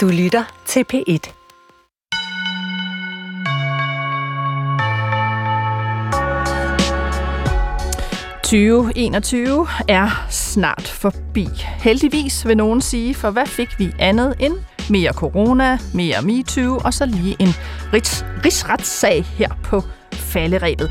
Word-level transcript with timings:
Du 0.00 0.08
lytter 0.08 0.62
til 0.66 0.84
P1. 0.92 1.32
...2021 8.46 9.84
er 9.88 10.26
snart 10.30 10.88
forbi. 10.88 11.48
Heldigvis 11.78 12.46
vil 12.46 12.56
nogen 12.56 12.80
sige, 12.80 13.14
for 13.14 13.30
hvad 13.30 13.46
fik 13.46 13.78
vi 13.78 13.92
andet 13.98 14.34
end 14.38 14.54
mere 14.90 15.12
corona, 15.12 15.78
mere 15.94 16.22
MeToo 16.22 16.78
og 16.84 16.94
så 16.94 17.06
lige 17.06 17.36
en 17.38 17.48
rigs, 17.92 18.24
rigsretssag 18.44 19.24
her 19.24 19.48
på 19.64 19.82
falderæbet. 20.12 20.90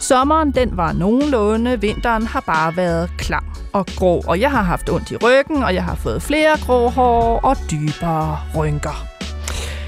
Sommeren 0.00 0.52
den 0.52 0.76
var 0.76 0.92
nogenlunde, 0.92 1.80
vinteren 1.80 2.26
har 2.26 2.40
bare 2.40 2.76
været 2.76 3.10
klam 3.18 3.51
og 3.72 3.86
grå, 3.86 4.22
og 4.26 4.40
jeg 4.40 4.50
har 4.50 4.62
haft 4.62 4.90
ondt 4.90 5.10
i 5.10 5.16
ryggen, 5.16 5.62
og 5.62 5.74
jeg 5.74 5.84
har 5.84 5.94
fået 5.94 6.22
flere 6.22 6.58
grå 6.66 6.88
hår 6.88 7.40
og 7.40 7.56
dybere 7.70 8.38
rynker. 8.56 9.06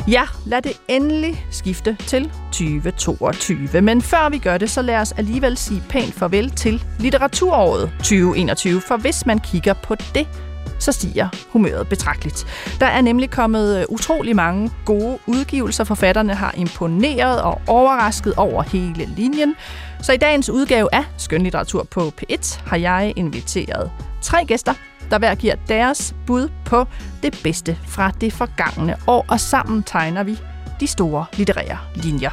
Ja, 0.09 0.22
lad 0.46 0.62
det 0.62 0.72
endelig 0.88 1.46
skifte 1.50 1.96
til 2.06 2.30
2022. 2.52 3.80
Men 3.80 4.02
før 4.02 4.28
vi 4.28 4.38
gør 4.38 4.59
det, 4.59 4.70
så 4.70 4.82
lad 4.82 4.96
os 4.96 5.12
alligevel 5.12 5.56
sige 5.56 5.82
pænt 5.88 6.14
farvel 6.14 6.50
til 6.50 6.84
litteraturåret 6.98 7.90
2021. 7.98 8.80
For 8.80 8.96
hvis 8.96 9.26
man 9.26 9.38
kigger 9.38 9.74
på 9.74 9.95
det, 9.95 10.26
så 10.78 10.92
stiger 10.92 11.28
humøret 11.51 11.88
betragteligt. 11.88 12.46
Der 12.80 12.87
er 12.87 13.01
nemlig 13.01 13.30
kommet 13.30 13.78
øh, 13.78 13.84
utrolig 13.88 14.37
mange 14.37 14.70
gode 14.84 15.18
udgivelser. 15.26 15.84
Forfatterne 15.84 16.34
har 16.34 16.54
imponeret 16.56 17.42
og 17.42 17.60
overrasket 17.66 18.34
over 18.34 18.62
hele 18.62 19.09
linjen. 19.16 19.54
Så 20.04 20.12
i 20.12 20.16
dagens 20.16 20.50
udgave 20.50 20.88
af 20.92 21.04
Skønlitteratur 21.18 21.82
på 21.90 22.12
P1 22.20 22.60
har 22.66 22.76
jeg 22.76 23.12
inviteret 23.16 23.90
tre 24.22 24.45
gæster, 24.45 24.74
der 25.10 25.18
hver 25.18 25.34
giver 25.34 25.54
deres 25.68 26.14
bud 26.26 26.48
på 26.64 26.86
det 27.22 27.40
bedste 27.42 27.78
fra 27.88 28.10
det 28.20 28.32
forgangne 28.32 28.96
år, 29.06 29.24
og 29.28 29.40
sammen 29.40 29.82
tegner 29.82 30.22
vi 30.22 30.38
de 30.80 30.87
store 30.87 31.24
litterære 31.32 31.79
linjer. 31.95 32.30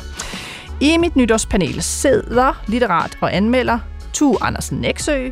I 0.81 0.97
mit 0.97 1.15
nytårspanel 1.15 1.81
sidder 1.81 2.63
litterat 2.67 3.17
og 3.21 3.35
anmelder 3.35 3.79
Tu 4.13 4.37
Andersen 4.41 4.77
Næksø, 4.77 5.29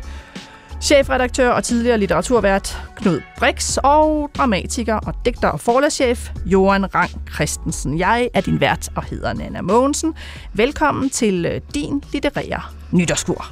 chefredaktør 0.82 1.50
og 1.50 1.64
tidligere 1.64 1.98
litteraturvært 1.98 2.78
Knud 2.96 3.20
Brix 3.38 3.76
og 3.76 4.30
dramatiker 4.34 4.94
og 4.94 5.14
digter 5.24 5.48
og 5.48 5.60
forlagschef 5.60 6.30
Johan 6.46 6.94
Rang 6.94 7.10
Christensen. 7.34 7.98
Jeg 7.98 8.28
er 8.34 8.40
din 8.40 8.60
vært 8.60 8.88
og 8.94 9.04
hedder 9.04 9.32
Nana 9.32 9.60
Mogensen. 9.60 10.14
Velkommen 10.52 11.10
til 11.10 11.46
øh, 11.46 11.60
din 11.74 12.02
litterære 12.12 12.62
nytårskur. 12.92 13.46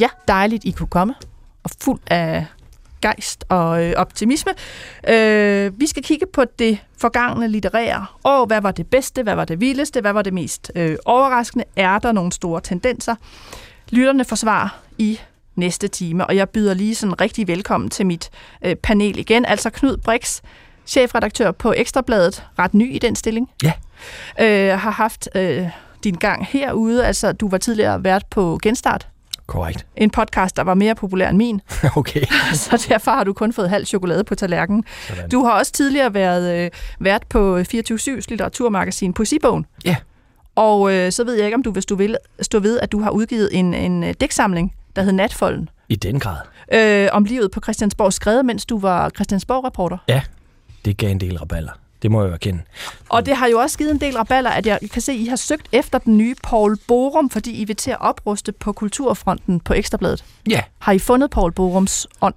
Ja, 0.00 0.08
dejligt 0.28 0.64
I 0.64 0.70
kunne 0.70 0.86
komme 0.86 1.14
og 1.64 1.70
fuld 1.80 2.00
af 2.06 2.46
gejst 3.02 3.44
og 3.48 3.84
øh, 3.84 3.92
optimisme. 3.96 4.52
Øh, 5.08 5.80
vi 5.80 5.86
skal 5.86 6.02
kigge 6.02 6.26
på 6.32 6.44
det 6.58 6.78
forgangne 6.98 7.48
litterære 7.48 8.06
år. 8.24 8.46
Hvad 8.46 8.60
var 8.60 8.70
det 8.70 8.86
bedste? 8.86 9.22
Hvad 9.22 9.34
var 9.34 9.44
det 9.44 9.60
vildeste? 9.60 10.00
Hvad 10.00 10.12
var 10.12 10.22
det 10.22 10.32
mest 10.34 10.72
øh, 10.74 10.96
overraskende? 11.04 11.64
Er 11.76 11.98
der 11.98 12.12
nogle 12.12 12.32
store 12.32 12.60
tendenser? 12.60 13.14
Lytterne 13.90 14.24
forsvar 14.24 14.78
i 14.98 15.20
næste 15.54 15.88
time, 15.88 16.26
og 16.26 16.36
jeg 16.36 16.48
byder 16.48 16.74
lige 16.74 16.94
sådan 16.94 17.20
rigtig 17.20 17.48
velkommen 17.48 17.90
til 17.90 18.06
mit 18.06 18.30
øh, 18.64 18.74
panel 18.74 19.18
igen. 19.18 19.44
Altså 19.44 19.70
Knud 19.70 19.96
Brix, 19.96 20.40
chefredaktør 20.86 21.50
på 21.50 21.72
Ekstrabladet, 21.76 22.46
ret 22.58 22.74
ny 22.74 22.94
i 22.94 22.98
den 22.98 23.16
stilling. 23.16 23.50
Ja. 23.62 23.72
Øh, 24.40 24.78
har 24.78 24.90
haft 24.90 25.28
øh, 25.34 25.66
din 26.04 26.14
gang 26.14 26.46
herude, 26.46 27.06
altså 27.06 27.32
du 27.32 27.48
var 27.48 27.58
tidligere 27.58 28.04
vært 28.04 28.26
på 28.30 28.58
Genstart. 28.62 29.08
Korrekt. 29.46 29.86
En 29.96 30.10
podcast, 30.10 30.56
der 30.56 30.62
var 30.62 30.74
mere 30.74 30.94
populær 30.94 31.28
end 31.28 31.36
min. 31.36 31.60
okay. 31.96 32.24
så 32.54 32.86
derfor 32.88 33.10
har 33.10 33.24
du 33.24 33.32
kun 33.32 33.52
fået 33.52 33.70
halv 33.70 33.86
chokolade 33.86 34.24
på 34.24 34.34
tallerkenen. 34.34 34.84
Sådan. 35.08 35.28
Du 35.28 35.44
har 35.44 35.52
også 35.52 35.72
tidligere 35.72 36.14
været 36.14 36.64
øh, 36.64 36.70
vært 37.00 37.22
på 37.28 37.58
24-7's 37.58 38.24
litteraturmagasin 38.28 39.12
Poesibogen. 39.12 39.66
Ja. 39.84 39.96
Og 40.56 40.92
øh, 40.92 41.12
så 41.12 41.24
ved 41.24 41.34
jeg 41.34 41.44
ikke, 41.44 41.54
om 41.54 41.62
du 41.62 41.70
vil 41.70 41.82
stå 41.82 41.94
ved, 41.94 42.14
stå 42.40 42.58
ved 42.58 42.80
at 42.80 42.92
du 42.92 43.00
har 43.00 43.10
udgivet 43.10 43.48
en, 43.52 43.74
en 43.74 44.04
øh, 44.04 44.14
dæksamling, 44.20 44.74
der 44.96 45.02
hed 45.02 45.12
Natfolden, 45.12 45.68
I 45.88 45.96
den 45.96 46.20
grad. 46.20 46.36
øh, 46.72 47.08
om 47.12 47.24
livet 47.24 47.50
på 47.50 47.60
Christiansborg, 47.60 48.12
skrevet 48.12 48.44
mens 48.44 48.66
du 48.66 48.78
var 48.78 49.10
Christiansborg-reporter. 49.10 49.98
Ja, 50.08 50.22
det 50.84 50.96
gav 50.96 51.10
en 51.10 51.20
del 51.20 51.38
raballer. 51.38 51.72
Det 52.02 52.10
må 52.10 52.22
jeg 52.22 52.28
jo 52.28 52.34
erkende. 52.34 52.60
Og 53.08 53.26
det 53.26 53.36
har 53.36 53.46
jo 53.46 53.58
også 53.58 53.78
givet 53.78 53.90
en 53.90 54.00
del 54.00 54.16
raballer, 54.16 54.50
at 54.50 54.66
jeg 54.66 54.78
kan 54.92 55.02
se, 55.02 55.12
at 55.12 55.18
I 55.18 55.26
har 55.26 55.36
søgt 55.36 55.66
efter 55.72 55.98
den 55.98 56.18
nye 56.18 56.34
Paul 56.42 56.76
Borum, 56.88 57.30
fordi 57.30 57.52
I 57.60 57.64
vil 57.64 57.76
til 57.76 57.90
at 57.90 58.00
opruste 58.00 58.52
på 58.52 58.72
kulturfronten 58.72 59.60
på 59.60 59.74
Ekstrabladet. 59.74 60.24
Ja. 60.50 60.60
Har 60.78 60.92
I 60.92 60.98
fundet 60.98 61.30
Paul 61.30 61.52
Borums 61.52 62.06
ånd? 62.20 62.34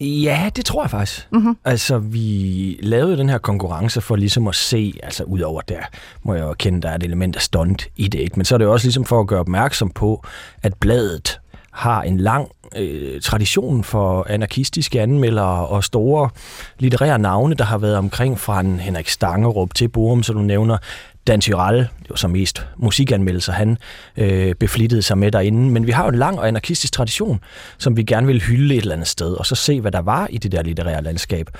Ja, 0.00 0.50
det 0.56 0.64
tror 0.64 0.82
jeg 0.82 0.90
faktisk. 0.90 1.28
Mhm. 1.32 1.56
Altså, 1.64 1.98
vi 1.98 2.78
lavede 2.82 3.16
den 3.16 3.28
her 3.28 3.38
konkurrence 3.38 4.00
for 4.00 4.16
ligesom 4.16 4.48
at 4.48 4.54
se, 4.54 4.94
altså 5.02 5.24
udover 5.24 5.60
der, 5.60 5.80
må 6.22 6.34
jeg 6.34 6.42
jo 6.42 6.50
erkende, 6.50 6.82
der 6.82 6.88
er 6.88 6.94
et 6.94 7.02
element 7.02 7.36
af 7.36 7.42
stunt 7.42 7.88
i 7.96 8.08
det, 8.08 8.18
ikke? 8.18 8.36
men 8.36 8.44
så 8.44 8.54
er 8.54 8.58
det 8.58 8.64
jo 8.64 8.72
også 8.72 8.86
ligesom 8.86 9.04
for 9.04 9.20
at 9.20 9.26
gøre 9.26 9.40
opmærksom 9.40 9.90
på, 9.90 10.24
at 10.62 10.74
bladet 10.74 11.40
har 11.72 12.02
en 12.02 12.16
lang 12.16 12.48
øh, 12.76 13.20
tradition 13.20 13.84
for 13.84 14.26
anarkistiske 14.28 15.00
anmeldere 15.00 15.66
og 15.66 15.84
store 15.84 16.30
litterære 16.78 17.18
navne, 17.18 17.54
der 17.54 17.64
har 17.64 17.78
været 17.78 17.96
omkring 17.96 18.40
fra 18.40 18.60
en 18.60 18.80
Henrik 18.80 19.08
Stangerup 19.08 19.74
til 19.74 19.88
Borum, 19.88 20.22
som 20.22 20.36
du 20.36 20.42
nævner, 20.42 20.78
Dan 21.26 21.40
Tyrell, 21.40 21.78
det 21.78 22.10
var 22.10 22.16
så 22.16 22.28
mest 22.28 22.66
musikanmeldelser, 22.76 23.52
han 23.52 23.78
øh, 24.16 24.54
beflittede 24.54 25.02
sig 25.02 25.18
med 25.18 25.32
derinde. 25.32 25.70
Men 25.70 25.86
vi 25.86 25.92
har 25.92 26.04
jo 26.04 26.08
en 26.08 26.18
lang 26.18 26.38
og 26.38 26.48
anarkistisk 26.48 26.92
tradition, 26.92 27.40
som 27.78 27.96
vi 27.96 28.02
gerne 28.02 28.26
vil 28.26 28.40
hylde 28.40 28.74
et 28.74 28.80
eller 28.80 28.94
andet 28.94 29.08
sted, 29.08 29.32
og 29.32 29.46
så 29.46 29.54
se, 29.54 29.80
hvad 29.80 29.92
der 29.92 30.00
var 30.00 30.26
i 30.30 30.38
det 30.38 30.52
der 30.52 30.62
litterære 30.62 31.02
landskab. 31.02 31.50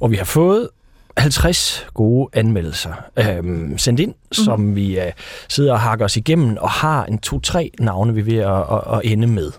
Og 0.00 0.10
vi 0.10 0.16
har 0.16 0.24
fået 0.24 0.68
50 1.16 1.86
gode 1.94 2.28
anmeldelser 2.32 2.92
øhm, 3.16 3.78
sendt 3.78 4.00
ind, 4.00 4.10
mm-hmm. 4.10 4.44
som 4.44 4.76
vi 4.76 5.00
øh, 5.00 5.12
sidder 5.48 5.72
og 5.72 5.80
hakker 5.80 6.04
os 6.04 6.16
igennem, 6.16 6.56
og 6.60 6.70
har 6.70 7.04
en 7.04 7.18
to-tre 7.18 7.70
navne, 7.78 8.14
vi 8.14 8.20
er 8.20 8.24
ved 8.24 8.38
at, 8.38 8.92
at, 8.92 8.98
at 8.98 9.12
ende 9.12 9.26
med. 9.26 9.52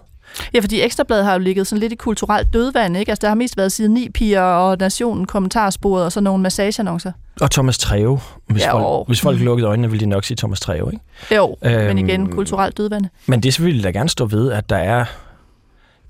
Ja, 0.53 0.59
fordi 0.59 0.81
Ekstrabladet 0.81 1.25
har 1.25 1.33
jo 1.33 1.39
ligget 1.39 1.67
sådan 1.67 1.79
lidt 1.79 1.93
i 1.93 1.95
kulturelt 1.95 2.53
dødvand, 2.53 2.97
ikke? 2.97 3.11
Altså, 3.11 3.21
der 3.21 3.27
har 3.27 3.35
mest 3.35 3.57
været 3.57 3.71
siden 3.71 3.93
ni 3.93 4.09
piger 4.09 4.41
og 4.41 4.77
Nationen 4.79 5.25
kommentarsporet 5.25 6.05
og 6.05 6.11
så 6.11 6.21
nogle 6.21 6.43
massageannoncer. 6.43 7.11
Og 7.41 7.51
Thomas 7.51 7.77
Treve. 7.77 8.19
Hvis, 8.47 8.63
Ja, 8.63 8.73
folk, 8.73 9.07
hvis 9.07 9.21
folk 9.21 9.39
lukkede 9.39 9.67
øjnene, 9.67 9.89
ville 9.89 10.05
de 10.05 10.09
nok 10.09 10.23
sige 10.23 10.37
Thomas 10.37 10.59
Treve, 10.59 10.89
ikke? 10.93 11.35
Jo, 11.35 11.55
øhm, 11.65 11.75
men 11.85 11.97
igen, 11.97 12.31
kulturelt 12.31 12.77
dødvand. 12.77 13.05
Men 13.25 13.43
det 13.43 13.63
vil 13.63 13.75
jeg 13.75 13.83
da 13.83 13.89
gerne 13.91 14.09
stå 14.09 14.25
ved, 14.25 14.51
at 14.51 14.69
der 14.69 14.75
er 14.77 15.05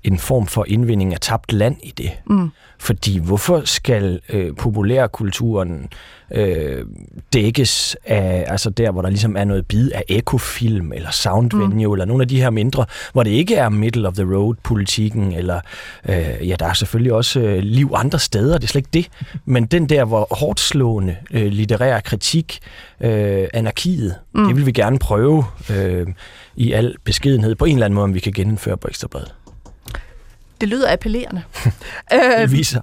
en 0.04 0.18
form 0.18 0.46
for 0.46 0.64
indvinding 0.68 1.12
af 1.12 1.20
tabt 1.20 1.52
land 1.52 1.76
i 1.82 1.92
det. 1.98 2.10
Mm. 2.26 2.50
Fordi 2.78 3.18
hvorfor 3.18 3.62
skal 3.64 4.20
øh, 4.28 4.56
populærkulturen 4.56 5.88
øh, 6.30 6.84
dækkes 7.32 7.96
af, 8.04 8.44
altså 8.46 8.70
der, 8.70 8.90
hvor 8.90 9.02
der 9.02 9.08
ligesom 9.08 9.36
er 9.36 9.44
noget 9.44 9.66
bid 9.66 9.90
af 9.94 10.04
ekofilm, 10.08 10.92
eller 10.92 11.10
soundvenue, 11.10 11.86
mm. 11.86 11.92
eller 11.92 12.04
nogle 12.04 12.22
af 12.22 12.28
de 12.28 12.40
her 12.40 12.50
mindre, 12.50 12.84
hvor 13.12 13.22
det 13.22 13.30
ikke 13.30 13.54
er 13.54 13.68
middle 13.68 14.08
of 14.08 14.14
the 14.14 14.34
road 14.34 14.54
politikken, 14.62 15.32
eller 15.32 15.60
øh, 16.08 16.48
ja, 16.48 16.56
der 16.58 16.66
er 16.66 16.72
selvfølgelig 16.72 17.12
også 17.12 17.40
øh, 17.40 17.58
liv 17.58 17.92
andre 17.94 18.18
steder, 18.18 18.58
det 18.58 18.64
er 18.64 18.68
slet 18.68 18.80
ikke 18.80 19.06
det. 19.06 19.28
Men 19.44 19.66
den 19.66 19.88
der, 19.88 20.04
hvor 20.04 20.26
hårdt 20.30 20.60
slående 20.60 21.16
øh, 21.30 21.46
litterær 21.46 22.00
kritik, 22.00 22.58
øh, 23.00 23.48
anarkiet, 23.54 24.14
mm. 24.34 24.46
det 24.46 24.56
vil 24.56 24.66
vi 24.66 24.72
gerne 24.72 24.98
prøve 24.98 25.44
øh, 25.70 26.06
i 26.56 26.72
al 26.72 26.94
beskedenhed 27.04 27.54
på 27.54 27.64
en 27.64 27.72
eller 27.72 27.84
anden 27.84 27.94
måde, 27.94 28.04
om 28.04 28.14
vi 28.14 28.20
kan 28.20 28.32
genindføre 28.32 28.76
på 28.76 28.88
Ekstrabladet. 28.88 29.34
Det 30.60 30.68
lyder 30.68 30.92
appellerende. 30.92 31.42
Det 32.10 32.42
øh, 32.42 32.52
viser. 32.52 32.80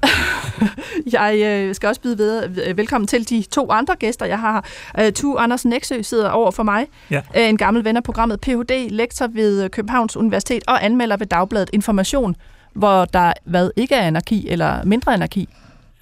jeg 1.17 1.41
øh, 1.45 1.75
skal 1.75 1.89
også 1.89 2.01
byde 2.01 2.17
ved, 2.17 2.73
velkommen 2.73 3.07
til 3.07 3.29
de 3.29 3.43
to 3.51 3.71
andre 3.71 3.95
gæster, 3.95 4.25
jeg 4.25 4.39
har. 4.39 4.65
Øh, 4.99 5.11
tu 5.11 5.37
Andersen 5.37 5.69
Næksø 5.69 6.01
sidder 6.01 6.29
over 6.29 6.51
for 6.51 6.63
mig. 6.63 6.87
Ja. 7.11 7.21
Øh, 7.37 7.49
en 7.49 7.57
gammel 7.57 7.83
ven 7.83 7.97
af 7.97 8.03
programmet 8.03 8.41
Ph.D., 8.41 8.87
lektor 8.89 9.27
ved 9.27 9.69
Københavns 9.69 10.17
Universitet 10.17 10.63
og 10.67 10.85
anmelder 10.85 11.17
ved 11.17 11.27
Dagbladet 11.27 11.69
Information, 11.73 12.35
hvor 12.73 13.05
der 13.05 13.33
hvad 13.43 13.69
ikke 13.75 13.95
er 13.95 14.01
anarki 14.01 14.49
eller 14.49 14.83
mindre 14.83 15.13
anarki. 15.13 15.49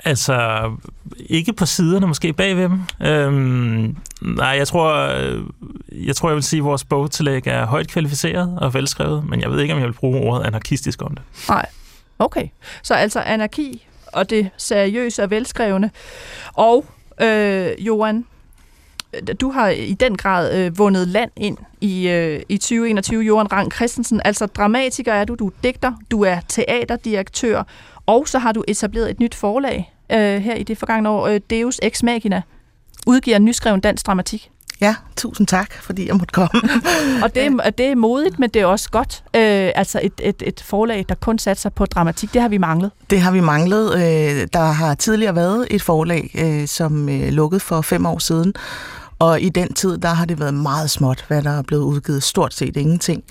Altså, 0.03 0.71
ikke 1.25 1.53
på 1.53 1.65
siderne, 1.65 2.07
måske 2.07 2.33
bagved 2.33 2.63
dem. 2.63 2.81
Øhm, 3.01 3.97
nej, 4.21 4.47
jeg 4.47 4.67
tror, 4.67 4.93
øh, 4.93 5.43
jeg 5.91 6.15
tror, 6.15 6.29
jeg 6.29 6.35
vil 6.35 6.43
sige, 6.43 6.59
at 6.59 6.63
vores 6.63 6.83
bogtillæg 6.83 7.47
er 7.47 7.65
højt 7.65 7.87
kvalificeret 7.87 8.59
og 8.61 8.73
velskrevet, 8.73 9.29
men 9.29 9.41
jeg 9.41 9.51
ved 9.51 9.61
ikke, 9.61 9.73
om 9.73 9.79
jeg 9.79 9.87
vil 9.87 9.93
bruge 9.93 10.19
ordet 10.19 10.45
anarkistisk 10.45 11.01
om 11.01 11.15
det. 11.15 11.23
Nej. 11.49 11.65
Okay. 12.19 12.47
Så 12.83 12.93
altså 12.93 13.19
anarki 13.19 13.87
og 14.13 14.29
det 14.29 14.49
seriøse 14.57 15.23
og 15.23 15.29
velskrevne. 15.29 15.91
Og 16.53 16.85
øh, 17.21 17.69
Johan, 17.79 18.25
du 19.41 19.51
har 19.51 19.69
i 19.69 19.93
den 19.93 20.17
grad 20.17 20.59
øh, 20.59 20.77
vundet 20.77 21.07
land 21.07 21.31
ind 21.35 21.57
i, 21.81 22.07
øh, 22.07 22.41
i 22.49 22.57
2021. 22.57 23.21
Johan 23.21 23.51
Rang 23.51 23.71
Christensen, 23.71 24.21
altså 24.25 24.45
dramatiker 24.45 25.13
er 25.13 25.25
du, 25.25 25.35
du 25.35 25.47
er 25.47 25.51
digter, 25.63 25.93
du 26.11 26.23
er 26.23 26.39
teaterdirektør, 26.47 27.63
og 28.05 28.27
så 28.27 28.39
har 28.39 28.51
du 28.51 28.63
etableret 28.67 29.09
et 29.09 29.19
nyt 29.19 29.35
forlag 29.35 29.93
øh, 30.11 30.41
her 30.41 30.55
i 30.55 30.63
det 30.63 30.77
forgangne 30.77 31.09
år, 31.09 31.27
øh, 31.27 31.39
Deus 31.49 31.79
Ex 31.83 32.03
Machina, 32.03 32.41
udgiver 33.07 33.39
nyskreven 33.39 33.79
dansk 33.79 34.07
dramatik. 34.07 34.51
Ja, 34.81 34.95
tusind 35.15 35.47
tak, 35.47 35.73
fordi 35.73 36.07
jeg 36.07 36.15
måtte 36.15 36.31
komme. 36.31 36.61
og 37.23 37.35
det 37.35 37.45
er, 37.45 37.69
det 37.69 37.85
er 37.85 37.95
modigt, 37.95 38.39
men 38.39 38.49
det 38.49 38.61
er 38.61 38.65
også 38.65 38.89
godt. 38.89 39.23
Øh, 39.35 39.71
altså 39.75 39.99
et, 40.03 40.13
et, 40.23 40.43
et 40.45 40.63
forlag, 40.65 41.05
der 41.09 41.15
kun 41.15 41.39
satser 41.39 41.69
på 41.69 41.85
dramatik, 41.85 42.33
det 42.33 42.41
har 42.41 42.49
vi 42.49 42.57
manglet. 42.57 42.91
Det 43.09 43.21
har 43.21 43.31
vi 43.31 43.39
manglet. 43.39 43.93
Øh, 43.93 44.47
der 44.53 44.71
har 44.71 44.95
tidligere 44.95 45.35
været 45.35 45.67
et 45.71 45.81
forlag, 45.81 46.31
øh, 46.37 46.67
som 46.67 47.09
øh, 47.09 47.29
lukkede 47.29 47.59
for 47.59 47.81
fem 47.81 48.05
år 48.05 48.19
siden, 48.19 48.53
og 49.19 49.41
i 49.41 49.49
den 49.49 49.73
tid, 49.73 49.97
der 49.97 50.09
har 50.09 50.25
det 50.25 50.39
været 50.39 50.53
meget 50.53 50.89
småt, 50.89 51.25
hvad 51.27 51.41
der 51.41 51.57
er 51.57 51.61
blevet 51.61 51.83
udgivet. 51.83 52.23
Stort 52.23 52.53
set 52.53 52.77
ingenting. 52.77 53.23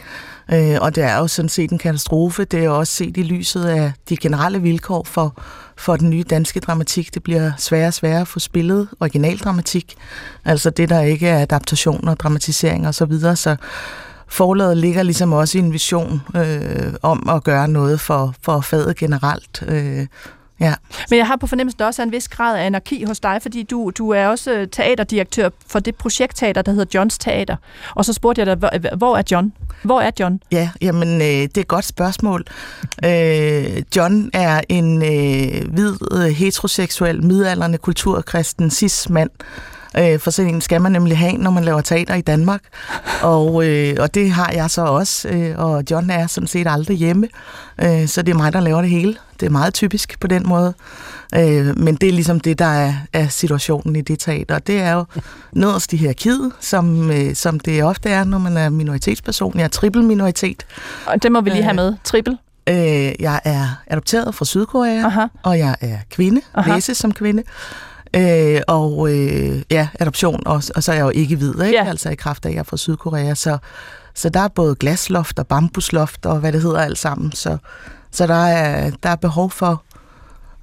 Øh, 0.53 0.77
og 0.81 0.95
det 0.95 1.05
er 1.05 1.19
jo 1.19 1.27
sådan 1.27 1.49
set 1.49 1.71
en 1.71 1.79
katastrofe. 1.79 2.45
Det 2.45 2.65
er 2.65 2.69
også 2.69 2.93
set 2.93 3.17
i 3.17 3.23
lyset 3.23 3.65
af 3.65 3.93
de 4.09 4.17
generelle 4.17 4.63
vilkår 4.63 5.05
for, 5.05 5.43
for 5.77 5.97
den 5.97 6.11
nye 6.11 6.25
danske 6.31 6.61
dramatik. 6.61 7.15
Det 7.15 7.23
bliver 7.23 7.53
sværere 7.59 7.89
og 7.89 7.95
sværere 7.95 8.21
at 8.21 8.29
få 8.29 8.39
spillet 8.39 8.89
originaldramatik. 9.01 9.95
Altså 10.45 10.71
det, 10.71 10.89
der 10.89 11.01
ikke 11.01 11.29
er 11.29 11.43
adaptationer, 11.43 12.15
dramatisering 12.15 12.89
osv. 12.89 12.93
Så, 12.93 13.05
videre. 13.05 13.37
så 13.37 13.57
forlaget 14.29 14.77
ligger 14.77 15.03
ligesom 15.03 15.33
også 15.33 15.59
i 15.59 15.61
en 15.61 15.73
vision 15.73 16.23
øh, 16.37 16.95
om 17.03 17.29
at 17.29 17.45
gøre 17.45 17.69
noget 17.69 18.01
for, 18.01 18.35
for 18.43 18.61
faget 18.61 18.97
generelt. 18.97 19.65
Øh, 19.69 20.07
Ja. 20.61 20.75
Men 21.11 21.19
jeg 21.19 21.27
har 21.27 21.37
på 21.37 21.47
fornemmelsen, 21.47 21.79
der 21.79 21.87
også 21.87 22.03
er 22.03 22.07
en 22.07 22.13
vis 22.13 22.29
grad 22.29 22.59
af 22.59 22.67
anarki 22.67 23.05
hos 23.05 23.21
dig, 23.21 23.39
fordi 23.43 23.63
du, 23.63 23.91
du 23.99 24.11
er 24.11 24.27
også 24.27 24.53
øh, 24.53 24.69
teaterdirektør 24.69 25.49
for 25.67 25.79
det 25.79 25.95
projektteater, 25.95 26.63
der 26.63 26.73
hedder 26.73 26.87
Johns 26.95 27.19
Teater. 27.19 27.57
Og 27.95 28.05
så 28.05 28.13
spurgte 28.13 28.43
jeg 28.43 28.47
dig, 28.47 28.81
hvor 28.97 29.17
er 29.17 29.23
John? 29.31 29.53
Hvor 29.83 30.01
er 30.01 30.11
John? 30.21 30.41
Ja, 30.53 30.71
jamen, 30.81 31.21
øh, 31.21 31.27
det 31.27 31.57
er 31.57 31.61
et 31.61 31.69
godt 31.69 31.85
spørgsmål. 31.85 32.45
øh, 33.05 33.83
John 33.97 34.31
er 34.33 34.61
en 34.69 35.03
øh, 35.03 35.73
hvid, 35.73 35.95
øh, 36.13 36.21
heteroseksuel, 36.21 37.25
midalderne 37.25 37.79
kulturkristen 37.79 38.71
cis-mand, 38.71 39.31
Øh, 39.99 40.19
for 40.19 40.31
sådan 40.31 40.55
en 40.55 40.61
skal 40.61 40.81
man 40.81 40.93
nemlig 40.93 41.19
have, 41.19 41.33
når 41.33 41.51
man 41.51 41.65
laver 41.65 41.81
teater 41.81 42.15
i 42.15 42.21
Danmark. 42.21 42.61
Og, 43.23 43.69
øh, 43.69 43.97
og 43.99 44.15
det 44.15 44.31
har 44.31 44.53
jeg 44.53 44.71
så 44.71 44.83
også. 44.83 45.29
Øh, 45.29 45.59
og 45.59 45.85
John 45.91 46.11
er 46.11 46.27
sådan 46.27 46.47
set 46.47 46.67
aldrig 46.71 46.97
hjemme. 46.97 47.29
Øh, 47.83 48.09
så 48.09 48.23
det 48.23 48.33
er 48.33 48.37
mig, 48.37 48.53
der 48.53 48.61
laver 48.61 48.81
det 48.81 48.91
hele. 48.91 49.17
Det 49.41 49.47
er 49.47 49.51
meget 49.51 49.75
typisk 49.75 50.21
på 50.21 50.27
den 50.27 50.49
måde. 50.49 50.75
Øh, 51.35 51.79
men 51.79 51.95
det 51.95 52.09
er 52.09 52.13
ligesom 52.13 52.41
det, 52.41 52.59
der 52.59 52.65
er, 52.65 52.95
er 53.13 53.29
situationen 53.29 53.97
i 53.97 54.01
det 54.01 54.19
teater. 54.19 54.59
Det 54.59 54.81
er 54.81 54.93
jo 54.93 55.05
nederst 55.53 55.93
i 55.93 55.97
hierarkiet, 55.97 56.53
som, 56.61 57.11
øh, 57.11 57.35
som 57.35 57.61
det 57.61 57.85
ofte 57.85 58.11
er, 58.11 58.25
når 58.25 58.39
man 58.39 58.57
er 58.57 58.69
minoritetsperson. 58.69 59.59
Jeg 59.59 59.65
er 59.65 59.69
triple 59.69 60.03
minoritet. 60.03 60.67
Og 61.07 61.23
det 61.23 61.33
må 61.33 61.41
vi 61.41 61.51
lige 61.51 61.63
have 61.63 61.75
med. 61.75 61.95
Triple? 62.05 62.39
Øh, 62.69 63.13
jeg 63.21 63.41
er 63.45 63.67
adopteret 63.87 64.35
fra 64.35 64.45
Sydkorea, 64.45 65.07
Aha. 65.07 65.27
og 65.43 65.59
jeg 65.59 65.77
er 65.81 65.99
kvinde, 66.11 66.41
Aha. 66.55 66.75
læse 66.75 66.95
som 66.95 67.13
kvinde. 67.13 67.43
Øh, 68.15 68.61
og 68.69 69.13
øh, 69.13 69.63
ja, 69.71 69.89
adoption, 70.01 70.43
og, 70.47 70.63
og 70.75 70.83
så 70.83 70.93
er 70.93 70.97
jeg 70.97 71.05
jo 71.05 71.11
ikke 71.11 71.37
hvid, 71.37 71.63
ikke? 71.63 71.79
Ja. 71.79 71.89
altså 71.89 72.11
i 72.11 72.15
kraft 72.15 72.45
af, 72.45 72.49
at 72.49 72.55
jeg 72.55 72.61
er 72.61 72.65
fra 72.65 72.77
Sydkorea. 72.77 73.35
Så, 73.35 73.59
så 74.15 74.29
der 74.29 74.41
er 74.41 74.49
både 74.49 74.75
glasloft 74.75 75.39
og 75.39 75.47
bambusloft 75.47 76.27
og 76.27 76.39
hvad 76.39 76.53
det 76.53 76.63
hedder 76.63 76.81
alt 76.81 76.99
sammen. 76.99 77.33
Så, 77.33 77.59
så 78.11 78.27
der, 78.27 78.47
er, 78.47 78.91
der 79.03 79.09
er 79.09 79.17
behov 79.17 79.51
for, 79.51 79.83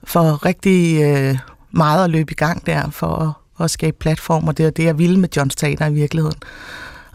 for 0.03 0.45
rigtig 0.45 1.01
øh, 1.01 1.37
meget 1.71 2.03
at 2.03 2.09
løbe 2.09 2.31
i 2.31 2.35
gang 2.35 2.65
der, 2.65 2.89
for 2.89 3.07
at, 3.59 3.63
at 3.65 3.71
skabe 3.71 3.97
platformer. 3.99 4.51
Det 4.51 4.65
er 4.65 4.69
det, 4.69 4.83
jeg 4.83 4.97
ville 4.97 5.19
med 5.19 5.29
Johns 5.37 5.55
Teater 5.55 5.85
i 5.85 5.93
virkeligheden. 5.93 6.37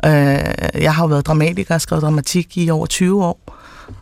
Øh, 0.04 0.82
jeg 0.82 0.94
har 0.94 1.02
jo 1.02 1.08
været 1.08 1.26
dramatiker 1.26 1.74
og 1.74 1.80
skrevet 1.80 2.02
dramatik 2.02 2.58
i 2.58 2.70
over 2.70 2.86
20 2.86 3.24
år. 3.24 3.56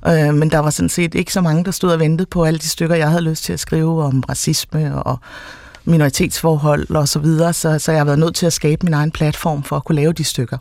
Øh, 0.07 0.35
men 0.35 0.51
der 0.51 0.59
var 0.59 0.71
sådan 0.71 0.89
set 0.89 1.15
ikke 1.15 1.33
så 1.33 1.41
mange, 1.41 1.65
der 1.65 1.71
stod 1.71 1.93
og 1.93 2.01
ventede 2.01 2.27
på 2.27 2.45
alle 2.45 2.59
de 2.59 2.69
stykker, 2.69 2.97
jeg 2.97 3.09
havde 3.09 3.23
lyst 3.23 3.45
til 3.45 3.53
at 3.53 3.61
skrive 3.61 4.05
om 4.05 4.25
racisme 4.29 5.03
og 5.05 5.19
minoritetsforhold 5.85 6.91
og 6.91 7.09
så 7.09 7.19
videre, 7.19 7.53
så, 7.53 7.79
så 7.79 7.93
jeg 7.93 8.01
har 8.01 8.05
været 8.05 8.19
nødt 8.19 8.35
til 8.35 8.47
at 8.47 8.53
skabe 8.53 8.87
min 8.87 8.95
egen 8.95 9.11
platform 9.11 9.63
for 9.63 9.77
at 9.77 9.85
kunne 9.85 9.97
lave 9.97 10.13
de 10.13 10.25
stykker. 10.25 10.59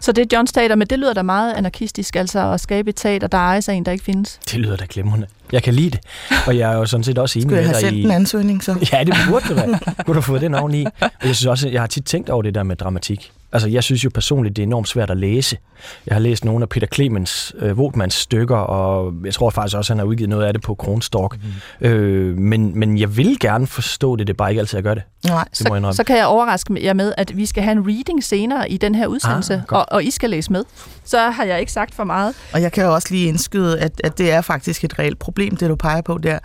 Så 0.00 0.12
det 0.12 0.22
er 0.22 0.36
John 0.36 0.46
Teater, 0.46 0.74
men 0.74 0.86
det 0.86 0.98
lyder 0.98 1.12
da 1.12 1.22
meget 1.22 1.54
anarkistisk, 1.54 2.16
altså 2.16 2.52
at 2.52 2.60
skabe 2.60 2.90
et 2.90 2.96
teater, 2.96 3.26
der 3.26 3.38
ejer 3.38 3.60
sig 3.60 3.74
en, 3.74 3.84
der 3.84 3.92
ikke 3.92 4.04
findes. 4.04 4.38
Det 4.50 4.58
lyder 4.60 4.76
da 4.76 4.86
glemrende. 4.88 5.26
Jeg 5.52 5.62
kan 5.62 5.74
lide 5.74 5.90
det, 5.90 6.00
og 6.46 6.58
jeg 6.58 6.72
er 6.72 6.76
jo 6.76 6.86
sådan 6.86 7.04
set 7.04 7.18
også 7.18 7.38
enig 7.38 7.50
med 7.50 7.56
dig 7.56 7.64
i... 7.64 7.66
Skulle 7.66 7.78
jeg 7.78 7.84
have 7.84 7.92
sendt 7.92 8.06
en 8.06 8.10
ansøgning 8.10 8.64
så? 8.64 8.88
Ja, 8.92 9.04
det 9.04 9.14
burde 9.28 9.48
det 9.48 9.56
være. 9.56 9.78
Kunne 10.04 10.16
du 10.16 10.20
få 10.20 10.38
den 10.38 10.54
oveni? 10.54 10.84
Og 11.00 11.10
jeg 11.24 11.36
synes 11.36 11.46
også, 11.46 11.68
jeg 11.68 11.82
har 11.82 11.86
tit 11.86 12.04
tænkt 12.04 12.30
over 12.30 12.42
det 12.42 12.54
der 12.54 12.62
med 12.62 12.76
dramatik. 12.76 13.32
Altså, 13.52 13.68
jeg 13.68 13.84
synes 13.84 14.04
jo 14.04 14.10
personligt, 14.14 14.56
det 14.56 14.62
er 14.62 14.66
enormt 14.66 14.88
svært 14.88 15.10
at 15.10 15.16
læse. 15.16 15.58
Jeg 16.06 16.14
har 16.14 16.20
læst 16.20 16.44
nogle 16.44 16.62
af 16.62 16.68
Peter 16.68 16.86
Clemens, 16.94 17.54
øh, 17.58 17.78
Votmans 17.78 18.14
stykker, 18.14 18.56
og 18.56 19.14
jeg 19.24 19.34
tror 19.34 19.50
faktisk 19.50 19.76
også, 19.76 19.92
han 19.92 19.98
har 19.98 20.06
udgivet 20.06 20.30
noget 20.30 20.44
af 20.44 20.52
det 20.52 20.62
på 20.62 20.74
Kronstork. 20.74 21.36
Mm. 21.80 21.86
Øh, 21.86 22.38
men, 22.38 22.78
men 22.78 22.98
jeg 22.98 23.16
vil 23.16 23.38
gerne 23.40 23.66
forstå 23.66 24.16
det, 24.16 24.26
det 24.26 24.32
er 24.32 24.36
bare 24.36 24.50
ikke 24.50 24.60
altid, 24.60 24.76
jeg 24.76 24.82
gør 24.82 24.94
det. 24.94 25.02
Nej, 25.26 25.44
det 25.44 25.56
så, 25.58 25.92
så 25.92 26.04
kan 26.04 26.16
jeg 26.16 26.26
overraske 26.26 26.84
jer 26.84 26.92
med, 26.92 27.12
at 27.16 27.36
vi 27.36 27.46
skal 27.46 27.62
have 27.62 27.72
en 27.72 27.86
reading 27.86 28.24
senere 28.24 28.70
i 28.70 28.76
den 28.76 28.94
her 28.94 29.06
udsendelse, 29.06 29.54
ah, 29.54 29.78
og, 29.78 29.86
og 29.90 30.04
I 30.04 30.10
skal 30.10 30.30
læse 30.30 30.52
med. 30.52 30.64
Så 31.04 31.18
har 31.18 31.44
jeg 31.44 31.60
ikke 31.60 31.72
sagt 31.72 31.94
for 31.94 32.04
meget. 32.04 32.34
Og 32.52 32.62
jeg 32.62 32.72
kan 32.72 32.84
jo 32.84 32.94
også 32.94 33.08
lige 33.10 33.28
indskyde, 33.28 33.78
at, 33.78 34.00
at 34.04 34.18
det 34.18 34.32
er 34.32 34.40
faktisk 34.40 34.84
et 34.84 34.98
reelt 34.98 35.18
problem, 35.18 35.56
det 35.56 35.68
du 35.68 35.76
peger 35.76 36.00
på 36.00 36.18
der. 36.18 36.38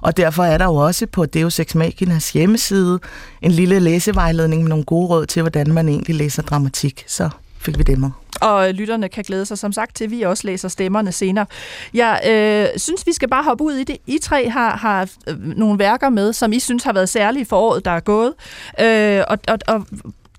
Og 0.00 0.16
derfor 0.16 0.44
er 0.44 0.58
der 0.58 0.64
jo 0.64 0.74
også 0.74 1.06
på 1.06 1.26
Deus 1.26 1.60
Ex 1.60 1.74
Machinas 1.74 2.32
hjemmeside 2.32 3.00
en 3.42 3.50
lille 3.50 3.80
læsevejledning 3.80 4.62
med 4.62 4.68
nogle 4.68 4.84
gode 4.84 5.06
råd 5.06 5.26
til, 5.26 5.42
hvordan 5.42 5.72
man 5.72 5.88
egentlig 5.88 6.14
læser 6.14 6.42
dramatik. 6.50 7.04
Så 7.06 7.30
fik 7.58 7.78
vi 7.78 7.82
det 7.82 7.98
med. 7.98 8.10
Og 8.40 8.68
øh, 8.68 8.74
lytterne 8.74 9.08
kan 9.08 9.24
glæde 9.24 9.46
sig 9.46 9.58
som 9.58 9.72
sagt 9.72 9.96
til, 9.96 10.04
at 10.04 10.10
vi 10.10 10.22
også 10.22 10.46
læser 10.46 10.68
stemmerne 10.68 11.12
senere. 11.12 11.46
Jeg 11.94 12.20
øh, 12.26 12.78
synes, 12.80 13.06
vi 13.06 13.12
skal 13.12 13.28
bare 13.28 13.44
hoppe 13.44 13.64
ud 13.64 13.72
i 13.72 13.84
det. 13.84 13.96
I 14.06 14.18
tre 14.22 14.48
har, 14.50 14.76
har 14.76 15.08
øh, 15.28 15.38
nogle 15.40 15.78
værker 15.78 16.08
med, 16.08 16.32
som 16.32 16.52
I 16.52 16.60
synes 16.60 16.84
har 16.84 16.92
været 16.92 17.08
særlige 17.08 17.44
for 17.44 17.56
året, 17.56 17.84
der 17.84 17.90
er 17.90 18.00
gået. 18.00 18.34
Øh, 18.80 19.22
og, 19.28 19.38
og, 19.48 19.58
og 19.66 19.86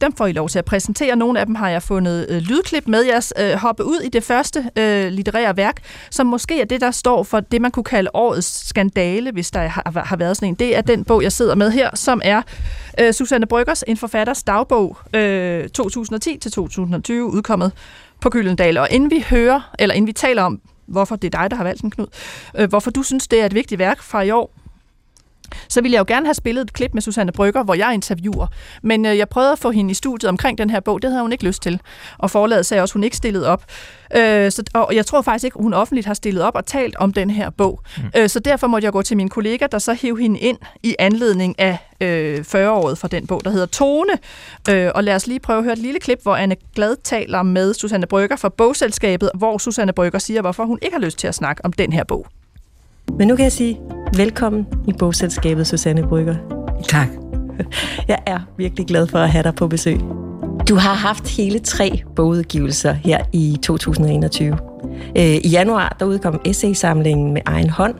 dem 0.06 0.16
får 0.16 0.28
I 0.28 0.32
lov 0.32 0.50
til 0.50 0.60
at 0.60 0.66
præsentere. 0.66 1.16
Nogle 1.16 1.40
af 1.40 1.46
dem 1.46 1.56
har 1.56 1.70
jeg 1.70 1.84
fundet 1.84 2.26
øh, 2.30 2.38
lydklip 2.38 2.88
med. 2.88 3.02
Jeg 3.02 3.24
øh, 3.40 3.54
hoppe 3.54 3.84
ud 3.84 4.00
i 4.00 4.10
det 4.10 4.24
første 4.24 4.70
øh, 4.76 5.08
litterære 5.08 5.58
værk, 5.58 5.82
som 6.10 6.28
måske 6.28 6.62
er 6.62 6.66
det, 6.66 6.82
der 6.82 6.92
står 6.92 7.24
for 7.24 7.40
det, 7.40 7.62
man 7.62 7.72
kunne 7.72 7.84
kalde 7.84 8.10
årets 8.14 8.68
skandale, 8.68 9.32
hvis 9.32 9.52
der 9.52 9.68
har, 9.68 10.04
har 10.06 10.16
været 10.16 10.38
sådan 10.38 10.50
en. 10.50 10.56
Det 10.56 10.78
er 10.78 10.82
den 10.82 11.04
bog, 11.04 11.24
jeg 11.24 11.32
sidder 11.32 11.56
med 11.56 11.72
her, 11.72 11.90
som 11.96 12.22
er 12.24 12.42
øh, 13.00 13.14
Susanne 13.14 13.46
Bryggers, 13.46 13.84
en 13.88 13.98
forfatters 13.98 14.44
dagbog 14.44 14.98
øh, 15.14 15.70
2010-2020, 15.80 17.14
udkommet 17.14 17.72
på 18.22 18.30
Gyldendal. 18.30 18.78
Og 18.78 18.88
inden 18.92 19.12
vi 19.12 19.26
hører, 19.30 19.74
eller 19.80 19.96
inden 19.96 20.08
vi 20.08 20.14
taler 20.14 20.44
om, 20.44 20.62
hvorfor 20.86 21.16
det 21.16 21.36
er 21.36 21.42
dig, 21.42 21.52
der 21.52 21.58
har 21.58 21.64
valgt 21.64 21.82
den, 21.82 21.92
Knud, 21.92 22.08
øh, 22.56 22.70
hvorfor 22.70 22.92
du 22.92 23.04
synes, 23.04 23.28
det 23.28 23.42
er 23.42 23.46
et 23.46 23.54
vigtigt 23.54 23.80
værk 23.80 24.02
fra 24.02 24.22
i 24.22 24.32
år, 24.32 24.52
så 25.70 25.82
ville 25.82 25.94
jeg 25.94 26.00
jo 26.00 26.06
gerne 26.08 26.26
have 26.26 26.34
spillet 26.34 26.62
et 26.62 26.74
klip 26.74 26.94
med 26.94 27.02
Susanne 27.02 27.32
Brygger, 27.32 27.64
hvor 27.64 27.74
jeg 27.74 27.94
interviewer. 27.94 28.48
Men 28.84 29.06
øh, 29.06 29.18
jeg 29.18 29.30
prøvede 29.30 29.52
at 29.52 29.60
få 29.60 29.72
hende 29.72 29.92
i 29.92 29.94
studiet 29.94 30.30
omkring 30.30 30.58
den 30.58 30.70
her 30.70 30.80
bog. 30.80 31.02
Det 31.02 31.10
havde 31.10 31.22
hun 31.22 31.32
ikke 31.32 31.44
lyst 31.44 31.62
til. 31.62 31.82
Og 32.18 32.32
forladet 32.32 32.66
sagde 32.66 32.82
også, 32.82 32.92
at 32.92 32.94
hun 32.94 33.04
ikke 33.04 33.18
stillede 33.18 33.48
op. 33.48 33.64
Øh, 34.16 34.52
så, 34.52 34.64
og 34.74 34.96
jeg 34.96 35.06
tror 35.06 35.22
faktisk 35.22 35.46
ikke, 35.46 35.58
hun 35.60 35.74
offentligt 35.74 36.08
har 36.08 36.14
stillet 36.14 36.44
op 36.44 36.56
og 36.56 36.66
talt 36.66 36.96
om 36.96 37.14
den 37.14 37.30
her 37.30 37.50
bog. 37.50 37.82
Mm. 37.98 38.04
Øh, 38.18 38.30
så 38.30 38.40
derfor 38.40 38.68
måtte 38.68 38.86
jeg 38.86 38.94
gå 38.94 39.02
til 39.02 39.18
min 39.18 39.30
kollega, 39.30 39.68
der 39.72 39.80
så 39.80 39.94
hævde 39.94 40.22
hende 40.22 40.40
ind 40.40 40.58
i 40.84 40.96
anledning 41.00 41.60
af 41.60 41.78
øh, 42.02 42.40
40-året 42.40 42.98
fra 42.98 43.08
den 43.08 43.28
bog, 43.28 43.44
der 43.44 43.52
hedder 43.52 43.66
Tone. 43.66 44.14
Øh, 44.70 44.92
og 44.96 45.04
lad 45.04 45.16
os 45.16 45.28
lige 45.28 45.40
prøve 45.40 45.58
at 45.58 45.64
høre 45.64 45.74
et 45.74 45.80
lille 45.80 46.00
klip, 46.00 46.20
hvor 46.24 46.36
Anne 46.36 46.56
Glad 46.76 46.96
taler 47.04 47.44
med 47.44 47.74
Susanne 47.74 48.08
Brygger 48.08 48.36
fra 48.36 48.50
bogselskabet, 48.50 49.32
hvor 49.36 49.58
Susanne 49.58 49.94
Brygger 49.94 50.20
siger, 50.20 50.42
hvorfor 50.42 50.66
hun 50.66 50.80
ikke 50.82 50.96
har 50.96 51.02
lyst 51.02 51.18
til 51.18 51.28
at 51.28 51.36
snakke 51.36 51.66
om 51.66 51.74
den 51.74 51.94
her 51.94 52.04
bog. 52.04 52.28
Men 53.18 53.28
nu 53.28 53.36
kan 53.36 53.44
jeg 53.44 53.52
sige 53.52 53.80
velkommen 54.18 54.68
i 54.88 54.94
bogselskabet, 55.00 55.68
Susanne 55.68 56.08
Brygger. 56.08 56.36
Tak. 56.88 57.08
Jeg 58.08 58.20
er 58.26 58.40
virkelig 58.58 58.88
glad 58.88 59.08
for 59.08 59.20
at 59.20 59.30
have 59.30 59.44
dig 59.44 59.56
på 59.56 59.68
besøg. 59.68 60.00
Du 60.70 60.76
har 60.76 60.94
haft 60.94 61.28
hele 61.28 61.60
tre 61.60 62.04
bogudgivelser 62.16 62.94
her 62.94 63.26
i 63.34 63.58
2021. 63.64 64.58
Øh, 65.18 65.24
I 65.24 65.50
januar 65.50 65.96
der 66.00 66.06
udkom 66.06 66.42
essaysamlingen 66.46 67.34
med 67.34 67.42
egen 67.46 67.70
hånd. 67.70 67.96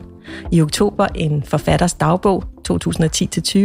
I 0.52 0.62
oktober 0.62 1.06
en 1.06 1.42
forfatters 1.42 1.94
dagbog 1.94 2.44
2010-20. 2.68 3.58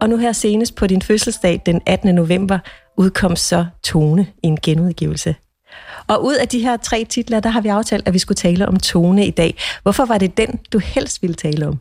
Og 0.00 0.08
nu 0.08 0.16
her 0.16 0.32
senest 0.32 0.74
på 0.74 0.86
din 0.86 1.02
fødselsdag 1.02 1.62
den 1.66 1.80
18. 1.86 2.14
november 2.14 2.58
udkom 2.98 3.36
så 3.36 3.66
Tone 3.82 4.26
i 4.42 4.46
en 4.46 4.58
genudgivelse. 4.62 5.34
Og 6.06 6.24
ud 6.24 6.34
af 6.34 6.48
de 6.48 6.58
her 6.58 6.76
tre 6.76 7.04
titler, 7.04 7.40
der 7.40 7.50
har 7.50 7.60
vi 7.60 7.68
aftalt, 7.68 8.08
at 8.08 8.14
vi 8.14 8.18
skulle 8.18 8.36
tale 8.36 8.68
om 8.68 8.76
tone 8.76 9.26
i 9.26 9.30
dag. 9.30 9.58
Hvorfor 9.82 10.04
var 10.04 10.18
det 10.18 10.36
den, 10.36 10.60
du 10.72 10.78
helst 10.78 11.22
ville 11.22 11.34
tale 11.34 11.66
om? 11.66 11.78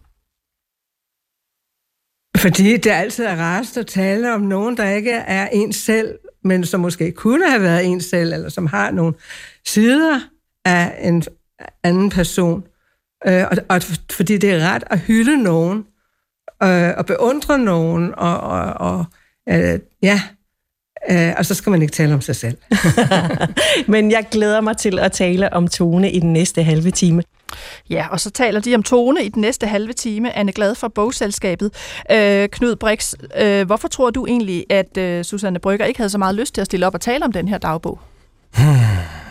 Fordi 2.38 2.78
det 2.78 2.92
altid 2.92 3.26
er 3.26 3.36
rarest 3.36 3.78
at 3.78 3.88
tale 3.88 4.34
om 4.34 4.42
nogen, 4.42 4.78
der 4.78 4.90
ikke 4.90 5.12
er 5.12 5.48
en 5.48 5.74
selv, 5.74 6.20
men 6.44 6.66
som 6.66 6.80
måske 6.80 7.12
kunne 7.12 7.50
have 7.50 7.62
været 7.62 7.86
en 7.86 8.02
selv, 8.02 8.34
eller 8.34 8.50
som 8.50 8.68
har 8.68 8.92
nogle 8.92 9.14
sider 9.66 10.20
af 10.66 11.08
en 11.08 11.24
anden 11.84 12.10
person. 12.10 12.64
Øh, 13.28 13.44
og, 13.52 13.58
og 13.70 13.82
fordi 14.12 14.38
det 14.38 14.52
er 14.52 14.74
ret 14.74 14.84
at 14.88 15.00
hylde 15.00 15.44
nogen, 15.44 15.86
øh, 16.64 16.90
og 16.98 17.06
beundre 17.06 17.60
nogen, 17.60 18.16
og, 18.18 18.40
og, 18.40 18.74
og 18.74 19.06
øh, 19.50 19.80
ja, 20.04 20.22
Øh, 21.10 21.34
og 21.38 21.46
så 21.46 21.56
skal 21.56 21.70
man 21.70 21.82
ikke 21.82 21.92
tale 21.92 22.14
om 22.14 22.22
sig 22.22 22.36
selv. 22.36 22.58
Men 23.94 24.12
jeg 24.12 24.26
glæder 24.32 24.62
mig 24.62 24.78
til 24.78 25.00
at 25.00 25.12
tale 25.12 25.54
om 25.54 25.68
Tone 25.68 26.12
i 26.12 26.20
den 26.20 26.34
næste 26.34 26.64
halve 26.64 26.92
time. 26.92 27.24
Ja, 27.90 28.08
og 28.08 28.20
så 28.20 28.30
taler 28.30 28.60
de 28.60 28.76
om 28.76 28.84
tone 28.84 29.24
i 29.24 29.30
den 29.30 29.42
næste 29.42 29.68
halve 29.68 29.94
time. 29.94 30.38
Anne 30.38 30.52
Glad 30.52 30.76
fra 30.76 30.88
Bogselskabet. 30.88 31.72
Øh, 32.12 32.50
Knud 32.50 32.76
Brix, 32.76 33.14
øh, 33.38 33.66
hvorfor 33.66 33.88
tror 33.88 34.10
du 34.10 34.26
egentlig, 34.26 34.66
at 34.70 34.98
øh, 34.98 35.24
Susanne 35.24 35.60
Brygger 35.60 35.86
ikke 35.86 36.00
havde 36.00 36.10
så 36.10 36.18
meget 36.18 36.36
lyst 36.36 36.54
til 36.54 36.62
at 36.62 36.66
stille 36.66 36.88
op 36.88 36.94
og 36.94 37.02
tale 37.02 37.26
om 37.26 37.32
den 37.32 37.48
her 37.48 37.58
dagbog? 37.58 38.00
Hmm. 38.58 38.66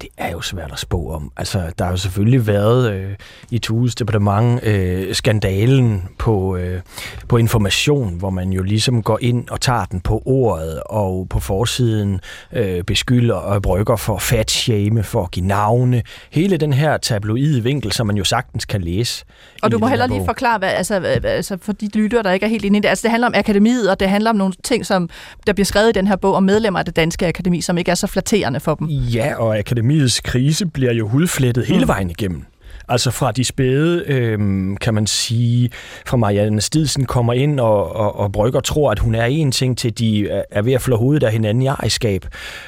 Det 0.00 0.08
er 0.16 0.30
jo 0.30 0.40
svært 0.40 0.72
at 0.72 0.78
spå 0.78 1.10
om. 1.10 1.32
Altså, 1.36 1.72
der 1.78 1.84
har 1.84 1.90
jo 1.90 1.96
selvfølgelig 1.96 2.46
været 2.46 2.92
øh, 2.92 3.10
i 3.50 3.58
Tues 3.58 3.94
departement 3.94 4.64
øh, 4.64 5.14
skandalen 5.14 6.08
på, 6.18 6.56
øh, 6.56 6.80
på 7.28 7.36
information, 7.36 8.18
hvor 8.18 8.30
man 8.30 8.52
jo 8.52 8.62
ligesom 8.62 9.02
går 9.02 9.18
ind 9.20 9.48
og 9.48 9.60
tager 9.60 9.84
den 9.84 10.00
på 10.00 10.22
ordet, 10.24 10.82
og 10.86 11.26
på 11.30 11.40
forsiden 11.40 12.20
øh, 12.52 12.82
beskylder 12.82 13.34
og 13.34 13.62
brygger 13.62 13.96
for 13.96 14.18
fatshame, 14.18 15.02
for 15.02 15.22
at 15.22 15.30
give 15.30 15.46
navne. 15.46 16.02
Hele 16.30 16.56
den 16.56 16.72
her 16.72 16.96
tabloide 16.96 17.62
vinkel, 17.62 17.92
som 17.92 18.06
man 18.06 18.16
jo 18.16 18.24
sagtens 18.24 18.64
kan 18.64 18.80
læse. 18.80 19.24
Og 19.62 19.72
du 19.72 19.78
må 19.78 19.86
heller 19.86 20.06
lige 20.06 20.24
forklare, 20.24 20.58
hvad, 20.58 20.68
altså, 20.68 20.94
altså 21.24 21.58
for 21.62 21.72
de 21.72 21.88
lyttere, 21.94 22.22
der 22.22 22.32
ikke 22.32 22.46
er 22.46 22.50
helt 22.50 22.64
inde 22.64 22.78
i 22.78 22.80
det. 22.80 22.88
Altså, 22.88 23.02
det 23.02 23.10
handler 23.10 23.26
om 23.26 23.34
akademiet, 23.36 23.90
og 23.90 24.00
det 24.00 24.08
handler 24.08 24.30
om 24.30 24.36
nogle 24.36 24.54
ting, 24.64 24.86
som 24.86 25.08
der 25.46 25.52
bliver 25.52 25.64
skrevet 25.64 25.88
i 25.88 25.92
den 25.92 26.06
her 26.06 26.16
bog 26.16 26.34
om 26.34 26.42
medlemmer 26.42 26.78
af 26.78 26.84
det 26.84 26.96
danske 26.96 27.26
akademi, 27.26 27.60
som 27.60 27.78
ikke 27.78 27.90
er 27.90 27.94
så 27.94 28.06
flatterende 28.06 28.60
for 28.60 28.74
dem. 28.74 28.86
Ja, 28.88 29.34
og 29.34 29.58
akademiets 29.84 30.20
krise 30.20 30.66
bliver 30.66 30.92
jo 30.92 31.08
hudflettet 31.08 31.66
hele 31.66 31.80
mm. 31.80 31.88
vejen 31.88 32.10
igennem. 32.10 32.44
Altså 32.88 33.10
fra 33.10 33.32
de 33.32 33.44
spæde, 33.44 34.04
øh, 34.06 34.38
kan 34.80 34.94
man 34.94 35.06
sige, 35.06 35.70
fra 36.06 36.16
Marianne 36.16 36.60
Stidsen 36.60 37.06
kommer 37.06 37.32
ind 37.32 37.60
og, 37.60 37.96
og, 37.96 38.18
og 38.18 38.32
brygger 38.32 38.60
tror, 38.60 38.90
at 38.90 38.98
hun 38.98 39.14
er 39.14 39.24
en 39.24 39.52
ting, 39.52 39.78
til 39.78 39.98
de 39.98 40.28
er 40.50 40.62
ved 40.62 40.72
at 40.72 40.82
flå 40.82 40.96
hovedet 40.96 41.22
af 41.22 41.32
hinanden 41.32 41.62
i 41.62 41.66
ejerskab. 41.66 42.26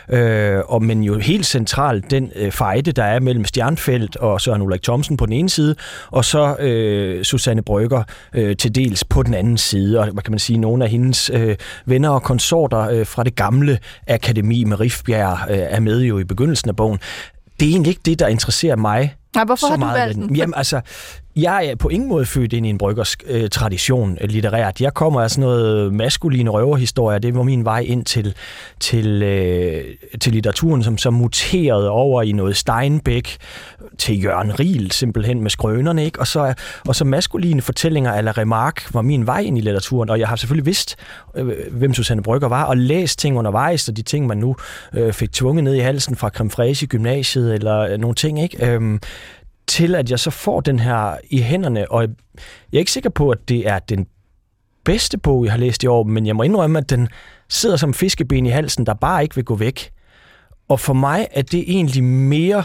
Øh, 0.09 0.61
og, 0.69 0.83
men 0.83 1.03
jo 1.03 1.19
helt 1.19 1.47
centralt 1.47 2.11
den 2.11 2.33
øh, 2.37 2.53
fejde, 2.53 2.93
der 2.93 3.05
er 3.05 3.21
mellem 3.21 3.45
Stjernfeldt 3.45 4.17
og 4.17 4.41
Søren 4.41 4.63
Ulrik 4.63 4.83
Thomsen 4.83 5.17
på 5.17 5.27
den 5.27 5.33
ene 5.33 5.49
side, 5.49 5.75
og 6.11 6.25
så 6.25 6.57
øh, 6.57 7.25
Susanne 7.25 7.63
Brygger 7.63 8.03
øh, 8.35 8.57
til 8.57 8.75
dels 8.75 9.05
på 9.05 9.23
den 9.23 9.35
anden 9.35 9.59
side. 9.59 10.01
Og 10.01 10.11
hvad 10.11 10.23
kan 10.23 10.33
man 10.33 10.39
sige, 10.39 10.59
nogle 10.59 10.85
af 10.85 10.91
hendes 10.91 11.31
øh, 11.35 11.57
venner 11.87 12.09
og 12.09 12.23
konsorter 12.23 12.81
øh, 12.91 13.07
fra 13.07 13.25
det 13.25 13.35
gamle 13.35 13.79
akademi 14.07 14.65
med 14.65 14.81
Rifbjerg 14.81 15.51
øh, 15.51 15.59
er 15.59 15.81
med 15.81 16.01
jo 16.01 16.19
i 16.19 16.25
begyndelsen 16.25 16.69
af 16.69 16.77
bogen. 16.77 16.99
Det 17.61 17.69
er 17.69 17.71
egentlig 17.71 17.91
ikke 17.91 18.03
det, 18.05 18.19
der 18.19 18.27
interesserer 18.27 18.77
mig 18.77 19.15
Nej, 19.37 19.45
hvorfor 19.45 19.67
så 19.67 19.71
har 19.71 19.77
du 19.77 19.81
meget 19.81 20.01
valgt 20.01 20.17
den? 20.17 20.37
Jamen 20.37 20.55
altså, 20.57 20.81
jeg 21.37 21.67
er 21.67 21.75
på 21.75 21.89
ingen 21.89 22.09
måde 22.09 22.27
født 22.27 22.53
ind 22.53 22.67
i 22.67 22.69
en 22.69 22.79
bryggers 22.79 23.17
øh, 23.27 23.51
tradition 23.51 24.19
øh, 24.21 24.29
litterært. 24.29 24.81
Jeg 24.81 24.95
kommer 24.95 25.21
af 25.21 25.31
sådan 25.31 25.43
noget 25.43 25.93
maskuline 25.93 26.51
røverhistorie. 26.51 27.19
Det 27.19 27.35
var 27.35 27.43
min 27.43 27.65
vej 27.65 27.79
ind 27.79 28.05
til, 28.05 28.35
til, 28.81 29.23
øh, 29.23 29.85
til 30.21 30.33
litteraturen, 30.33 30.83
som 30.83 30.99
så 30.99 31.11
muterede 31.11 31.91
over 31.91 32.23
i 32.23 32.33
noget 32.33 32.57
Steinbeck, 32.57 33.37
til 33.99 34.25
Jørgen 34.25 34.61
Riel 34.61 34.91
simpelthen 34.91 35.43
med 35.43 35.51
skrønerne. 35.51 36.05
Ikke? 36.05 36.21
Og, 36.21 36.27
så, 36.27 36.55
og 36.89 36.97
så 36.97 37.05
maskuline 37.05 37.63
fortællinger 37.63 38.13
eller 38.13 38.39
Remark 38.39 38.95
var 38.95 39.03
min 39.03 39.27
vej 39.27 39.41
ind 39.41 39.59
i 39.59 39.61
litteraturen. 39.61 40.11
Og 40.11 40.19
jeg 40.19 40.29
har 40.29 40.37
selvfølgelig 40.37 40.67
vidst, 40.67 40.97
øh, 41.35 41.53
hvem 41.71 41.95
Susanne 41.95 42.23
Brygger 42.23 42.49
var, 42.49 42.65
og 42.65 42.77
læst 42.77 43.19
ting 43.19 43.39
undervejs, 43.39 43.89
og 43.89 43.97
de 43.97 44.03
ting, 44.03 44.27
man 44.27 44.39
nu 44.39 44.57
øh, 44.95 45.13
fik 45.13 45.33
tvunget 45.33 45.65
ned 45.65 45.75
i 45.75 45.79
halsen 45.79 46.17
fra 46.17 46.29
Kremfræs 46.29 46.85
gymnasiet, 46.89 47.55
eller 47.55 47.79
øh, 47.81 47.99
nogle 47.99 48.15
ting. 48.15 48.43
Ikke? 48.43 48.67
Øh, 48.67 48.99
til 49.69 49.95
at 49.95 50.11
jeg 50.11 50.19
så 50.19 50.31
får 50.31 50.61
den 50.61 50.79
her 50.79 51.17
i 51.31 51.43
hænderne, 51.43 51.93
og 51.93 52.03
jeg 52.73 52.79
er 52.79 52.79
ikke 52.79 52.93
sikker 52.93 53.11
på, 53.11 53.31
at 53.31 53.49
det 53.49 53.69
er 53.69 53.79
den 53.79 54.07
bedste 54.85 55.19
bog, 55.19 55.45
jeg 55.45 55.53
har 55.53 55.59
læst 55.59 55.83
i 55.83 55.87
år, 55.87 56.03
men 56.03 56.27
jeg 56.27 56.37
må 56.37 56.43
indrømme, 56.43 56.79
at 56.79 56.91
den 56.91 57.09
sidder 57.49 57.77
som 57.77 57.95
fiskeben 57.95 58.47
i 58.47 58.49
halsen, 58.49 58.87
der 58.87 58.95
bare 58.95 59.23
ikke 59.23 59.35
vil 59.35 59.45
gå 59.45 59.55
væk. 59.55 59.93
Og 60.69 60.81
for 60.81 60.93
mig 60.93 61.27
er 61.31 61.43
det 61.43 61.65
egentlig 61.67 62.05
mere, 62.05 62.65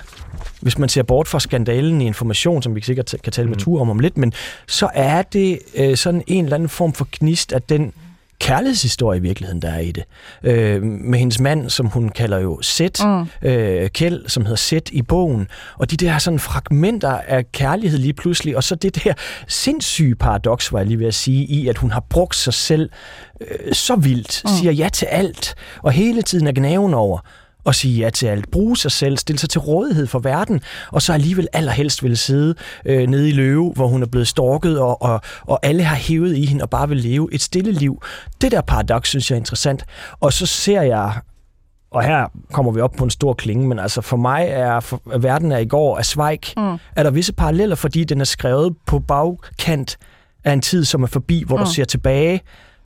hvis 0.62 0.78
man 0.78 0.90
ser 0.90 1.04
bort 1.04 1.28
fra 1.28 1.40
skandalen 1.40 2.02
i 2.02 2.06
information, 2.06 2.62
som 2.62 2.76
vi 2.76 2.82
sikkert 2.82 3.16
kan 3.24 3.34
tale 3.34 3.48
med 3.48 3.56
mm. 3.56 3.60
tur 3.60 3.82
om 3.82 3.90
om 3.90 4.00
lidt, 4.00 4.18
men 4.18 4.34
så 4.68 4.90
er 4.94 5.22
det 5.22 5.60
øh, 5.76 5.98
sådan 5.98 6.24
en 6.28 6.44
eller 6.44 6.56
anden 6.56 6.70
form 6.70 6.94
for 6.94 7.08
gnist 7.12 7.54
af 7.54 7.62
den 7.62 7.94
kærlighedshistorie 8.42 9.20
i 9.20 9.22
virkeligheden, 9.22 9.62
der 9.62 9.70
er 9.70 9.80
i 9.80 9.92
det. 9.92 10.04
Øh, 10.44 10.84
med 10.84 11.20
hendes 11.20 11.40
mand, 11.40 11.70
som 11.70 11.86
hun 11.86 12.10
kalder 12.10 12.40
jo 12.40 12.62
Sæt, 12.62 13.02
mm. 13.04 13.50
øh, 13.50 13.90
Kjeld, 13.90 14.30
som 14.30 14.46
hedder 14.46 14.58
Sæt 14.58 14.90
i 14.92 15.02
bogen, 15.02 15.48
og 15.78 15.92
de 15.92 15.98
der 15.98 16.18
sådan 16.18 16.40
fragmenter 16.40 17.18
af 17.28 17.52
kærlighed 17.52 18.00
lige 18.00 18.14
pludselig, 18.14 18.58
og 18.58 18.64
så 18.64 18.76
det 18.76 19.04
der 19.04 19.14
sindssyge 19.48 20.16
paradoks, 20.16 20.74
var 20.74 20.80
jeg 20.80 20.88
lige 20.88 21.00
ved 21.00 21.08
at 21.08 21.14
sige, 21.14 21.46
i 21.46 21.68
at 21.68 21.78
hun 21.78 21.92
har 21.92 22.04
brugt 22.10 22.36
sig 22.36 22.54
selv 22.54 22.90
øh, 23.42 23.74
så 23.74 23.96
vildt, 23.96 24.42
mm. 24.46 24.52
siger 24.52 24.72
ja 24.72 24.90
til 24.90 25.06
alt, 25.06 25.56
og 25.82 25.92
hele 25.92 26.22
tiden 26.22 26.48
er 26.48 26.52
gnaven 26.52 26.94
over, 26.94 27.20
og 27.64 27.76
sige 27.76 28.04
ja 28.04 28.10
til 28.10 28.28
alt. 28.28 28.52
Bruge 28.52 28.78
sig 28.78 28.92
selv, 28.92 29.18
stille 29.18 29.40
sig 29.40 29.50
til 29.50 29.62
rådighed 29.62 30.08
for 30.08 30.20
verden, 30.20 30.62
og 30.92 31.02
så 31.02 31.14
alligevel 31.14 31.48
allerhelst 31.54 32.04
vil 32.04 32.18
sidde 32.18 32.56
øh, 32.86 33.08
nede 33.10 33.30
i 33.30 33.32
Løve, 33.32 33.72
hvor 33.76 33.88
hun 33.88 34.02
er 34.02 34.08
blevet 34.08 34.28
stalket, 34.28 34.80
og, 34.80 35.02
og, 35.02 35.22
og 35.42 35.60
alle 35.64 35.84
har 35.84 35.96
hævet 35.96 36.36
i 36.36 36.46
hende 36.46 36.64
og 36.64 36.70
bare 36.70 36.90
vil 36.90 36.98
leve 36.98 37.34
et 37.34 37.42
stille 37.42 37.72
liv. 37.72 38.02
Det 38.42 38.52
der 38.52 38.62
paradoks 38.62 39.10
synes 39.10 39.32
jeg 39.32 39.36
er 39.36 39.40
interessant. 39.40 39.86
Og 40.20 40.34
så 40.34 40.46
ser 40.46 40.82
jeg 40.82 41.14
og 41.92 42.04
her 42.04 42.28
kommer 42.54 42.72
vi 42.72 42.82
op 42.82 42.92
på 42.98 43.04
en 43.04 43.10
stor 43.10 43.34
klinge, 43.34 43.68
men 43.68 43.80
altså 43.80 44.02
for 44.02 44.18
mig 44.18 44.46
er 44.50 44.80
for, 44.80 45.02
verden 45.18 45.52
er 45.52 45.58
i 45.58 45.66
går 45.66 45.98
af 45.98 46.06
Zweig, 46.06 46.40
mm. 46.58 46.78
er 46.96 47.04
der 47.04 47.12
visse 47.12 47.34
paralleller, 47.34 47.76
fordi 47.76 48.04
den 48.04 48.22
er 48.22 48.26
skrevet 48.26 48.76
på 48.86 49.00
bagkant 49.00 49.98
af 50.44 50.54
en 50.54 50.62
tid, 50.62 50.86
som 50.86 51.04
er 51.04 51.08
forbi, 51.08 51.44
hvor 51.48 51.58
mm. 51.58 51.64
du 51.64 51.70
ser 51.70 51.86
tilbage 51.86 52.42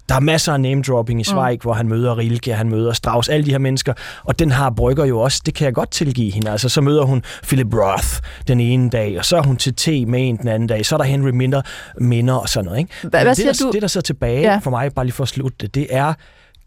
der 0.10 0.16
er 0.16 0.20
masser 0.20 0.54
af 0.54 0.62
name-dropping 0.62 1.22
i 1.22 1.24
Zweig, 1.24 1.54
mm. 1.54 1.62
hvor 1.62 1.74
han 1.74 1.88
møder 1.88 2.18
Rilke, 2.18 2.54
han 2.54 2.70
møder 2.70 2.94
Strauss, 2.94 3.30
alle 3.30 3.46
de 3.46 3.52
her 3.52 3.58
mennesker. 3.58 3.94
Og 4.24 4.40
den 4.40 4.52
har 4.52 4.70
Brygger 4.70 5.06
jo 5.06 5.20
også, 5.20 5.42
det 5.46 5.54
kan 5.54 5.66
jeg 5.66 5.74
godt 5.74 5.92
tilgive 5.92 6.32
hende. 6.32 6.52
Altså, 6.52 6.70
så 6.70 6.82
møder 6.82 7.04
hun 7.04 7.24
Philip 7.44 7.74
Roth 7.74 8.08
den 8.48 8.60
ene 8.60 8.90
dag, 8.90 9.18
og 9.18 9.26
så 9.26 9.38
er 9.38 9.42
hun 9.42 9.58
til 9.58 9.76
te 9.76 10.06
med 10.06 10.30
en 10.30 10.38
den 10.38 10.48
anden 10.48 10.68
dag. 10.68 10.86
Så 10.86 10.96
er 10.96 10.98
der 10.98 11.06
Henry 11.06 11.30
Minder, 11.30 11.62
Minder 11.98 12.34
og 12.34 12.50
sådan 12.50 12.66
noget. 12.66 12.80
Ikke? 12.80 12.92
Hvad, 13.02 13.24
hvad 13.24 13.36
det, 13.36 13.46
der, 13.46 13.66
du? 13.66 13.72
det, 13.72 13.82
der 13.82 13.88
så 13.88 14.02
tilbage 14.02 14.42
ja. 14.42 14.58
for 14.58 14.72
mig, 14.72 14.94
bare 14.94 15.06
lige 15.06 15.14
for 15.14 15.24
at 15.24 15.30
slutte 15.30 15.58
det, 15.62 15.76
det 15.76 15.88
er 15.90 16.14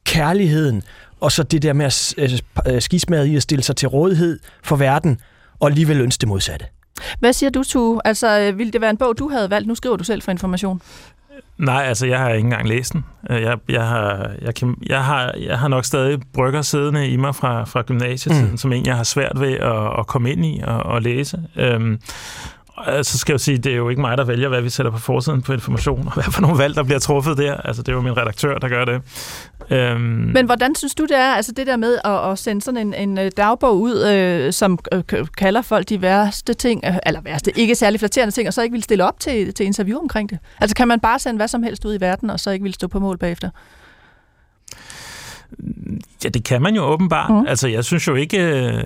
kærligheden, 0.04 0.82
og 1.20 1.32
så 1.32 1.42
det 1.42 1.62
der 1.62 1.72
med 1.72 1.86
at 1.86 2.14
øh, 2.66 2.82
skismade 2.82 3.28
i 3.28 3.36
at 3.36 3.42
stille 3.42 3.62
sig 3.62 3.76
til 3.76 3.88
rådighed 3.88 4.38
for 4.62 4.76
verden, 4.76 5.20
og 5.60 5.68
alligevel 5.68 6.00
ønske 6.00 6.20
det 6.20 6.28
modsatte. 6.28 6.66
Hvad 7.18 7.32
siger 7.32 7.50
du, 7.50 7.62
Tu? 7.62 8.00
Altså, 8.04 8.40
øh, 8.40 8.58
ville 8.58 8.72
det 8.72 8.80
være 8.80 8.90
en 8.90 8.96
bog, 8.96 9.18
du 9.18 9.28
havde 9.28 9.50
valgt? 9.50 9.68
Nu 9.68 9.74
skriver 9.74 9.96
du 9.96 10.04
selv 10.04 10.22
for 10.22 10.30
information. 10.30 10.82
Nej, 11.58 11.84
altså 11.86 12.06
jeg 12.06 12.18
har 12.18 12.28
ikke 12.30 12.46
engang 12.46 12.68
læst 12.68 12.92
den. 12.92 13.04
Øh, 13.30 13.42
jeg, 13.42 13.58
jeg, 13.68 13.86
har, 13.88 14.30
jeg, 14.42 14.54
kan, 14.54 14.76
jeg, 14.86 15.04
har, 15.04 15.34
jeg 15.40 15.58
har 15.58 15.68
nok 15.68 15.84
stadig 15.84 16.20
brygger 16.34 16.62
siddende 16.62 17.08
i 17.08 17.16
mig 17.16 17.34
fra, 17.34 17.64
fra 17.64 17.82
gymnasietiden, 17.82 18.50
mm. 18.50 18.56
som 18.56 18.72
en, 18.72 18.86
jeg 18.86 18.96
har 18.96 19.04
svært 19.04 19.40
ved 19.40 19.52
at, 19.52 19.98
at 19.98 20.06
komme 20.06 20.32
ind 20.32 20.46
i 20.46 20.60
og, 20.64 20.82
og 20.82 21.02
læse. 21.02 21.40
Øhm, 21.56 22.00
så 23.02 23.18
skal 23.18 23.32
jeg 23.32 23.34
jo 23.34 23.38
sige, 23.38 23.58
det 23.58 23.72
er 23.72 23.76
jo 23.76 23.88
ikke 23.88 24.00
mig, 24.00 24.18
der 24.18 24.24
vælger, 24.24 24.48
hvad 24.48 24.62
vi 24.62 24.70
sætter 24.70 24.92
på 24.92 24.98
forsiden 24.98 25.42
på 25.42 25.52
information, 25.52 26.06
og 26.06 26.14
hvad 26.22 26.24
for 26.24 26.40
nogle 26.40 26.58
valg, 26.58 26.74
der 26.74 26.82
bliver 26.82 26.98
truffet 26.98 27.38
der. 27.38 27.56
Altså, 27.56 27.82
det 27.82 27.88
er 27.88 27.96
jo 27.96 28.00
min 28.00 28.16
redaktør, 28.16 28.58
der 28.58 28.68
gør 28.68 28.84
det. 28.84 29.02
Øhm. 29.70 30.00
Men 30.00 30.46
hvordan 30.46 30.74
synes 30.74 30.94
du, 30.94 31.02
det 31.02 31.16
er, 31.16 31.34
altså 31.34 31.52
det 31.52 31.66
der 31.66 31.76
med 31.76 31.98
at, 32.04 32.30
at 32.30 32.38
sende 32.38 32.62
sådan 32.62 32.86
en, 32.86 32.94
en 32.94 33.18
øh, 33.18 33.30
dagbog 33.36 33.80
ud, 33.80 34.04
øh, 34.04 34.52
som 34.52 34.78
øh, 34.92 35.02
kalder 35.38 35.62
folk 35.62 35.88
de 35.88 36.02
værste 36.02 36.54
ting, 36.54 36.84
øh, 36.86 36.96
eller 37.06 37.20
værste, 37.20 37.58
ikke 37.58 37.74
særlig 37.74 38.00
flatterende 38.00 38.34
ting, 38.34 38.48
og 38.48 38.54
så 38.54 38.62
ikke 38.62 38.72
vil 38.72 38.82
stille 38.82 39.04
op 39.04 39.20
til, 39.20 39.54
til 39.54 39.66
interview 39.66 39.98
omkring 39.98 40.30
det? 40.30 40.38
Altså 40.60 40.76
kan 40.76 40.88
man 40.88 41.00
bare 41.00 41.18
sende 41.18 41.36
hvad 41.36 41.48
som 41.48 41.62
helst 41.62 41.84
ud 41.84 41.94
i 41.94 42.00
verden, 42.00 42.30
og 42.30 42.40
så 42.40 42.50
ikke 42.50 42.62
vil 42.62 42.74
stå 42.74 42.88
på 42.88 43.00
mål 43.00 43.18
bagefter? 43.18 43.50
Ja, 46.24 46.28
det 46.28 46.44
kan 46.44 46.62
man 46.62 46.74
jo 46.74 46.82
åbenbart. 46.82 47.30
Mm. 47.30 47.46
Altså, 47.48 47.68
jeg 47.68 47.84
synes 47.84 48.06
jo 48.06 48.14
ikke... 48.14 48.38
Øh 48.38 48.84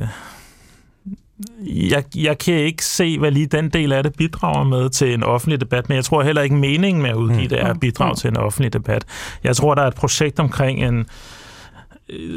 jeg, 1.91 2.05
jeg 2.17 2.39
kan 2.39 2.55
ikke 2.55 2.85
se, 2.85 3.19
hvad 3.19 3.31
lige 3.31 3.47
den 3.47 3.69
del 3.69 3.93
af 3.93 4.03
det 4.03 4.15
bidrager 4.17 4.65
med 4.65 4.91
til 4.91 5.15
en 5.15 5.23
offentlig 5.23 5.61
debat, 5.61 5.89
men 5.89 5.97
jeg 5.97 6.05
tror 6.05 6.23
heller 6.23 6.43
ikke 6.43 6.55
meningen 6.57 7.03
med 7.03 7.11
at 7.11 7.17
udgive 7.17 7.43
mm. 7.43 7.49
det 7.49 7.61
er 7.61 7.67
at 7.67 7.81
bidrage 7.81 8.13
mm. 8.13 8.17
til 8.17 8.29
en 8.29 8.37
offentlig 8.37 8.73
debat. 8.73 9.05
Jeg 9.45 9.57
tror, 9.57 9.75
der 9.75 9.83
er 9.83 9.87
et 9.87 9.95
projekt 9.95 10.41
omkring 10.41 10.85
en, 10.85 11.07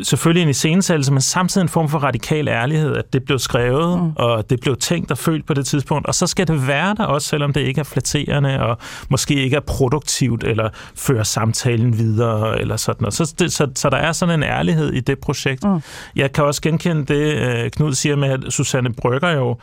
selvfølgelig 0.03 0.43
en 0.43 0.49
iscenesættelse, 0.49 1.11
men 1.11 1.21
samtidig 1.21 1.63
en 1.63 1.69
form 1.69 1.89
for 1.89 1.99
radikal 1.99 2.47
ærlighed, 2.47 2.95
at 2.95 3.13
det 3.13 3.23
blev 3.23 3.39
skrevet, 3.39 3.99
mm. 3.99 4.11
og 4.15 4.49
det 4.49 4.59
blev 4.59 4.75
tænkt 4.75 5.11
og 5.11 5.17
følt 5.17 5.45
på 5.45 5.53
det 5.53 5.65
tidspunkt, 5.65 6.07
og 6.07 6.15
så 6.15 6.27
skal 6.27 6.47
det 6.47 6.67
være 6.67 6.95
der 6.97 7.05
også, 7.05 7.27
selvom 7.27 7.53
det 7.53 7.61
ikke 7.61 7.79
er 7.79 7.83
flatterende, 7.83 8.61
og 8.61 8.77
måske 9.09 9.33
ikke 9.33 9.55
er 9.55 9.59
produktivt, 9.59 10.43
eller 10.43 10.69
fører 10.95 11.23
samtalen 11.23 11.97
videre, 11.97 12.61
eller 12.61 12.77
sådan 12.77 13.01
noget. 13.01 13.13
Så, 13.13 13.35
det, 13.39 13.53
så, 13.53 13.67
så 13.75 13.89
der 13.89 13.97
er 13.97 14.11
sådan 14.11 14.39
en 14.39 14.43
ærlighed 14.43 14.93
i 14.93 14.99
det 14.99 15.19
projekt. 15.19 15.63
Mm. 15.63 15.81
Jeg 16.15 16.31
kan 16.31 16.43
også 16.43 16.61
genkende 16.61 17.05
det, 17.05 17.35
øh, 17.35 17.71
Knud 17.71 17.93
siger 17.93 18.15
med, 18.15 18.29
at 18.29 18.53
Susanne 18.53 18.93
Brygger 18.93 19.31
jo 19.31 19.57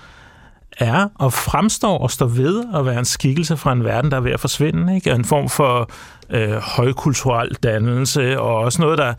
er 0.78 1.08
og 1.14 1.32
fremstår 1.32 1.98
og 1.98 2.10
står 2.10 2.26
ved 2.26 2.64
at 2.74 2.86
være 2.86 2.98
en 2.98 3.04
skikkelse 3.04 3.56
fra 3.56 3.72
en 3.72 3.84
verden, 3.84 4.10
der 4.10 4.16
er 4.16 4.20
ved 4.20 4.32
at 4.32 4.40
forsvinde. 4.40 4.94
Ikke? 4.94 5.10
En 5.10 5.24
form 5.24 5.48
for 5.48 5.90
øh, 6.30 6.52
højkulturel 6.52 7.56
dannelse, 7.62 8.40
og 8.40 8.56
også 8.56 8.82
noget, 8.82 8.98
der 8.98 9.14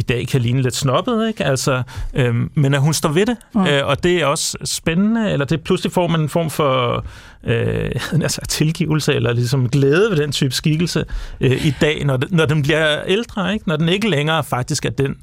i 0.00 0.02
dag 0.02 0.28
kan 0.28 0.40
ligne 0.40 0.62
lidt 0.62 0.76
snobbet, 0.76 1.28
ikke? 1.28 1.44
Altså, 1.44 1.82
øhm, 2.14 2.50
men 2.54 2.74
at 2.74 2.80
hun 2.80 2.94
står 2.94 3.08
ved 3.08 3.26
det, 3.26 3.36
mm. 3.54 3.66
øh, 3.66 3.86
og 3.86 4.02
det 4.02 4.22
er 4.22 4.26
også 4.26 4.58
spændende, 4.64 5.30
eller 5.30 5.46
det 5.46 5.60
pludselig 5.60 5.92
får 5.92 6.06
man 6.06 6.20
en 6.20 6.28
form 6.28 6.50
for 6.50 7.04
øh, 7.44 7.90
altså 8.22 8.40
tilgivelse, 8.48 9.14
eller 9.14 9.32
ligesom 9.32 9.68
glæde 9.68 10.10
ved 10.10 10.16
den 10.16 10.32
type 10.32 10.54
skikkelse 10.54 11.04
øh, 11.40 11.66
i 11.66 11.74
dag, 11.80 12.04
når, 12.04 12.18
når 12.30 12.46
den 12.46 12.62
bliver 12.62 13.02
ældre, 13.06 13.52
ikke? 13.52 13.68
Når 13.68 13.76
den 13.76 13.88
ikke 13.88 14.10
længere 14.10 14.44
faktisk 14.44 14.84
er 14.84 14.90
den 14.90 15.16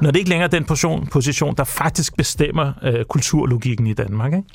når 0.00 0.10
det 0.10 0.18
ikke 0.18 0.30
længere 0.30 0.46
er 0.46 0.50
den 0.50 0.64
position, 0.64 1.06
position 1.06 1.54
der 1.56 1.64
faktisk 1.64 2.16
bestemmer 2.16 2.72
øh, 2.82 3.04
kulturlogikken 3.04 3.86
i 3.86 3.94
Danmark. 3.94 4.32
Ikke? 4.32 4.48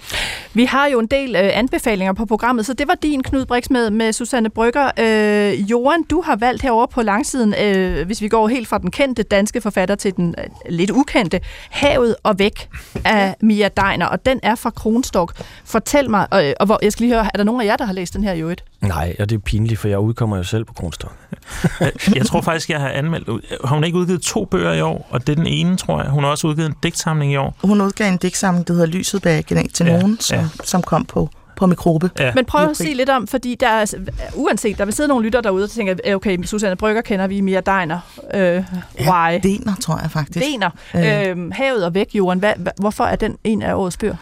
Vi 0.54 0.66
har 0.66 0.88
jo 0.88 1.00
en 1.00 1.08
del 1.08 1.36
øh, 1.36 1.50
anbefalinger 1.54 2.14
på 2.14 2.26
programmet, 2.26 2.66
så 2.66 2.74
det 2.74 2.88
var 2.88 2.96
din, 2.96 3.24
Knud 3.24 3.46
Brix, 3.46 3.70
med, 3.70 3.90
med 3.90 4.14
Susanne 4.14 4.50
Brygger. 4.50 4.92
Øh, 5.00 5.72
Johan, 5.72 6.04
du 6.04 6.22
har 6.22 6.36
valgt 6.36 6.62
herover 6.62 6.86
på 6.86 7.02
langsiden, 7.02 7.54
øh, 7.64 8.06
hvis 8.06 8.22
vi 8.22 8.28
går 8.28 8.48
helt 8.48 8.68
fra 8.68 8.78
den 8.78 8.92
kendte 8.92 9.24
danske 9.24 9.62
forfatter 9.62 9.96
til 9.96 10.16
den 10.16 10.36
øh, 10.38 10.46
lidt 10.70 10.92
ukendte, 10.92 11.40
Havet 11.70 12.16
og 12.24 12.40
væk 12.40 12.70
af 13.06 13.36
Mia 13.42 13.68
Deiner, 13.68 14.06
og 14.06 14.26
den 14.26 14.40
er 14.44 14.56
fra 14.56 14.70
Kronstok. 14.70 15.34
Fortæl 15.66 16.10
mig, 16.10 16.28
øh, 16.34 16.54
og 16.60 16.66
hvor, 16.66 16.80
jeg 16.82 16.92
skal 16.92 17.04
lige 17.04 17.16
høre, 17.16 17.30
er 17.34 17.38
der 17.38 17.44
nogen 17.44 17.62
af 17.62 17.66
jer, 17.66 17.76
der 17.76 17.86
har 17.86 17.94
læst 17.94 18.14
den 18.14 18.24
her 18.24 18.34
i 18.34 18.42
øvrigt? 18.42 18.64
Nej, 18.82 19.16
og 19.20 19.30
det 19.30 19.36
er 19.36 19.40
pinligt, 19.40 19.80
for 19.80 19.88
jeg 19.88 20.00
udkommer 20.00 20.38
jo 20.38 20.44
selv 20.44 20.66
på 20.66 20.74
Kronstok. 20.74 21.14
jeg 22.16 22.26
tror 22.26 22.42
faktisk, 22.42 22.70
jeg 22.70 22.80
har 22.80 22.90
anmeldt... 22.90 23.46
Har 23.66 23.76
hun 23.76 23.84
ikke 23.84 23.98
udgivet 23.98 24.22
to 24.22 24.46
bøger 24.46 24.74
i 24.74 24.82
år, 24.82 25.08
og 25.10 25.27
det 25.28 25.32
er 25.32 25.36
den 25.36 25.48
ene, 25.48 25.78
tror 25.78 26.02
jeg. 26.02 26.12
Hun 26.12 26.24
har 26.24 26.32
også 26.32 26.48
udgivet 26.48 26.68
en 26.68 26.76
digtsamling 26.84 27.32
i 27.32 27.36
år. 27.36 27.56
Hun 27.64 27.82
udgav 27.82 28.08
en 28.08 28.18
digtsamling, 28.18 28.68
der 28.68 28.74
hedder 28.74 28.88
Lyset 28.88 29.22
bag 29.22 29.46
til 29.74 29.86
ja, 29.86 30.00
nogen, 30.00 30.20
som, 30.20 30.38
ja. 30.38 30.46
som 30.64 30.82
kom 30.82 31.06
på 31.06 31.30
på 31.58 31.66
mikrobe. 31.66 32.10
Ja. 32.20 32.32
Men 32.36 32.46
prøv 32.46 32.70
at 32.70 32.78
sige 32.78 32.94
lidt 32.94 33.10
om, 33.10 33.28
fordi 33.28 33.56
der 33.56 33.68
er, 33.68 33.94
uanset, 34.36 34.78
der 34.78 34.86
vil 34.86 34.94
sidde 34.94 35.10
nogle 35.10 35.26
lytter 35.26 35.42
derude 35.42 35.64
og 35.64 35.70
tænker, 35.70 36.16
okay, 36.16 36.44
Susanne 36.44 36.76
Brygger 36.76 37.02
kender 37.02 37.28
vi, 37.28 37.42
Mia 37.42 37.62
Deiner, 37.62 38.00
øh, 38.34 38.64
why? 39.00 39.32
Ja, 39.32 39.40
Dener, 39.44 39.76
tror 39.82 40.00
jeg 40.02 40.12
faktisk. 40.12 40.46
Dener. 40.46 40.70
Øh. 40.96 41.30
Øh, 41.30 41.52
havet 41.52 41.86
og 41.86 41.94
væk, 41.94 42.08
Johan. 42.14 42.40
Hvad, 42.40 42.54
hvorfor 42.78 43.04
er 43.04 43.16
den 43.16 43.38
en 43.44 43.62
af 43.62 43.74
årets 43.74 43.98
bøger? 43.98 44.16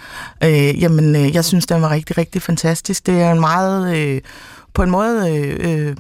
Øh, 0.44 0.82
jamen, 0.82 1.16
øh, 1.16 1.36
jeg 1.36 1.46
synes, 1.46 1.66
den 1.66 1.82
var 1.82 1.92
rigtig, 1.92 2.18
rigtig 2.18 2.42
fantastisk. 2.42 3.06
Det 3.06 3.22
er 3.22 3.32
en 3.32 3.40
meget... 3.40 3.98
Øh, 3.98 4.22
på 4.76 4.84
en 4.84 4.90
måde 4.92 5.32
øh, 5.32 5.58
øh, 5.60 5.96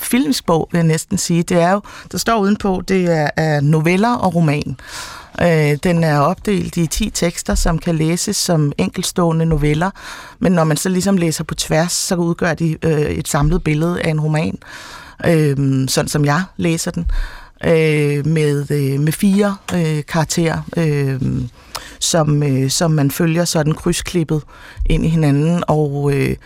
filmisk 0.00 0.46
bog, 0.46 0.68
vil 0.72 0.78
jeg 0.78 0.86
næsten 0.86 1.18
sige. 1.18 1.42
Det 1.42 1.56
er 1.56 1.72
jo, 1.72 1.80
der 2.12 2.18
står 2.18 2.38
udenpå, 2.38 2.82
det 2.88 3.04
er, 3.04 3.30
er 3.36 3.60
noveller 3.60 4.14
og 4.14 4.34
roman. 4.34 4.76
Øh, 5.42 5.78
den 5.82 6.04
er 6.04 6.18
opdelt 6.18 6.76
i 6.76 6.86
10 6.86 7.10
tekster, 7.10 7.54
som 7.54 7.78
kan 7.78 7.94
læses 7.94 8.36
som 8.36 8.72
enkelstående 8.78 9.46
noveller, 9.46 9.90
men 10.38 10.52
når 10.52 10.64
man 10.64 10.76
så 10.76 10.88
ligesom 10.88 11.16
læser 11.16 11.44
på 11.44 11.54
tværs, 11.54 11.92
så 11.92 12.14
udgør 12.14 12.54
de 12.54 12.76
øh, 12.82 13.00
et 13.00 13.28
samlet 13.28 13.64
billede 13.64 14.02
af 14.02 14.10
en 14.10 14.20
roman, 14.20 14.58
øh, 15.26 15.88
sådan 15.88 16.08
som 16.08 16.24
jeg 16.24 16.42
læser 16.56 16.90
den, 16.90 17.10
øh, 17.64 18.26
med, 18.26 18.70
øh, 18.70 19.00
med 19.00 19.12
fire 19.12 19.56
øh, 19.74 20.02
karakterer, 20.08 20.62
øh, 20.76 21.20
som, 22.00 22.42
øh, 22.42 22.70
som 22.70 22.90
man 22.90 23.10
følger 23.10 23.44
sådan 23.44 23.74
krydsklippet 23.74 24.42
ind 24.86 25.04
i 25.04 25.08
hinanden, 25.08 25.64
og 25.68 26.12
øh, 26.14 26.36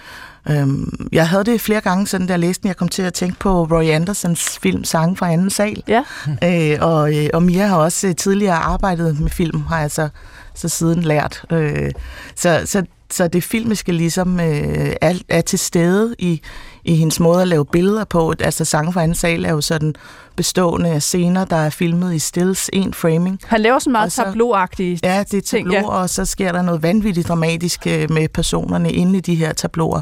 Øhm, 0.48 1.08
jeg 1.12 1.28
havde 1.28 1.44
det 1.44 1.60
flere 1.60 1.80
gange, 1.80 2.06
sådan 2.06 2.26
da 2.26 2.32
jeg 2.32 2.40
læste 2.40 2.68
jeg 2.68 2.76
kom 2.76 2.88
til 2.88 3.02
at 3.02 3.14
tænke 3.14 3.38
på 3.38 3.64
Roy 3.64 3.84
Andersons 3.84 4.58
film 4.58 4.84
Sange 4.84 5.16
fra 5.16 5.32
anden 5.32 5.50
sal. 5.50 5.82
Ja. 5.88 6.02
Øh, 6.44 6.78
og, 6.80 7.16
øh, 7.16 7.30
og 7.34 7.42
Mia 7.42 7.66
har 7.66 7.76
også 7.76 8.08
øh, 8.08 8.16
tidligere 8.16 8.56
arbejdet 8.56 9.20
med 9.20 9.30
film, 9.30 9.60
har 9.62 9.80
jeg 9.80 9.90
så, 9.90 10.08
så 10.54 10.68
siden 10.68 11.02
lært. 11.02 11.44
Øh, 11.50 11.90
så, 12.36 12.62
så, 12.64 12.82
så 13.14 13.28
det 13.28 13.44
filmiske 13.44 13.92
ligesom 13.92 14.40
øh, 14.40 14.92
er, 15.00 15.18
er 15.28 15.40
til 15.40 15.58
stede 15.58 16.14
i, 16.18 16.40
i 16.84 16.94
hendes 16.96 17.20
måde 17.20 17.42
at 17.42 17.48
lave 17.48 17.66
billeder 17.66 18.04
på. 18.04 18.34
Altså 18.40 18.64
Sange 18.64 18.92
fra 18.92 19.02
anden 19.02 19.14
sal 19.14 19.44
er 19.44 19.50
jo 19.50 19.60
sådan 19.60 19.94
bestående 20.36 20.90
af 20.90 21.02
scener, 21.02 21.44
der 21.44 21.56
er 21.56 21.70
filmet 21.70 22.14
i 22.14 22.18
stills, 22.18 22.70
en 22.72 22.94
framing. 22.94 23.40
Han 23.46 23.60
laver 23.60 23.78
sådan 23.78 23.92
meget 23.92 24.12
tableauagtige 24.12 24.98
Ja, 25.02 25.24
det 25.30 25.38
er 25.38 25.42
tableau, 25.42 25.92
ja. 25.92 26.00
og 26.00 26.10
så 26.10 26.24
sker 26.24 26.52
der 26.52 26.62
noget 26.62 26.82
vanvittigt 26.82 27.28
dramatisk 27.28 27.86
øh, 27.86 28.12
med 28.12 28.28
personerne 28.28 28.92
inde 28.92 29.18
i 29.18 29.20
de 29.20 29.34
her 29.34 29.52
tableauer. 29.52 30.00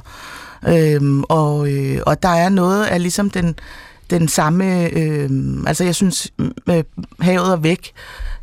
Øhm, 0.69 1.25
og, 1.29 1.73
øh, 1.73 2.01
og 2.07 2.23
der 2.23 2.29
er 2.29 2.49
noget 2.49 2.85
af 2.85 3.03
ligesom 3.03 3.31
den, 3.31 3.55
den 4.11 4.29
samme... 4.29 4.91
Øh, 4.91 5.31
altså 5.67 5.85
jeg 5.85 5.95
synes, 5.95 6.33
øh, 6.71 6.85
Havet 7.21 7.53
og 7.53 7.63
væk 7.63 7.93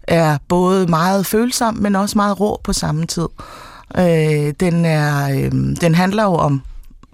er 0.03 0.37
både 0.47 0.87
meget 0.87 1.25
følsom, 1.25 1.75
men 1.75 1.95
også 1.95 2.17
meget 2.17 2.39
rå 2.39 2.61
på 2.63 2.73
samme 2.73 3.05
tid. 3.05 3.27
Øh, 3.97 4.53
den, 4.59 4.85
er, 4.85 5.29
øh, 5.29 5.51
den 5.81 5.95
handler 5.95 6.23
jo 6.23 6.33
om 6.33 6.61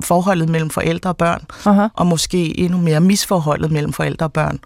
forholdet 0.04 0.50
mellem 0.50 0.70
forældre 0.70 1.10
og 1.10 1.18
børn, 1.18 1.42
uh-huh. 1.50 1.90
og 1.94 2.08
måske 2.08 2.60
endnu 2.60 2.78
mere 2.78 3.00
misforholdet 3.00 3.72
mellem 3.72 3.94
forældre 3.94 4.25
og 4.25 4.34
børn. 4.34 4.60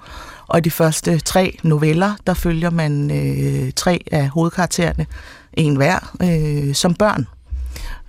Og 0.48 0.64
de 0.64 0.72
første 0.72 1.20
tre 1.20 1.58
noveller, 1.64 2.14
der 2.28 2.34
følger 2.34 2.70
man 2.70 3.12
øh, 3.12 3.72
tre 3.76 4.04
af 4.12 4.30
hovedkaraktererne, 4.30 5.06
en 5.54 5.76
hver, 5.76 6.14
øh, 6.22 6.76
som 6.76 6.94
børn. 6.94 7.28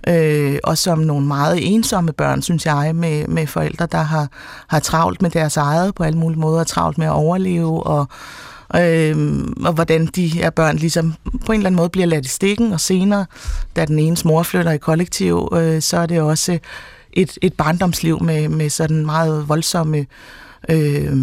Øh, 0.07 0.59
og 0.63 0.77
som 0.77 0.99
nogle 0.99 1.25
meget 1.25 1.73
ensomme 1.73 2.11
børn, 2.11 2.41
synes 2.41 2.65
jeg, 2.65 2.95
med, 2.95 3.27
med 3.27 3.47
forældre, 3.47 3.85
der 3.85 4.01
har, 4.01 4.27
har 4.67 4.79
travlt 4.79 5.21
med 5.21 5.29
deres 5.29 5.57
eget 5.57 5.95
på 5.95 6.03
alle 6.03 6.19
mulige 6.19 6.39
måder, 6.39 6.63
travlt 6.63 6.97
med 6.97 7.07
at 7.07 7.13
overleve, 7.13 7.83
og, 7.83 8.07
øh, 8.75 9.45
og 9.65 9.73
hvordan 9.73 10.05
de 10.05 10.27
her 10.27 10.49
børn 10.49 10.75
ligesom 10.75 11.13
på 11.45 11.51
en 11.51 11.59
eller 11.59 11.67
anden 11.67 11.77
måde 11.77 11.89
bliver 11.89 12.07
ladt 12.07 12.25
i 12.25 12.29
stikken, 12.29 12.73
og 12.73 12.79
senere, 12.79 13.25
da 13.75 13.85
den 13.85 13.99
ene 13.99 14.17
mor 14.25 14.43
flytter 14.43 14.71
i 14.71 14.77
kollektiv, 14.77 15.49
øh, 15.53 15.81
så 15.81 15.97
er 15.97 16.05
det 16.05 16.21
også 16.21 16.59
et, 17.13 17.37
et 17.41 17.53
barndomsliv 17.53 18.23
med, 18.23 18.49
med 18.49 18.69
sådan 18.69 19.05
meget 19.05 19.49
voldsomme 19.49 20.05
øh, 20.69 21.13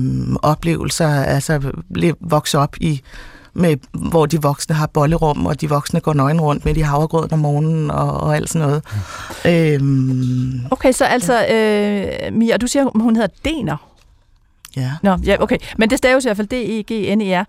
oplevelser, 0.42 1.08
altså 1.08 1.72
vokse 2.20 2.58
op 2.58 2.76
i 2.80 3.02
med, 3.54 3.76
hvor 4.10 4.26
de 4.26 4.42
voksne 4.42 4.74
har 4.74 4.86
bollerum, 4.86 5.46
og 5.46 5.60
de 5.60 5.68
voksne 5.68 6.00
går 6.00 6.14
nøgen 6.14 6.40
rundt 6.40 6.64
med 6.64 6.74
de 6.74 6.82
havregrød 6.82 7.32
om 7.32 7.38
morgenen 7.38 7.90
og, 7.90 8.20
og 8.20 8.36
alt 8.36 8.50
sådan 8.50 8.68
noget. 8.68 8.82
Mm. 9.44 9.50
Øhm, 9.50 10.60
okay, 10.70 10.92
så 10.92 11.04
altså, 11.04 11.46
øh, 11.46 12.32
Mia, 12.32 12.56
du 12.56 12.66
siger, 12.66 12.84
hun 12.94 13.16
hedder 13.16 13.34
Dener. 13.44 13.93
Ja. 14.76 14.90
Nå, 15.02 15.16
ja, 15.26 15.36
okay. 15.40 15.56
Men 15.78 15.90
det 15.90 15.98
staves 15.98 16.24
i 16.24 16.28
hvert 16.28 16.36
fald 16.36 16.48
D-E-G-N-E-R. 16.48 17.44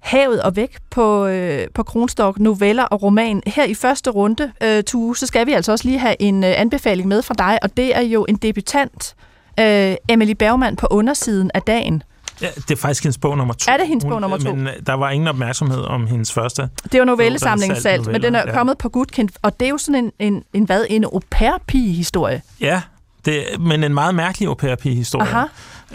Havet 0.00 0.42
og 0.42 0.56
væk 0.56 0.76
på, 0.90 1.26
øh, 1.26 1.66
på 1.74 1.82
Kronstok, 1.82 2.38
noveller 2.38 2.84
og 2.84 3.02
roman. 3.02 3.42
Her 3.46 3.64
i 3.64 3.74
første 3.74 4.10
runde, 4.10 4.52
øh, 4.62 4.82
Tue, 4.82 5.16
så 5.16 5.26
skal 5.26 5.46
vi 5.46 5.52
altså 5.52 5.72
også 5.72 5.84
lige 5.84 5.98
have 5.98 6.16
en 6.18 6.44
øh, 6.44 6.60
anbefaling 6.60 7.08
med 7.08 7.22
fra 7.22 7.34
dig, 7.38 7.58
og 7.62 7.76
det 7.76 7.96
er 7.96 8.00
jo 8.00 8.26
en 8.28 8.36
debutant, 8.36 9.14
øh, 9.60 9.94
Emily 10.08 10.32
Bergman, 10.32 10.76
på 10.76 10.86
undersiden 10.90 11.50
af 11.54 11.62
dagen. 11.62 12.02
Ja, 12.42 12.48
det 12.54 12.70
er 12.70 12.76
faktisk 12.76 13.02
hendes 13.02 13.18
bog 13.18 13.36
nummer 13.36 13.54
to. 13.54 13.72
Er 13.72 13.76
det 13.76 13.86
hendes 13.86 14.04
bog 14.04 14.20
nummer 14.20 14.38
to? 14.38 14.54
Men 14.54 14.66
øh, 14.66 14.72
der 14.86 14.92
var 14.92 15.10
ingen 15.10 15.28
opmærksomhed 15.28 15.80
om 15.80 16.06
hendes 16.06 16.32
første. 16.32 16.68
Det 16.84 16.94
er 16.94 16.98
jo 16.98 17.04
novellesamlingen 17.04 17.80
Salt, 17.80 18.06
men 18.06 18.22
den 18.22 18.34
er 18.34 18.42
ja. 18.46 18.52
kommet 18.52 18.78
på 18.78 18.88
Gudkind, 18.88 19.28
og 19.42 19.60
det 19.60 19.66
er 19.66 19.70
jo 19.70 19.78
sådan 19.78 20.04
en, 20.04 20.12
en, 20.18 20.42
en 20.52 20.64
hvad, 20.64 20.84
en 20.90 21.04
au 21.04 21.20
pair-pige-historie. 21.30 22.42
Ja, 22.60 22.82
det, 23.24 23.44
men 23.60 23.84
en 23.84 23.94
meget 23.94 24.14
mærkelig 24.14 24.48
au 24.48 24.54
pair-pige-historie. 24.54 25.28
Aha. 25.28 25.46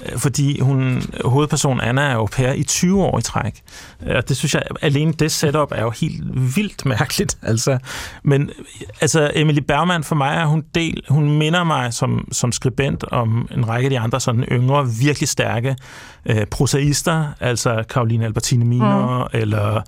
Øh, 0.06 0.19
fordi 0.19 0.60
hun, 0.60 1.03
hovedpersonen 1.25 1.82
Anna 1.82 2.01
er 2.01 2.15
au 2.15 2.25
pair 2.25 2.51
i 2.51 2.63
20 2.63 3.03
år 3.03 3.19
i 3.19 3.21
træk. 3.21 3.62
Øh, 4.06 4.15
og 4.15 4.29
det 4.29 4.38
synes 4.38 4.53
jeg, 4.53 4.63
alene 4.82 5.13
det 5.13 5.32
setup 5.32 5.71
er 5.71 5.82
jo 5.82 5.89
helt 5.89 6.23
vildt 6.56 6.86
mærkeligt. 6.86 7.38
Altså. 7.53 7.77
Men 8.23 8.49
altså, 9.01 9.32
Emily 9.36 9.60
Bergman 9.60 10.03
for 10.03 10.15
mig 10.15 10.36
er 10.36 10.45
hun 10.45 10.63
del, 10.75 11.01
hun 11.10 11.38
minder 11.38 11.63
mig 11.63 11.93
som, 11.93 12.27
som 12.32 12.51
skribent 12.51 13.03
om 13.03 13.47
en 13.51 13.67
række 13.67 13.86
af 13.86 13.89
de 13.89 13.99
andre 13.99 14.19
sådan 14.19 14.43
yngre, 14.43 14.89
virkelig 14.99 15.29
stærke 15.29 15.75
øh, 16.25 16.45
prosaister, 16.45 17.25
altså 17.39 17.84
Karoline 17.89 18.25
Albertine 18.25 18.65
Miner, 18.65 19.17
mm. 19.34 19.39
eller 19.39 19.82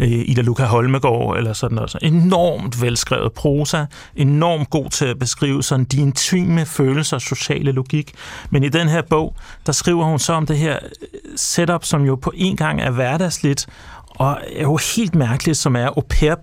øh, 0.00 0.08
Ida 0.08 0.42
Luca 0.42 0.64
Holmegård, 0.64 1.38
eller 1.38 1.52
sådan 1.52 1.74
noget. 1.74 1.96
Enormt 2.02 2.82
velskrevet 2.82 3.32
prosa, 3.32 3.84
enormt 4.16 4.70
god 4.70 4.90
til 4.90 5.04
at 5.04 5.18
beskrive 5.18 5.62
sådan 5.62 5.84
de 5.84 6.00
intime 6.00 6.66
følelser 6.66 7.16
og 7.16 7.20
sociale 7.20 7.72
logik. 7.72 8.12
Men 8.50 8.64
i 8.64 8.68
den 8.68 8.88
her 8.88 9.02
bog, 9.02 9.36
der 9.66 9.72
skriver 9.72 10.04
hun 10.04 10.18
så 10.18 10.32
om 10.32 10.46
det 10.46 10.58
her 10.58 10.78
øh, 10.82 11.08
setup, 11.36 11.84
som 11.84 12.04
jo 12.04 12.16
på 12.16 12.32
en 12.34 12.56
gang 12.56 12.80
er 12.80 12.90
hverdagsligt, 12.90 13.66
og 14.08 14.40
er 14.56 14.62
jo 14.62 14.78
helt 14.96 15.14
mærkeligt, 15.14 15.58
som 15.58 15.76
er 15.76 15.86
au 15.86 16.02
pair 16.10 16.34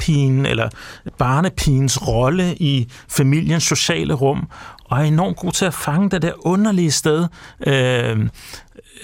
eller 0.46 0.70
barnepigens 1.18 2.08
rolle 2.08 2.56
i 2.56 2.92
familiens 3.10 3.64
sociale 3.64 4.14
rum, 4.14 4.48
og 4.86 4.98
er 4.98 5.04
enormt 5.04 5.38
god 5.38 5.52
til 5.52 5.66
at 5.66 5.74
fange 5.74 6.10
det 6.10 6.22
der 6.22 6.48
underlige 6.48 6.92
sted, 6.92 7.28
øh, 7.68 8.28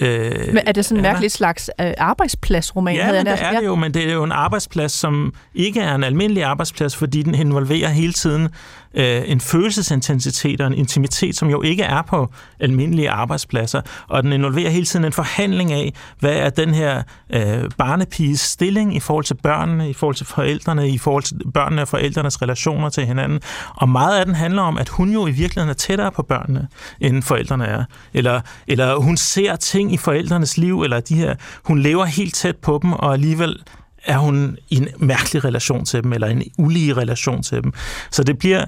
Øh, 0.00 0.54
men 0.54 0.62
er 0.66 0.72
det 0.72 0.84
sådan 0.84 0.98
en 0.98 1.02
mærkelig 1.02 1.32
slags 1.32 1.70
øh, 1.80 1.92
arbejdspladsroman? 1.98 2.96
Ja, 2.96 3.12
men 3.12 3.26
det 3.26 3.42
er 3.42 3.60
det 3.60 3.66
jo, 3.66 3.74
men 3.74 3.94
det 3.94 4.08
er 4.08 4.12
jo 4.12 4.24
en 4.24 4.32
arbejdsplads, 4.32 4.92
som 4.92 5.34
ikke 5.54 5.80
er 5.80 5.94
en 5.94 6.04
almindelig 6.04 6.44
arbejdsplads, 6.44 6.96
fordi 6.96 7.22
den 7.22 7.34
involverer 7.34 7.88
hele 7.88 8.12
tiden 8.12 8.48
øh, 8.96 9.22
en 9.26 9.40
følelsesintensitet 9.40 10.60
og 10.60 10.66
en 10.66 10.74
intimitet, 10.74 11.36
som 11.36 11.50
jo 11.50 11.62
ikke 11.62 11.82
er 11.82 12.02
på 12.02 12.32
almindelige 12.60 13.10
arbejdspladser, 13.10 13.80
og 14.08 14.22
den 14.22 14.32
involverer 14.32 14.70
hele 14.70 14.86
tiden 14.86 15.04
en 15.04 15.12
forhandling 15.12 15.72
af, 15.72 15.92
hvad 16.20 16.32
er 16.32 16.50
den 16.50 16.74
her 16.74 17.02
øh, 17.30 17.70
barnepiges 17.78 18.40
stilling 18.40 18.96
i 18.96 19.00
forhold 19.00 19.24
til 19.24 19.34
børnene, 19.34 19.90
i 19.90 19.92
forhold 19.92 20.14
til 20.16 20.26
forældrene, 20.26 20.88
i 20.88 20.98
forhold 20.98 21.22
til 21.22 21.36
børnene 21.54 21.82
og 21.82 21.88
forældrenes 21.88 22.42
relationer 22.42 22.88
til 22.88 23.06
hinanden. 23.06 23.40
Og 23.74 23.88
meget 23.88 24.18
af 24.18 24.26
den 24.26 24.34
handler 24.34 24.62
om, 24.62 24.78
at 24.78 24.88
hun 24.88 25.12
jo 25.12 25.26
i 25.26 25.30
virkeligheden 25.30 25.70
er 25.70 25.74
tættere 25.74 26.12
på 26.12 26.22
børnene, 26.22 26.68
end 27.00 27.22
forældrene 27.22 27.64
er. 27.64 27.84
Eller, 28.14 28.40
eller 28.66 28.96
hun 28.96 29.16
ser 29.16 29.56
ting 29.56 29.92
i 29.92 29.96
forældrenes 29.96 30.58
liv, 30.58 30.82
eller 30.82 31.00
de 31.00 31.14
her, 31.14 31.34
hun 31.64 31.78
lever 31.78 32.04
helt 32.04 32.34
tæt 32.34 32.56
på 32.56 32.78
dem, 32.82 32.92
og 32.92 33.12
alligevel 33.12 33.62
er 34.06 34.18
hun 34.18 34.58
i 34.68 34.76
en 34.76 34.88
mærkelig 34.98 35.44
relation 35.44 35.84
til 35.84 36.02
dem, 36.02 36.12
eller 36.12 36.26
en 36.26 36.42
ulige 36.58 36.94
relation 36.94 37.42
til 37.42 37.62
dem. 37.62 37.72
Så 38.10 38.22
det 38.22 38.38
bliver 38.38 38.64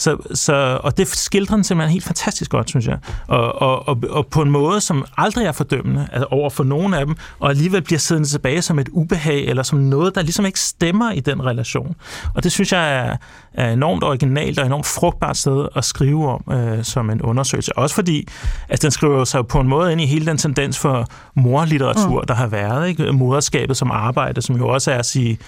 så, 0.00 0.16
så, 0.34 0.80
og 0.82 0.96
det 0.96 1.08
skildrer 1.08 1.56
den 1.56 1.64
simpelthen 1.64 1.92
helt 1.92 2.04
fantastisk 2.04 2.50
godt, 2.50 2.68
synes 2.68 2.86
jeg. 2.86 2.98
Og, 3.26 3.62
og, 3.62 3.88
og, 3.88 3.98
og 4.10 4.26
på 4.26 4.42
en 4.42 4.50
måde, 4.50 4.80
som 4.80 5.04
aldrig 5.16 5.46
er 5.46 5.52
fordømmende 5.52 6.08
altså 6.12 6.26
over 6.30 6.50
for 6.50 6.64
nogen 6.64 6.94
af 6.94 7.06
dem, 7.06 7.16
og 7.38 7.50
alligevel 7.50 7.82
bliver 7.82 7.98
siddende 7.98 8.28
tilbage 8.28 8.62
som 8.62 8.78
et 8.78 8.88
ubehag, 8.92 9.44
eller 9.44 9.62
som 9.62 9.78
noget, 9.78 10.14
der 10.14 10.22
ligesom 10.22 10.46
ikke 10.46 10.60
stemmer 10.60 11.12
i 11.12 11.20
den 11.20 11.46
relation. 11.46 11.96
Og 12.34 12.44
det 12.44 12.52
synes 12.52 12.72
jeg 12.72 12.96
er, 12.96 13.16
er 13.54 13.72
enormt 13.72 14.04
originalt 14.04 14.58
og 14.58 14.66
enormt 14.66 14.86
frugtbart 14.86 15.36
sted 15.36 15.68
at 15.76 15.84
skrive 15.84 16.28
om 16.28 16.52
øh, 16.52 16.84
som 16.84 17.10
en 17.10 17.22
undersøgelse. 17.22 17.78
Også 17.78 17.94
fordi, 17.94 18.28
at 18.68 18.82
den 18.82 18.90
skriver 18.90 19.24
sig 19.24 19.46
på 19.46 19.60
en 19.60 19.68
måde 19.68 19.92
ind 19.92 20.00
i 20.00 20.06
hele 20.06 20.26
den 20.26 20.38
tendens 20.38 20.78
for 20.78 21.06
morlitteratur, 21.34 22.20
mm. 22.20 22.26
der 22.26 22.34
har 22.34 22.46
været. 22.46 22.88
Ikke? 22.88 23.12
Moderskabet 23.12 23.76
som 23.76 23.90
arbejde, 23.90 24.42
som 24.42 24.56
jo 24.56 24.68
også 24.68 24.90
er 24.90 24.98
at 24.98 25.06
sige, 25.06 25.38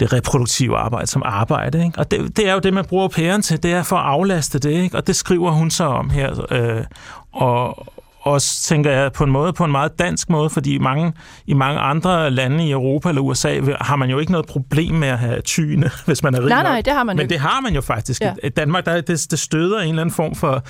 det 0.00 0.12
reproduktive 0.12 0.76
arbejde 0.76 1.06
som 1.06 1.22
arbejde. 1.24 1.84
Ikke? 1.84 1.98
Og 1.98 2.10
det, 2.10 2.36
det 2.36 2.48
er 2.48 2.52
jo 2.52 2.58
det, 2.58 2.74
man 2.74 2.84
bruger 2.84 3.08
pæren 3.08 3.42
til, 3.42 3.62
det 3.62 3.72
er 3.72 3.82
for 3.82 3.96
at 3.96 4.04
aflaste 4.06 4.58
det, 4.58 4.70
ikke? 4.70 4.96
og 4.96 5.06
det 5.06 5.16
skriver 5.16 5.50
hun 5.50 5.70
så 5.70 5.84
om 5.84 6.10
her. 6.10 6.52
Øh, 6.52 6.84
og, 7.32 7.86
også, 8.26 8.62
tænker 8.62 8.90
jeg, 8.90 9.12
på 9.12 9.24
en 9.24 9.30
måde, 9.30 9.52
på 9.52 9.64
en 9.64 9.72
meget 9.72 9.98
dansk 9.98 10.30
måde, 10.30 10.50
fordi 10.50 10.78
mange, 10.78 11.12
i 11.46 11.54
mange 11.54 11.80
andre 11.80 12.30
lande 12.30 12.66
i 12.66 12.70
Europa 12.70 13.08
eller 13.08 13.22
USA 13.22 13.60
har 13.80 13.96
man 13.96 14.10
jo 14.10 14.18
ikke 14.18 14.32
noget 14.32 14.46
problem 14.46 14.94
med 14.94 15.08
at 15.08 15.18
have 15.18 15.40
tyne, 15.40 15.90
hvis 16.06 16.22
man 16.22 16.34
er 16.34 16.40
rig 16.40 16.48
Nej, 16.48 16.62
nej, 16.62 16.80
det 16.80 16.92
har 16.92 17.04
man 17.04 17.16
Men 17.16 17.22
ikke. 17.22 17.32
det 17.32 17.40
har 17.40 17.60
man 17.60 17.74
jo 17.74 17.80
faktisk. 17.80 18.22
Ja. 18.22 18.32
I 18.44 18.48
Danmark, 18.48 18.86
der, 18.86 19.00
det, 19.00 19.26
det 19.30 19.38
støder 19.38 19.80
en 19.80 19.88
eller 19.88 20.02
anden 20.02 20.14
form 20.14 20.34
for 20.34 20.62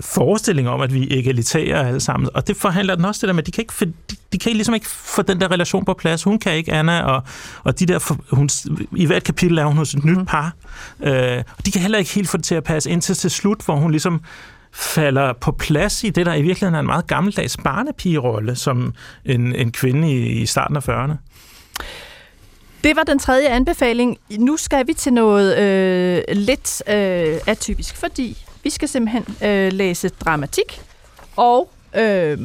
forestilling 0.00 0.68
om, 0.68 0.80
at 0.80 0.94
vi 0.94 1.18
egalitære 1.18 1.88
alle 1.88 2.00
sammen. 2.00 2.28
Og 2.34 2.46
det 2.46 2.56
forhandler 2.56 2.94
den 2.94 3.04
også 3.04 3.20
det 3.20 3.28
der 3.28 3.34
med, 3.34 3.42
de 3.42 3.50
kan 3.50 3.62
ikke, 3.62 3.74
for, 3.74 3.84
de, 3.84 4.16
de 4.32 4.38
kan 4.38 4.52
ligesom 4.52 4.74
ikke 4.74 4.88
få 4.88 5.22
den 5.22 5.40
der 5.40 5.50
relation 5.50 5.84
på 5.84 5.94
plads. 5.94 6.22
Hun 6.22 6.38
kan 6.38 6.52
ikke, 6.52 6.72
Anna, 6.72 7.02
og, 7.02 7.22
og 7.64 7.78
de 7.78 7.86
der, 7.86 8.16
hun, 8.34 8.48
i 8.96 9.06
hvert 9.06 9.24
kapitel 9.24 9.58
er 9.58 9.64
hun 9.64 9.76
hos 9.76 9.94
et 9.94 10.04
nyt 10.04 10.18
mm. 10.18 10.26
par. 10.26 10.52
Øh, 11.00 11.42
og 11.58 11.66
de 11.66 11.70
kan 11.70 11.80
heller 11.80 11.98
ikke 11.98 12.10
helt 12.10 12.28
få 12.28 12.36
det 12.36 12.44
til 12.44 12.54
at 12.54 12.64
passe 12.64 12.90
indtil 12.90 13.14
til 13.14 13.30
slut, 13.30 13.62
hvor 13.64 13.76
hun 13.76 13.90
ligesom 13.90 14.20
falder 14.74 15.32
på 15.32 15.52
plads 15.52 16.04
i 16.04 16.10
det, 16.10 16.26
der 16.26 16.34
i 16.34 16.42
virkeligheden 16.42 16.74
er 16.74 16.80
en 16.80 16.86
meget 16.86 17.06
gammeldags 17.06 17.56
barnepigerolle, 17.56 18.56
som 18.56 18.94
en, 19.24 19.54
en 19.54 19.72
kvinde 19.72 20.12
i, 20.12 20.42
i 20.42 20.46
starten 20.46 20.76
af 20.76 20.88
40'erne. 20.88 21.14
Det 22.84 22.96
var 22.96 23.02
den 23.02 23.18
tredje 23.18 23.48
anbefaling. 23.48 24.18
Nu 24.38 24.56
skal 24.56 24.86
vi 24.86 24.92
til 24.92 25.12
noget 25.12 25.58
øh, 25.58 26.22
lidt 26.36 26.82
øh, 26.88 27.40
atypisk, 27.46 27.96
fordi 27.96 28.44
vi 28.62 28.70
skal 28.70 28.88
simpelthen 28.88 29.24
øh, 29.44 29.72
læse 29.72 30.08
dramatik. 30.08 30.82
Og 31.36 31.70
øh, 31.94 32.38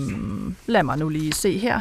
lad 0.68 0.84
mig 0.84 0.98
nu 0.98 1.10
lige 1.10 1.34
se 1.34 1.58
her. 1.58 1.80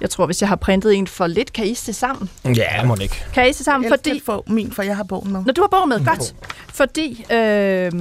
Jeg 0.00 0.10
tror, 0.10 0.26
hvis 0.26 0.40
jeg 0.40 0.48
har 0.48 0.56
printet 0.56 0.94
en 0.94 1.06
for 1.06 1.26
lidt, 1.26 1.52
kan 1.52 1.66
I 1.66 1.74
se 1.74 1.92
sammen? 1.92 2.30
Ja, 2.44 2.84
må 2.84 2.96
ikke. 3.00 3.24
Kan 3.34 3.50
I 3.50 3.52
se 3.52 3.64
sammen? 3.64 3.90
Jeg 3.90 3.98
fordi... 3.98 4.22
få 4.26 4.44
min, 4.46 4.72
for 4.72 4.82
jeg 4.82 4.96
har 4.96 5.04
bogen 5.04 5.32
med. 5.32 5.44
Når 5.44 5.52
du 5.52 5.60
har 5.60 5.68
bogen 5.68 5.88
med, 5.88 6.04
godt. 6.04 6.34
Fordi 6.68 7.24
øh, 7.32 7.92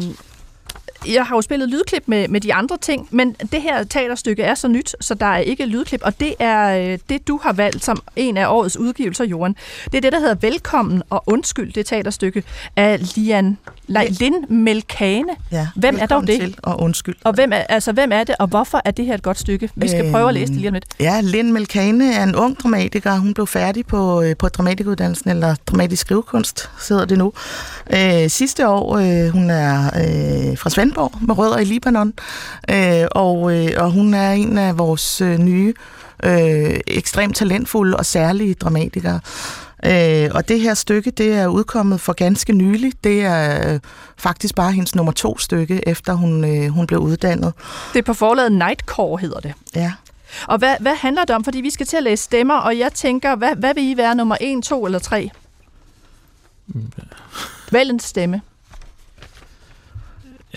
jeg 1.07 1.25
har 1.25 1.35
jo 1.35 1.41
spillet 1.41 1.69
lydklip 1.69 2.03
med, 2.05 2.27
med 2.27 2.41
de 2.41 2.53
andre 2.53 2.77
ting, 2.77 3.07
men 3.11 3.35
det 3.51 3.61
her 3.61 3.83
teaterstykke 3.83 4.43
er 4.43 4.55
så 4.55 4.67
nyt, 4.67 4.95
så 4.99 5.13
der 5.13 5.25
er 5.25 5.37
ikke 5.37 5.65
lydklip, 5.65 6.01
og 6.03 6.19
det 6.19 6.33
er 6.39 6.91
øh, 6.93 6.99
det, 7.09 7.27
du 7.27 7.39
har 7.43 7.53
valgt 7.53 7.83
som 7.83 8.01
en 8.15 8.37
af 8.37 8.47
årets 8.47 8.77
udgivelser, 8.77 9.25
Jorden. 9.25 9.55
Det 9.85 9.95
er 9.95 10.01
det, 10.01 10.11
der 10.11 10.19
hedder 10.19 10.35
Velkommen 10.35 11.03
og 11.09 11.23
Undskyld, 11.27 11.73
det 11.73 11.85
teaterstykke 11.85 12.43
af 12.75 13.15
Lian 13.15 13.57
Lin 13.87 14.33
Melkane. 14.49 15.29
Ja, 15.51 15.67
hvem 15.75 15.97
er 15.99 16.05
dog 16.05 16.27
det? 16.27 16.39
Til 16.39 16.55
og 16.63 16.81
undskyld. 16.81 17.15
Og 17.23 17.33
hvem 17.33 17.53
er, 17.53 17.57
altså, 17.57 17.91
hvem 17.91 18.11
er 18.11 18.23
det, 18.23 18.35
og 18.39 18.47
hvorfor 18.47 18.81
er 18.85 18.91
det 18.91 19.05
her 19.05 19.13
et 19.13 19.23
godt 19.23 19.39
stykke? 19.39 19.69
Vi 19.75 19.87
skal 19.87 20.03
øhm, 20.03 20.11
prøve 20.11 20.27
at 20.27 20.33
læse 20.33 20.47
det 20.47 20.55
lige 20.55 20.67
om 20.67 20.73
lidt. 20.73 20.85
Ja, 20.99 21.21
Lin 21.21 21.53
Melkane 21.53 22.13
er 22.13 22.23
en 22.23 22.35
ung 22.35 22.57
dramatiker. 22.59 23.17
Hun 23.17 23.33
blev 23.33 23.47
færdig 23.47 23.85
på, 23.85 24.21
øh, 24.21 24.37
på 24.37 24.49
dramatikuddannelsen, 24.49 25.29
eller 25.29 25.55
dramatisk 25.67 26.01
skrivekunst, 26.01 26.69
sidder 26.79 27.05
det 27.05 27.17
nu. 27.17 27.33
Øh, 27.93 28.29
sidste 28.29 28.67
år, 28.67 28.97
øh, 28.97 29.29
hun 29.29 29.49
er 29.49 29.85
øh, 29.85 30.57
fra 30.57 30.69
Svendborg 30.91 31.11
med 31.21 31.37
rødder 31.37 31.57
i 31.57 31.63
Libanon, 31.63 32.13
øh, 32.69 33.07
og, 33.11 33.57
øh, 33.57 33.71
og 33.77 33.91
hun 33.91 34.13
er 34.13 34.31
en 34.31 34.57
af 34.57 34.77
vores 34.77 35.21
øh, 35.21 35.37
nye 35.37 35.73
øh, 36.23 36.79
ekstremt 36.87 37.35
talentfulde 37.35 37.97
og 37.97 38.05
særlige 38.05 38.53
dramatikere. 38.53 39.19
Øh, 39.85 40.29
og 40.33 40.47
det 40.47 40.61
her 40.61 40.73
stykke, 40.73 41.11
det 41.11 41.33
er 41.33 41.47
udkommet 41.47 42.01
for 42.01 42.13
ganske 42.13 42.53
nylig. 42.53 42.93
Det 43.03 43.21
er 43.21 43.73
øh, 43.73 43.79
faktisk 44.17 44.55
bare 44.55 44.71
hendes 44.71 44.95
nummer 44.95 45.11
to 45.11 45.37
stykke, 45.37 45.87
efter 45.87 46.13
hun, 46.13 46.45
øh, 46.45 46.69
hun 46.69 46.87
blev 46.87 46.99
uddannet. 46.99 47.53
Det 47.93 47.99
er 47.99 48.03
på 48.03 48.13
forlaget 48.13 48.51
Nightcore, 48.51 49.19
hedder 49.19 49.39
det. 49.39 49.53
Ja. 49.75 49.93
Og 50.47 50.57
hvad, 50.57 50.75
hvad 50.79 50.95
handler 50.95 51.25
det 51.25 51.35
om? 51.35 51.43
Fordi 51.43 51.61
vi 51.61 51.69
skal 51.69 51.85
til 51.85 51.97
at 51.97 52.03
læse 52.03 52.23
stemmer, 52.23 52.55
og 52.55 52.77
jeg 52.77 52.93
tænker, 52.93 53.35
hvad, 53.35 53.55
hvad 53.55 53.73
vil 53.73 53.89
I 53.89 53.97
være 53.97 54.15
nummer 54.15 54.37
1, 54.41 54.63
2 54.63 54.85
eller 54.85 54.99
3? 54.99 55.29
Vælg 57.71 57.89
en 57.89 57.99
stemme. 57.99 58.41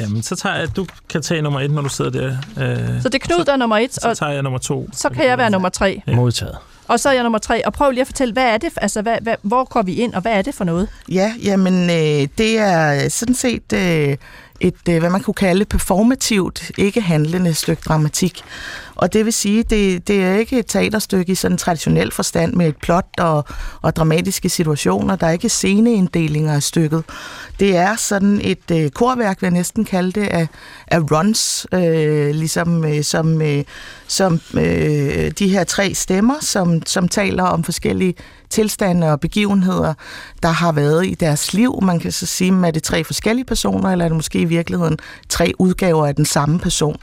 Jamen, 0.00 0.22
så 0.22 0.36
tager 0.36 0.56
jeg, 0.56 0.76
du 0.76 0.86
kan 1.08 1.22
tage 1.22 1.42
nummer 1.42 1.60
et, 1.60 1.70
når 1.70 1.82
du 1.82 1.88
sidder 1.88 2.10
der. 2.10 2.36
Øh, 2.58 3.02
så 3.02 3.08
det 3.08 3.14
er 3.14 3.18
Knud, 3.18 3.44
der 3.44 3.52
er 3.52 3.56
nummer 3.56 3.76
et. 3.76 3.94
Så 3.94 4.14
tager 4.14 4.32
jeg 4.32 4.42
nummer 4.42 4.58
to. 4.58 4.88
Så 4.92 5.08
kan 5.08 5.26
jeg 5.26 5.38
være 5.38 5.50
nummer 5.50 5.68
tre. 5.68 6.02
Ja. 6.06 6.16
Modtaget. 6.16 6.56
Og 6.88 7.00
så 7.00 7.08
er 7.08 7.12
jeg 7.12 7.22
nummer 7.22 7.38
tre. 7.38 7.66
Og 7.66 7.72
prøv 7.72 7.90
lige 7.90 8.00
at 8.00 8.06
fortælle, 8.06 8.32
hvad 8.32 8.44
er 8.44 8.58
det, 8.58 8.70
altså, 8.76 9.02
hvad, 9.02 9.16
hvad, 9.22 9.34
hvor 9.42 9.64
går 9.64 9.82
vi 9.82 9.94
ind, 9.94 10.14
og 10.14 10.22
hvad 10.22 10.32
er 10.32 10.42
det 10.42 10.54
for 10.54 10.64
noget? 10.64 10.88
Ja, 11.08 11.34
jamen, 11.42 11.90
øh, 11.90 12.28
det 12.38 12.58
er 12.58 13.08
sådan 13.08 13.34
set 13.34 13.72
øh, 13.72 14.16
et, 14.60 14.74
øh, 14.88 14.98
hvad 14.98 15.10
man 15.10 15.20
kunne 15.20 15.34
kalde 15.34 15.64
performativt, 15.64 16.70
ikke 16.78 17.00
handlende 17.00 17.54
stykke 17.54 17.82
dramatik. 17.88 18.42
Og 19.04 19.12
det 19.12 19.24
vil 19.24 19.32
sige, 19.32 19.62
det, 19.62 20.08
det 20.08 20.24
er 20.24 20.34
ikke 20.34 20.58
et 20.58 20.66
teaterstykke 20.66 21.32
i 21.32 21.34
sådan 21.34 21.58
traditionel 21.58 22.12
forstand 22.12 22.54
med 22.54 22.68
et 22.68 22.76
plot 22.76 23.06
og, 23.18 23.44
og 23.82 23.96
dramatiske 23.96 24.48
situationer. 24.48 25.16
Der 25.16 25.26
er 25.26 25.30
ikke 25.30 25.48
sceneinddelinger 25.48 26.54
af 26.54 26.62
stykket. 26.62 27.04
Det 27.60 27.76
er 27.76 27.96
sådan 27.96 28.40
et 28.44 28.70
øh, 28.72 28.90
korværk, 28.90 29.42
vil 29.42 29.46
jeg 29.46 29.52
næsten 29.52 29.84
kalde 29.84 30.12
det, 30.20 30.26
af, 30.26 30.48
af 30.86 31.00
runs, 31.00 31.66
øh, 31.74 32.34
ligesom 32.34 32.84
øh, 32.84 33.04
som, 33.04 33.42
øh, 33.42 33.64
som 34.06 34.40
øh, 34.54 35.30
de 35.30 35.48
her 35.48 35.64
tre 35.64 35.94
stemmer, 35.94 36.34
som, 36.40 36.86
som 36.86 37.08
taler 37.08 37.44
om 37.44 37.64
forskellige 37.64 38.14
tilstande 38.50 39.12
og 39.12 39.20
begivenheder, 39.20 39.94
der 40.42 40.48
har 40.48 40.72
været 40.72 41.06
i 41.06 41.14
deres 41.14 41.54
liv. 41.54 41.78
Man 41.82 42.00
kan 42.00 42.12
så 42.12 42.26
sige, 42.26 42.66
er 42.66 42.70
det 42.70 42.82
tre 42.82 43.04
forskellige 43.04 43.44
personer, 43.44 43.90
eller 43.90 44.04
er 44.04 44.08
det 44.08 44.16
måske 44.16 44.38
i 44.38 44.44
virkeligheden 44.44 44.98
tre 45.28 45.52
udgaver 45.58 46.06
af 46.06 46.14
den 46.14 46.24
samme 46.24 46.58
person? 46.58 46.96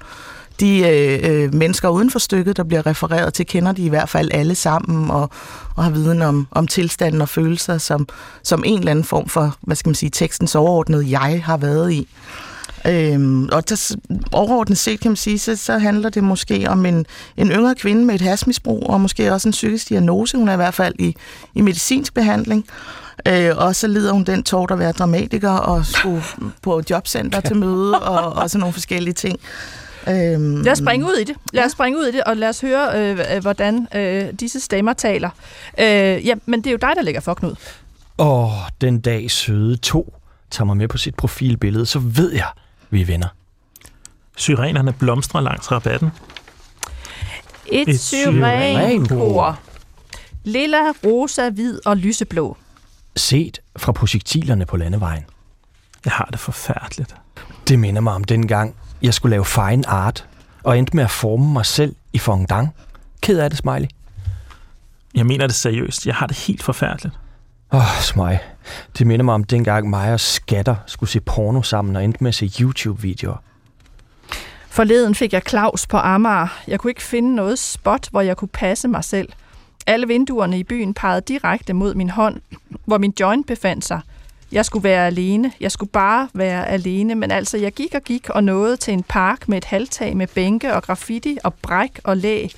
De 0.62 0.80
øh, 0.80 1.44
øh, 1.44 1.54
mennesker 1.54 1.90
uden 1.90 2.12
for 2.12 2.20
stykket, 2.20 2.58
der 2.58 2.64
bliver 2.64 2.86
refereret 2.86 3.34
til, 3.34 3.46
kender 3.46 3.72
de 3.72 3.82
i 3.82 3.90
hvert 3.90 4.10
fald 4.10 4.30
alle 4.34 4.56
sammen 4.56 5.12
og, 5.12 5.30
og 5.76 5.84
har 5.84 5.92
viden 5.92 6.22
om, 6.22 6.48
om 6.52 6.68
tilstanden 6.68 7.22
og 7.22 7.30
følelser, 7.30 7.78
som, 7.78 8.08
som 8.44 8.64
en 8.66 8.80
eller 8.80 8.92
anden 8.92 9.06
form 9.06 9.30
for, 9.30 9.56
hvad 9.62 9.76
skal 9.76 9.90
man 9.90 9.96
sige, 9.96 10.10
tekstens 10.10 10.56
overordnede 10.56 11.12
jeg 11.20 11.44
har 11.46 11.58
været 11.58 11.92
i. 11.92 12.08
Øhm, 12.88 13.50
og 13.52 13.70
der, 13.70 13.96
overordnet 14.32 14.78
set 14.78 15.00
kan 15.00 15.12
man 15.12 15.16
sige, 15.16 15.40
så, 15.40 15.56
så 15.56 15.78
handler 15.78 16.10
det 16.10 16.24
måske 16.24 16.66
om 16.70 16.86
en, 16.86 17.06
en 17.38 17.52
yngre 17.52 17.76
kvinde 17.76 18.06
med 18.06 18.16
et 18.16 18.22
hasmisbrug, 18.22 18.90
og 18.90 19.02
måske 19.02 19.34
også 19.34 19.48
en 19.48 19.52
psykisk 19.52 19.90
diagnose. 19.90 20.38
Hun 20.38 20.50
er 20.50 20.54
i 20.54 20.56
hvert 20.56 20.74
fald 20.74 20.96
i, 21.00 21.16
i 21.56 21.62
medicinsk 21.62 22.14
behandling. 22.14 22.66
Øh, 23.28 23.58
og 23.58 23.76
så 23.76 23.88
lider 23.88 24.12
hun 24.12 24.24
den 24.24 24.44
tårt 24.44 24.72
at 24.72 24.80
være 24.80 24.92
dramatiker 24.92 25.50
og 25.50 25.86
skulle 25.86 26.24
på 26.62 26.82
jobcenter 26.90 27.42
til 27.42 27.56
møde 27.56 28.00
og, 28.00 28.34
og 28.34 28.50
sådan 28.50 28.60
nogle 28.60 28.74
forskellige 28.74 29.14
ting. 29.14 29.40
Øhm, 30.08 30.62
lad 30.62 30.72
os 30.72 30.78
springe 30.78 31.06
ud 31.06 31.14
i 31.22 31.24
det. 31.24 31.36
Lad 31.54 31.66
os 31.66 31.72
springe 31.72 32.00
ud 32.00 32.06
i 32.06 32.12
det, 32.12 32.24
og 32.24 32.38
lad 32.38 32.50
os 32.50 32.62
høre, 32.62 33.14
øh, 33.34 33.42
hvordan 33.42 33.88
øh, 33.96 34.34
disse 34.40 34.60
stemmer 34.60 34.94
taler. 34.94 35.30
Øh, 35.80 35.86
ja, 36.28 36.34
men 36.46 36.60
det 36.64 36.68
er 36.68 36.72
jo 36.72 36.78
dig, 36.82 36.92
der 36.96 37.02
lægger 37.02 37.22
for, 37.22 37.34
Knud. 37.34 37.56
Åh, 38.18 38.52
den 38.82 39.00
dag 39.00 39.32
søde 39.32 39.78
to 39.78 40.16
tager 40.52 40.66
mig 40.66 40.78
med 40.78 40.88
på 40.88 40.98
sit 40.98 41.16
profilbillede, 41.16 41.86
så 41.86 42.00
ved 42.00 42.32
jeg, 42.34 42.48
vi 42.90 43.02
er 43.02 43.06
venner. 43.06 43.28
Syrenerne 44.38 44.94
blomstrer 44.94 45.42
langs 45.42 45.72
rabatten. 45.72 46.12
Et, 47.66 47.90
Et 47.90 48.00
syrenkor. 48.00 49.60
Lilla, 50.44 50.78
rosa, 51.06 51.50
hvid 51.50 51.80
og 51.86 51.98
lyseblå. 51.98 52.58
Set 53.16 53.62
fra 53.78 53.92
projektilerne 53.92 54.66
på 54.66 54.78
landevejen. 54.78 55.24
Jeg 56.06 56.14
har 56.14 56.28
det 56.32 56.40
forfærdeligt. 56.40 57.16
Det 57.68 57.80
minder 57.80 58.02
mig 58.02 58.14
om 58.14 58.24
den 58.24 58.48
gang, 58.48 58.76
jeg 59.02 59.14
skulle 59.14 59.32
lave 59.32 59.46
fine 59.46 59.88
art, 59.88 60.28
og 60.64 60.78
endte 60.78 60.96
med 60.96 61.04
at 61.04 61.12
forme 61.12 61.54
mig 61.54 61.66
selv 61.66 61.96
i 62.14 62.20
fondant. 62.20 62.70
Ked 63.22 63.40
af 63.40 63.50
det, 63.50 63.60
Smiley. 63.60 63.88
Jeg 65.16 65.26
mener 65.26 65.48
det 65.48 65.56
seriøst. 65.56 66.06
Jeg 66.06 66.16
har 66.16 66.28
det 66.28 66.38
helt 66.38 66.64
forfærdeligt. 66.64 67.16
Åh, 67.74 67.80
oh, 67.80 68.02
smøg. 68.02 68.38
Det 68.98 69.08
minder 69.08 69.24
mig 69.24 69.36
om 69.36 69.44
dengang 69.44 69.90
mig 69.90 70.14
og 70.14 70.20
skatter 70.20 70.76
skulle 70.86 71.10
se 71.10 71.20
porno 71.20 71.62
sammen 71.62 71.96
og 71.96 72.04
endte 72.04 72.24
med 72.24 72.30
at 72.30 72.36
se 72.36 72.52
YouTube-videoer. 72.62 73.38
Forleden 74.68 75.16
fik 75.16 75.34
jeg 75.34 75.42
Claus 75.50 75.88
på 75.88 75.98
Amager. 75.98 76.60
Jeg 76.68 76.80
kunne 76.80 76.92
ikke 76.92 77.04
finde 77.04 77.36
noget 77.36 77.60
spot, 77.60 78.08
hvor 78.12 78.22
jeg 78.22 78.38
kunne 78.38 78.48
passe 78.48 78.88
mig 78.88 79.04
selv. 79.04 79.30
Alle 79.88 80.08
vinduerne 80.08 80.60
i 80.60 80.64
byen 80.64 80.94
pegede 80.94 81.22
direkte 81.22 81.74
mod 81.74 81.96
min 81.96 82.10
hånd, 82.10 82.42
hvor 82.86 82.98
min 82.98 83.14
joint 83.20 83.48
befandt 83.48 83.86
sig. 83.86 84.02
Jeg 84.52 84.66
skulle 84.66 84.84
være 84.84 85.08
alene. 85.08 85.52
Jeg 85.60 85.72
skulle 85.72 85.90
bare 85.90 86.30
være 86.34 86.68
alene. 86.68 87.16
Men 87.16 87.32
altså, 87.32 87.58
jeg 87.58 87.72
gik 87.72 87.96
og 87.96 88.02
gik 88.02 88.30
og 88.30 88.44
nåede 88.44 88.78
til 88.78 88.94
en 88.94 89.04
park 89.04 89.50
med 89.50 89.58
et 89.58 89.66
halvtag 89.66 90.18
med 90.18 90.28
bænke 90.28 90.74
og 90.74 90.84
graffiti 90.84 91.38
og 91.44 91.54
bræk 91.54 92.00
og 92.04 92.18
læg. 92.18 92.54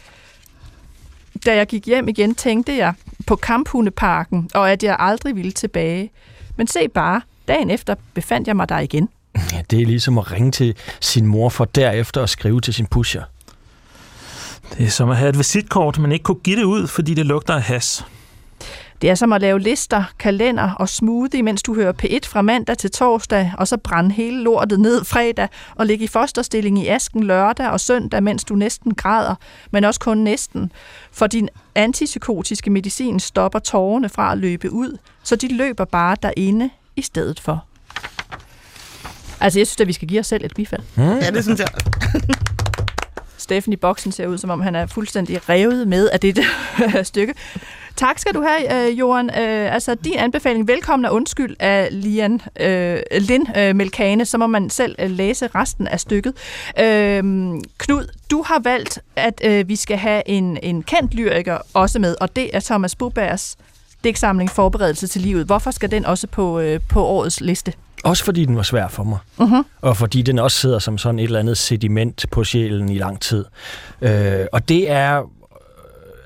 Da 1.46 1.56
jeg 1.56 1.68
gik 1.68 1.86
hjem 1.86 2.08
igen, 2.08 2.36
tænkte 2.36 2.78
jeg 2.78 2.94
på 3.28 3.36
kamphundeparken, 3.36 4.50
og 4.54 4.72
at 4.72 4.84
jeg 4.84 4.96
aldrig 5.00 5.36
ville 5.36 5.52
tilbage. 5.52 6.12
Men 6.58 6.68
se 6.68 6.88
bare, 6.88 7.22
Dagen 7.48 7.70
efter 7.70 7.96
befandt 8.14 8.48
jeg 8.48 8.56
mig 8.56 8.70
der 8.70 8.80
igen. 8.80 9.10
Ja, 9.52 9.62
det 9.72 9.82
er 9.82 9.86
ligesom 9.86 10.18
at 10.18 10.32
ringe 10.32 10.52
til 10.52 10.76
sin 11.00 11.26
mor 11.26 11.50
for 11.50 11.66
derefter 11.66 12.24
at 12.24 12.30
skrive 12.30 12.62
til 12.62 12.74
sin 12.74 12.86
pusher. 12.86 13.24
Det 14.78 14.86
er 14.86 14.90
som 14.90 15.10
at 15.10 15.18
have 15.18 15.30
et 15.30 15.38
visitkort, 15.38 16.00
men 16.00 16.12
ikke 16.12 16.24
kunne 16.24 16.40
give 16.44 16.58
det 16.60 16.64
ud, 16.64 16.88
fordi 16.88 17.14
det 17.14 17.26
lugter 17.26 17.54
af 17.54 17.62
has. 17.62 18.06
Det 19.04 19.10
er 19.10 19.16
som 19.16 19.34
at 19.34 19.42
lave 19.42 19.60
lister, 19.60 20.04
kalender 20.20 20.72
og 20.72 20.90
smoothie, 20.90 21.44
mens 21.44 21.64
du 21.64 21.76
hører 21.76 21.94
P1 22.04 22.20
fra 22.28 22.42
mandag 22.42 22.78
til 22.78 22.92
torsdag, 22.92 23.54
og 23.58 23.68
så 23.68 23.78
brænde 23.78 24.12
hele 24.12 24.44
lortet 24.44 24.80
ned 24.80 25.04
fredag 25.04 25.48
og 25.76 25.86
ligge 25.86 26.06
i 26.06 26.08
fosterstilling 26.08 26.80
i 26.80 26.88
asken 26.88 27.24
lørdag 27.24 27.70
og 27.70 27.80
søndag, 27.80 28.24
mens 28.24 28.44
du 28.44 28.56
næsten 28.56 28.96
græder, 28.96 29.36
men 29.72 29.84
også 29.84 30.00
kun 30.00 30.18
næsten. 30.18 30.72
For 31.12 31.28
din 31.28 31.50
antipsykotiske 31.76 32.70
medicin 32.70 33.20
stopper 33.20 33.60
tårerne 33.60 34.10
fra 34.10 34.32
at 34.32 34.38
løbe 34.38 34.72
ud, 34.72 34.98
så 35.24 35.36
de 35.36 35.58
løber 35.58 35.86
bare 35.86 36.16
derinde 36.24 36.70
i 36.96 37.02
stedet 37.02 37.40
for. 37.40 37.66
Altså, 39.40 39.60
jeg 39.60 39.68
synes, 39.68 39.82
at 39.82 39.88
vi 39.88 39.94
skal 39.94 40.08
give 40.08 40.20
os 40.20 40.28
selv 40.28 40.46
et 40.46 40.54
bifald. 40.56 40.82
Mm. 40.96 41.04
Ja, 41.04 41.30
det 41.32 41.44
synes 41.44 41.60
jeg. 41.60 41.68
Steffen 43.44 43.74
i 43.74 43.76
boksen 43.76 44.12
ser 44.12 44.28
ud, 44.28 44.38
som 44.38 44.50
om 44.50 44.62
han 44.62 44.76
er 44.76 44.86
fuldstændig 44.86 45.50
revet 45.50 45.88
med 45.88 46.10
af 46.10 46.20
det 46.20 46.40
stykke. 47.04 47.34
Tak 47.96 48.20
skal 48.20 48.34
du 48.34 48.42
have, 48.42 48.88
øh, 48.90 49.00
Johan. 49.00 49.30
Øh, 49.30 49.74
altså, 49.74 49.96
din 49.96 50.18
anbefaling, 50.18 50.68
velkommen 50.68 51.06
og 51.06 51.14
undskyld 51.14 51.56
af 51.60 51.88
Lian, 51.92 52.42
øh, 52.60 53.00
Lin 53.12 53.48
øh, 53.58 53.76
Melkane, 53.76 54.26
så 54.26 54.38
må 54.38 54.48
man 54.48 54.70
selv 54.70 54.96
øh, 55.00 55.12
læse 55.12 55.48
resten 55.56 55.88
af 55.88 56.00
stykket. 56.00 56.34
Øh, 56.80 57.24
Knud, 57.78 58.08
du 58.32 58.42
har 58.42 58.60
valgt, 58.60 59.00
at 59.16 59.42
øh, 59.46 59.70
vi 59.70 59.76
skal 59.76 59.98
have 59.98 60.22
en, 60.26 60.58
en 60.64 60.84
kendt 60.84 61.14
lyriker 61.14 61.58
også 61.74 62.00
med, 62.00 62.16
og 62.22 62.36
det 62.36 62.56
er 62.56 62.60
Thomas 62.60 62.96
Bubergs 62.96 63.58
digtsamling 64.04 64.50
Forberedelse 64.50 65.08
til 65.08 65.22
livet. 65.22 65.46
Hvorfor 65.46 65.72
skal 65.72 65.92
den 65.92 66.06
også 66.06 66.28
på, 66.28 66.60
øh, 66.60 66.80
på 66.90 67.06
årets 67.06 67.42
liste? 67.42 67.74
Også 68.04 68.24
fordi 68.24 68.46
den 68.46 68.56
var 68.56 68.64
svær 68.64 68.88
for 68.88 69.04
mig. 69.04 69.18
Uh-huh. 69.40 69.64
Og 69.82 69.98
fordi 69.98 70.22
den 70.22 70.40
også 70.40 70.58
sidder 70.58 70.80
som 70.80 70.98
sådan 70.98 71.20
et 71.20 71.24
eller 71.24 71.40
andet 71.40 71.58
sediment 71.58 72.26
på 72.32 72.44
sjælen 72.44 72.90
i 72.90 72.98
lang 72.98 73.22
tid. 73.22 73.46
Øh, 74.02 74.46
og 74.52 74.70
det 74.70 74.92
er 74.92 75.24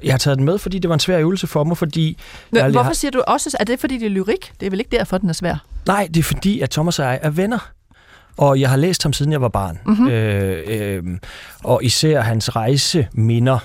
jeg 0.04 0.14
har 0.14 0.18
taget 0.18 0.38
den 0.38 0.46
med, 0.46 0.58
fordi 0.58 0.80
det 0.80 0.90
var 0.90 0.94
en 0.94 1.00
svær 1.00 1.20
øvelse 1.20 1.48
for 1.48 1.64
mig, 1.64 1.78
fordi... 1.78 2.18
Hvorfor 2.50 2.82
har... 2.82 2.94
siger 2.94 3.12
du 3.12 3.24
også, 3.28 3.58
er 3.60 3.64
det 3.64 3.80
fordi 3.80 3.98
det 3.98 4.06
er 4.06 4.10
lyrik? 4.10 4.52
Det 4.60 4.66
er 4.66 4.70
vel 4.70 4.80
ikke 4.80 4.98
derfor, 4.98 5.18
den 5.18 5.30
er 5.30 5.34
svær? 5.34 5.66
Nej, 5.88 6.08
det 6.14 6.18
er 6.18 6.24
fordi, 6.24 6.60
at 6.60 6.70
Thomas 6.70 7.00
og 7.00 7.06
jeg 7.06 7.20
er 7.22 7.30
venner. 7.30 7.72
Og 8.38 8.60
jeg 8.60 8.70
har 8.70 8.78
læst 8.78 9.04
ham, 9.04 9.14
siden 9.14 9.32
jeg 9.32 9.42
var 9.42 9.48
barn. 9.48 9.80
Mm-hmm. 9.86 10.08
Øh, 10.08 10.64
øh, 10.68 11.04
og 11.64 11.84
især 11.84 12.22
hans 12.22 12.56
rejseminder 12.56 13.60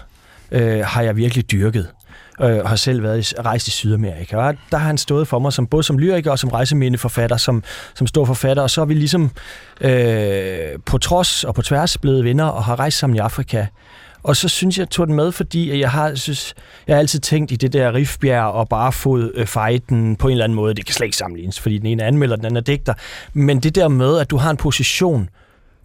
øh, 0.50 0.84
har 0.84 1.02
jeg 1.02 1.16
virkelig 1.16 1.50
dyrket 1.50 1.88
øh, 2.40 2.66
har 2.66 2.76
selv 2.76 3.02
været 3.02 3.32
i, 3.32 3.34
rejst 3.40 3.68
i 3.68 3.70
Sydamerika. 3.70 4.36
Og 4.36 4.54
der 4.70 4.78
har 4.78 4.86
han 4.86 4.98
stået 4.98 5.28
for 5.28 5.38
mig 5.38 5.52
som 5.52 5.66
både 5.66 5.82
som 5.82 5.98
lyriker 5.98 6.30
og 6.30 6.38
som 6.38 6.50
rejsemindeforfatter, 6.50 7.36
som, 7.36 7.62
som 7.94 8.06
stor 8.06 8.24
forfatter. 8.24 8.62
Og 8.62 8.70
så 8.70 8.80
er 8.80 8.84
vi 8.84 8.94
ligesom 8.94 9.30
øh, 9.80 10.78
på 10.86 10.98
trods 10.98 11.44
og 11.44 11.54
på 11.54 11.62
tværs 11.62 11.98
blevet 11.98 12.24
venner 12.24 12.44
og 12.44 12.64
har 12.64 12.78
rejst 12.78 12.98
sammen 12.98 13.16
i 13.16 13.18
Afrika. 13.18 13.66
Og 14.22 14.36
så 14.36 14.48
synes 14.48 14.78
jeg, 14.78 14.90
tog 14.90 15.06
den 15.06 15.16
med, 15.16 15.32
fordi 15.32 15.80
jeg 15.80 15.90
har, 15.90 16.14
synes, 16.14 16.54
jeg 16.86 16.96
har 16.96 16.98
altid 17.00 17.20
tænkt 17.20 17.52
i 17.52 17.56
det 17.56 17.72
der 17.72 17.94
rifbjerg 17.94 18.52
og 18.52 18.68
bare 18.68 18.92
fået 18.92 19.32
øh, 19.34 19.46
fejten 19.46 20.16
på 20.16 20.28
en 20.28 20.32
eller 20.32 20.44
anden 20.44 20.56
måde. 20.56 20.74
Det 20.74 20.86
kan 20.86 20.94
slet 20.94 21.06
ikke 21.06 21.16
sammenlignes, 21.16 21.60
fordi 21.60 21.78
den 21.78 21.86
ene 21.86 22.02
er 22.02 22.06
anmelder, 22.06 22.36
den 22.36 22.44
anden 22.44 22.56
er 22.56 22.60
digter. 22.60 22.94
Men 23.32 23.60
det 23.60 23.74
der 23.74 23.88
med, 23.88 24.18
at 24.18 24.30
du 24.30 24.36
har 24.36 24.50
en 24.50 24.56
position, 24.56 25.28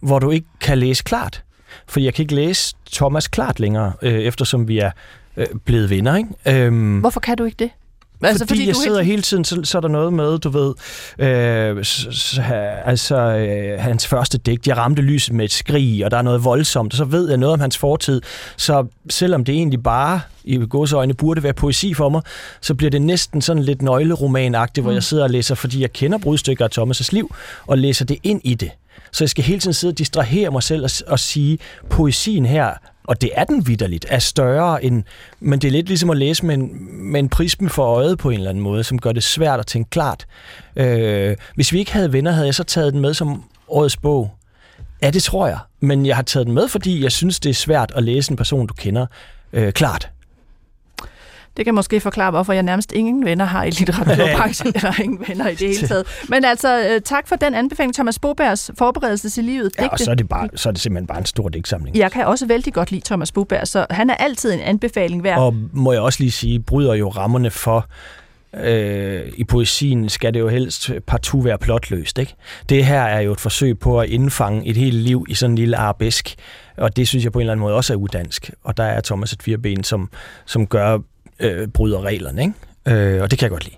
hvor 0.00 0.18
du 0.18 0.30
ikke 0.30 0.46
kan 0.60 0.78
læse 0.78 1.02
klart. 1.02 1.42
For 1.86 2.00
jeg 2.00 2.14
kan 2.14 2.22
ikke 2.22 2.34
læse 2.34 2.76
Thomas 2.92 3.28
klart 3.28 3.60
længere, 3.60 3.92
øh, 4.02 4.14
eftersom 4.14 4.68
vi 4.68 4.78
er 4.78 4.90
øh, 5.38 5.46
blevet 5.64 5.90
venner. 5.90 6.16
Ikke? 6.16 6.66
Øhm, 6.66 6.98
Hvorfor 6.98 7.20
kan 7.20 7.36
du 7.36 7.44
ikke 7.44 7.56
det? 7.58 7.70
Altså, 8.22 8.46
fordi, 8.46 8.58
fordi 8.58 8.66
jeg 8.66 8.76
sidder 8.76 9.02
hele 9.02 9.22
tiden, 9.22 9.44
så, 9.44 9.60
så 9.64 9.78
er 9.78 9.80
der 9.80 9.88
noget 9.88 10.12
med, 10.12 10.38
du 10.38 10.48
ved, 10.48 10.74
øh, 11.18 11.84
så, 11.84 12.42
altså 12.84 13.16
øh, 13.16 13.80
hans 13.80 14.06
første 14.06 14.38
digt, 14.38 14.66
jeg 14.66 14.76
ramte 14.76 15.02
lyset 15.02 15.34
med 15.34 15.44
et 15.44 15.52
skrig, 15.52 16.04
og 16.04 16.10
der 16.10 16.16
er 16.16 16.22
noget 16.22 16.44
voldsomt, 16.44 16.92
og 16.92 16.96
så 16.96 17.04
ved 17.04 17.28
jeg 17.28 17.38
noget 17.38 17.52
om 17.52 17.60
hans 17.60 17.78
fortid. 17.78 18.20
Så 18.56 18.86
selvom 19.10 19.44
det 19.44 19.54
egentlig 19.54 19.82
bare 19.82 20.20
i 20.44 20.66
godsøjne 20.70 21.14
burde 21.14 21.42
være 21.42 21.52
poesi 21.52 21.94
for 21.94 22.08
mig, 22.08 22.22
så 22.60 22.74
bliver 22.74 22.90
det 22.90 23.02
næsten 23.02 23.42
sådan 23.42 23.62
lidt 23.62 23.82
nøgleromanagtigt, 23.82 24.82
mm. 24.82 24.84
hvor 24.84 24.92
jeg 24.92 25.02
sidder 25.02 25.24
og 25.24 25.30
læser, 25.30 25.54
fordi 25.54 25.80
jeg 25.80 25.92
kender 25.92 26.18
brudstykker 26.18 26.64
af 26.64 26.78
Thomas' 26.78 27.08
liv, 27.12 27.34
og 27.66 27.78
læser 27.78 28.04
det 28.04 28.18
ind 28.22 28.40
i 28.44 28.54
det. 28.54 28.70
Så 29.12 29.24
jeg 29.24 29.30
skal 29.30 29.44
hele 29.44 29.60
tiden 29.60 29.74
sidde 29.74 29.92
og 29.92 29.98
distrahere 29.98 30.50
mig 30.50 30.62
selv 30.62 30.84
og, 30.84 30.90
og 31.06 31.18
sige, 31.18 31.58
poesien 31.90 32.46
her 32.46 32.70
og 33.08 33.20
det 33.20 33.30
er 33.34 33.44
den 33.44 33.66
vidderligt, 33.66 34.06
er 34.08 34.18
større 34.18 34.84
end, 34.84 35.02
men 35.40 35.58
det 35.58 35.68
er 35.68 35.72
lidt 35.72 35.88
ligesom 35.88 36.10
at 36.10 36.16
læse 36.16 36.46
med 36.46 36.54
en, 36.54 36.70
med 37.12 37.20
en 37.20 37.28
prisme 37.28 37.68
for 37.68 37.84
øjet 37.84 38.18
på 38.18 38.30
en 38.30 38.34
eller 38.34 38.50
anden 38.50 38.64
måde, 38.64 38.84
som 38.84 38.98
gør 38.98 39.12
det 39.12 39.22
svært 39.22 39.60
at 39.60 39.66
tænke 39.66 39.90
klart. 39.90 40.26
Øh, 40.76 41.36
hvis 41.54 41.72
vi 41.72 41.78
ikke 41.78 41.92
havde 41.92 42.12
venner, 42.12 42.30
havde 42.30 42.46
jeg 42.46 42.54
så 42.54 42.64
taget 42.64 42.92
den 42.92 43.00
med 43.00 43.14
som 43.14 43.44
årets 43.68 43.96
bog. 43.96 44.30
Ja, 45.02 45.10
det 45.10 45.22
tror 45.22 45.46
jeg. 45.46 45.58
Men 45.80 46.06
jeg 46.06 46.16
har 46.16 46.22
taget 46.22 46.46
den 46.46 46.54
med, 46.54 46.68
fordi 46.68 47.02
jeg 47.02 47.12
synes, 47.12 47.40
det 47.40 47.50
er 47.50 47.54
svært 47.54 47.92
at 47.96 48.02
læse 48.02 48.30
en 48.30 48.36
person, 48.36 48.66
du 48.66 48.74
kender, 48.74 49.06
øh, 49.52 49.72
klart. 49.72 50.10
Det 51.58 51.64
kan 51.64 51.74
måske 51.74 52.00
forklare, 52.00 52.30
hvorfor 52.30 52.52
jeg 52.52 52.62
nærmest 52.62 52.92
ingen 52.92 53.24
venner 53.24 53.44
har 53.44 53.64
i 53.64 53.70
litteraturbranchen, 53.70 54.72
eller 54.76 55.00
ingen 55.00 55.24
venner 55.28 55.48
i 55.48 55.54
det 55.54 55.68
hele 55.68 55.88
taget. 55.88 56.06
Men 56.28 56.44
altså, 56.44 56.88
øh, 56.90 57.00
tak 57.00 57.28
for 57.28 57.36
den 57.36 57.54
anbefaling, 57.54 57.94
Thomas 57.94 58.18
Bobergs 58.18 58.70
forberedelse 58.78 59.30
til 59.30 59.44
livet. 59.44 59.72
Ja, 59.78 59.88
og 59.88 59.98
så 59.98 60.10
er, 60.10 60.14
det 60.14 60.28
bare, 60.28 60.48
så 60.54 60.68
er 60.68 60.72
det 60.72 60.80
simpelthen 60.80 61.06
bare 61.06 61.18
en 61.18 61.26
stor 61.26 61.48
digtsamling. 61.48 61.96
Jeg 61.96 62.12
kan 62.12 62.26
også 62.26 62.46
vældig 62.46 62.74
godt 62.74 62.90
lide 62.90 63.02
Thomas 63.04 63.32
Boberg, 63.32 63.68
så 63.68 63.86
han 63.90 64.10
er 64.10 64.14
altid 64.14 64.52
en 64.52 64.60
anbefaling 64.60 65.24
værd. 65.24 65.38
Og 65.38 65.54
må 65.72 65.92
jeg 65.92 66.00
også 66.00 66.20
lige 66.20 66.30
sige, 66.30 66.60
bryder 66.60 66.94
jo 66.94 67.08
rammerne 67.08 67.50
for, 67.50 67.86
øh, 68.54 69.32
i 69.36 69.44
poesien 69.44 70.08
skal 70.08 70.34
det 70.34 70.40
jo 70.40 70.48
helst 70.48 70.90
partout 71.06 71.44
være 71.44 71.58
plotløst. 71.58 72.18
Ikke? 72.18 72.34
Det 72.68 72.84
her 72.84 73.02
er 73.02 73.20
jo 73.20 73.32
et 73.32 73.40
forsøg 73.40 73.78
på 73.78 74.00
at 74.00 74.08
indfange 74.08 74.66
et 74.66 74.76
helt 74.76 74.96
liv 74.96 75.26
i 75.28 75.34
sådan 75.34 75.52
en 75.52 75.58
lille 75.58 75.76
arabesk, 75.76 76.34
og 76.76 76.96
det 76.96 77.08
synes 77.08 77.24
jeg 77.24 77.32
på 77.32 77.38
en 77.38 77.40
eller 77.40 77.52
anden 77.52 77.62
måde 77.62 77.74
også 77.74 77.92
er 77.92 77.96
udansk. 77.96 78.50
Og 78.64 78.76
der 78.76 78.84
er 78.84 79.00
Thomas 79.00 79.32
et 79.32 79.42
fireben, 79.42 79.84
som, 79.84 80.10
som 80.46 80.66
gør 80.66 80.98
øh, 81.40 81.68
bryder 81.68 82.02
reglerne, 82.02 82.42
ikke? 82.42 83.14
Øh, 83.16 83.22
og 83.22 83.30
det 83.30 83.38
kan 83.38 83.46
jeg 83.46 83.50
godt 83.50 83.64
lide. 83.64 83.76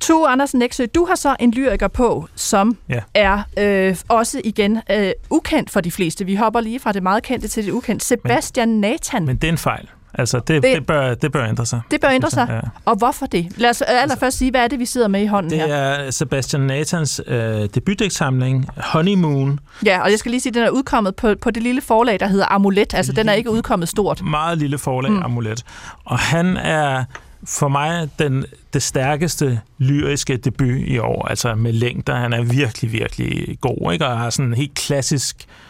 Tu 0.00 0.26
Andersen 0.26 0.58
Nexø, 0.58 0.86
du 0.94 1.04
har 1.04 1.14
så 1.14 1.36
en 1.40 1.50
lyriker 1.50 1.88
på, 1.88 2.28
som 2.34 2.78
ja. 2.88 3.00
er 3.14 3.42
øh, 3.58 3.96
også 4.08 4.40
igen 4.44 4.80
øh, 4.90 5.12
ukendt 5.30 5.70
for 5.70 5.80
de 5.80 5.90
fleste. 5.90 6.24
Vi 6.24 6.34
hopper 6.34 6.60
lige 6.60 6.80
fra 6.80 6.92
det 6.92 7.02
meget 7.02 7.22
kendte 7.22 7.48
til 7.48 7.64
det 7.64 7.72
ukendte. 7.72 8.06
Sebastian 8.06 8.68
men, 8.68 8.80
Nathan. 8.80 9.26
Men 9.26 9.36
det 9.36 9.48
er 9.48 9.52
en 9.52 9.58
fejl. 9.58 9.88
Altså, 10.14 10.38
det, 10.38 10.62
det, 10.62 10.76
det, 10.76 10.86
bør, 10.86 11.14
det 11.14 11.32
bør 11.32 11.46
ændre 11.48 11.66
sig. 11.66 11.80
Det 11.90 12.00
bør 12.00 12.08
ændre 12.08 12.30
sig. 12.30 12.46
Ja. 12.50 12.60
Og 12.84 12.96
hvorfor 12.96 13.26
det? 13.26 13.46
Lad 13.56 13.70
os 13.70 13.82
allerførst 13.82 14.22
altså, 14.22 14.38
sige, 14.38 14.50
hvad 14.50 14.60
er 14.64 14.68
det, 14.68 14.78
vi 14.78 14.84
sidder 14.84 15.08
med 15.08 15.22
i 15.22 15.26
hånden 15.26 15.50
det 15.50 15.58
her? 15.58 15.66
Det 15.66 16.06
er 16.06 16.10
Sebastian 16.10 16.62
Nathans 16.62 17.20
øh, 17.26 17.68
debutdæksamling, 17.74 18.68
Honeymoon. 18.76 19.60
Ja, 19.86 20.02
og 20.02 20.10
jeg 20.10 20.18
skal 20.18 20.30
lige 20.30 20.40
sige, 20.40 20.50
at 20.50 20.54
den 20.54 20.62
er 20.62 20.70
udkommet 20.70 21.16
på, 21.16 21.34
på 21.42 21.50
det 21.50 21.62
lille 21.62 21.80
forlag, 21.80 22.20
der 22.20 22.26
hedder 22.26 22.46
Amulet. 22.46 22.94
Altså, 22.94 23.12
den 23.12 23.28
er 23.28 23.32
ikke 23.32 23.50
udkommet 23.50 23.88
stort. 23.88 24.22
Meget 24.24 24.58
lille 24.58 24.78
forlag, 24.78 25.12
mm. 25.12 25.22
Amulet. 25.22 25.64
Og 26.04 26.18
han 26.18 26.56
er 26.56 27.04
for 27.44 27.68
mig 27.68 28.08
den, 28.18 28.44
det 28.72 28.82
stærkeste 28.82 29.60
lyriske 29.78 30.36
debut 30.36 30.78
i 30.78 30.98
år, 30.98 31.28
altså 31.28 31.54
med 31.54 31.72
længder. 31.72 32.14
Han 32.14 32.32
er 32.32 32.42
virkelig, 32.42 32.92
virkelig 32.92 33.58
god, 33.60 33.92
ikke? 33.92 34.06
og 34.06 34.18
har 34.18 34.30
sådan 34.30 34.46
en 34.46 34.54
helt 34.54 34.74
klassisk 34.74 35.36
øh, 35.36 35.69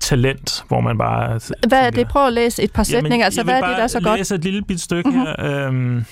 talent, 0.00 0.64
hvor 0.68 0.80
man 0.80 0.98
bare... 0.98 1.40
Hvad 1.68 1.86
er 1.86 1.90
det? 1.90 2.08
Prøv 2.08 2.26
at 2.26 2.32
læse 2.32 2.62
et 2.62 2.72
par 2.72 2.82
sætninger. 2.82 3.16
Jamen, 3.16 3.24
altså, 3.24 3.42
hvad 3.42 3.54
er 3.54 3.66
det, 3.66 3.76
der 3.76 3.82
er 3.82 3.86
så 3.86 4.00
godt? 4.00 4.06
Jeg 4.06 4.18
læse 4.18 4.34
et 4.34 4.44
lille 4.44 4.62
bit 4.62 4.80
stykke 4.80 5.10
mm-hmm. 5.10 5.26
her, 5.26 5.66
øhm, 5.66 6.04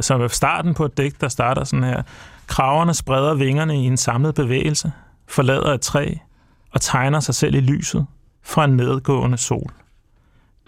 som 0.00 0.20
er 0.20 0.28
starten 0.28 0.74
på 0.74 0.84
et 0.84 0.96
digt, 0.96 1.20
der 1.20 1.28
starter 1.28 1.64
sådan 1.64 1.84
her. 1.84 2.02
Kraverne 2.46 2.94
spreder 2.94 3.34
vingerne 3.34 3.82
i 3.82 3.86
en 3.86 3.96
samlet 3.96 4.34
bevægelse, 4.34 4.92
forlader 5.28 5.74
et 5.74 5.80
træ 5.80 6.14
og 6.70 6.80
tegner 6.80 7.20
sig 7.20 7.34
selv 7.34 7.54
i 7.54 7.60
lyset 7.60 8.06
fra 8.42 8.64
en 8.64 8.76
nedgående 8.76 9.38
sol. 9.38 9.70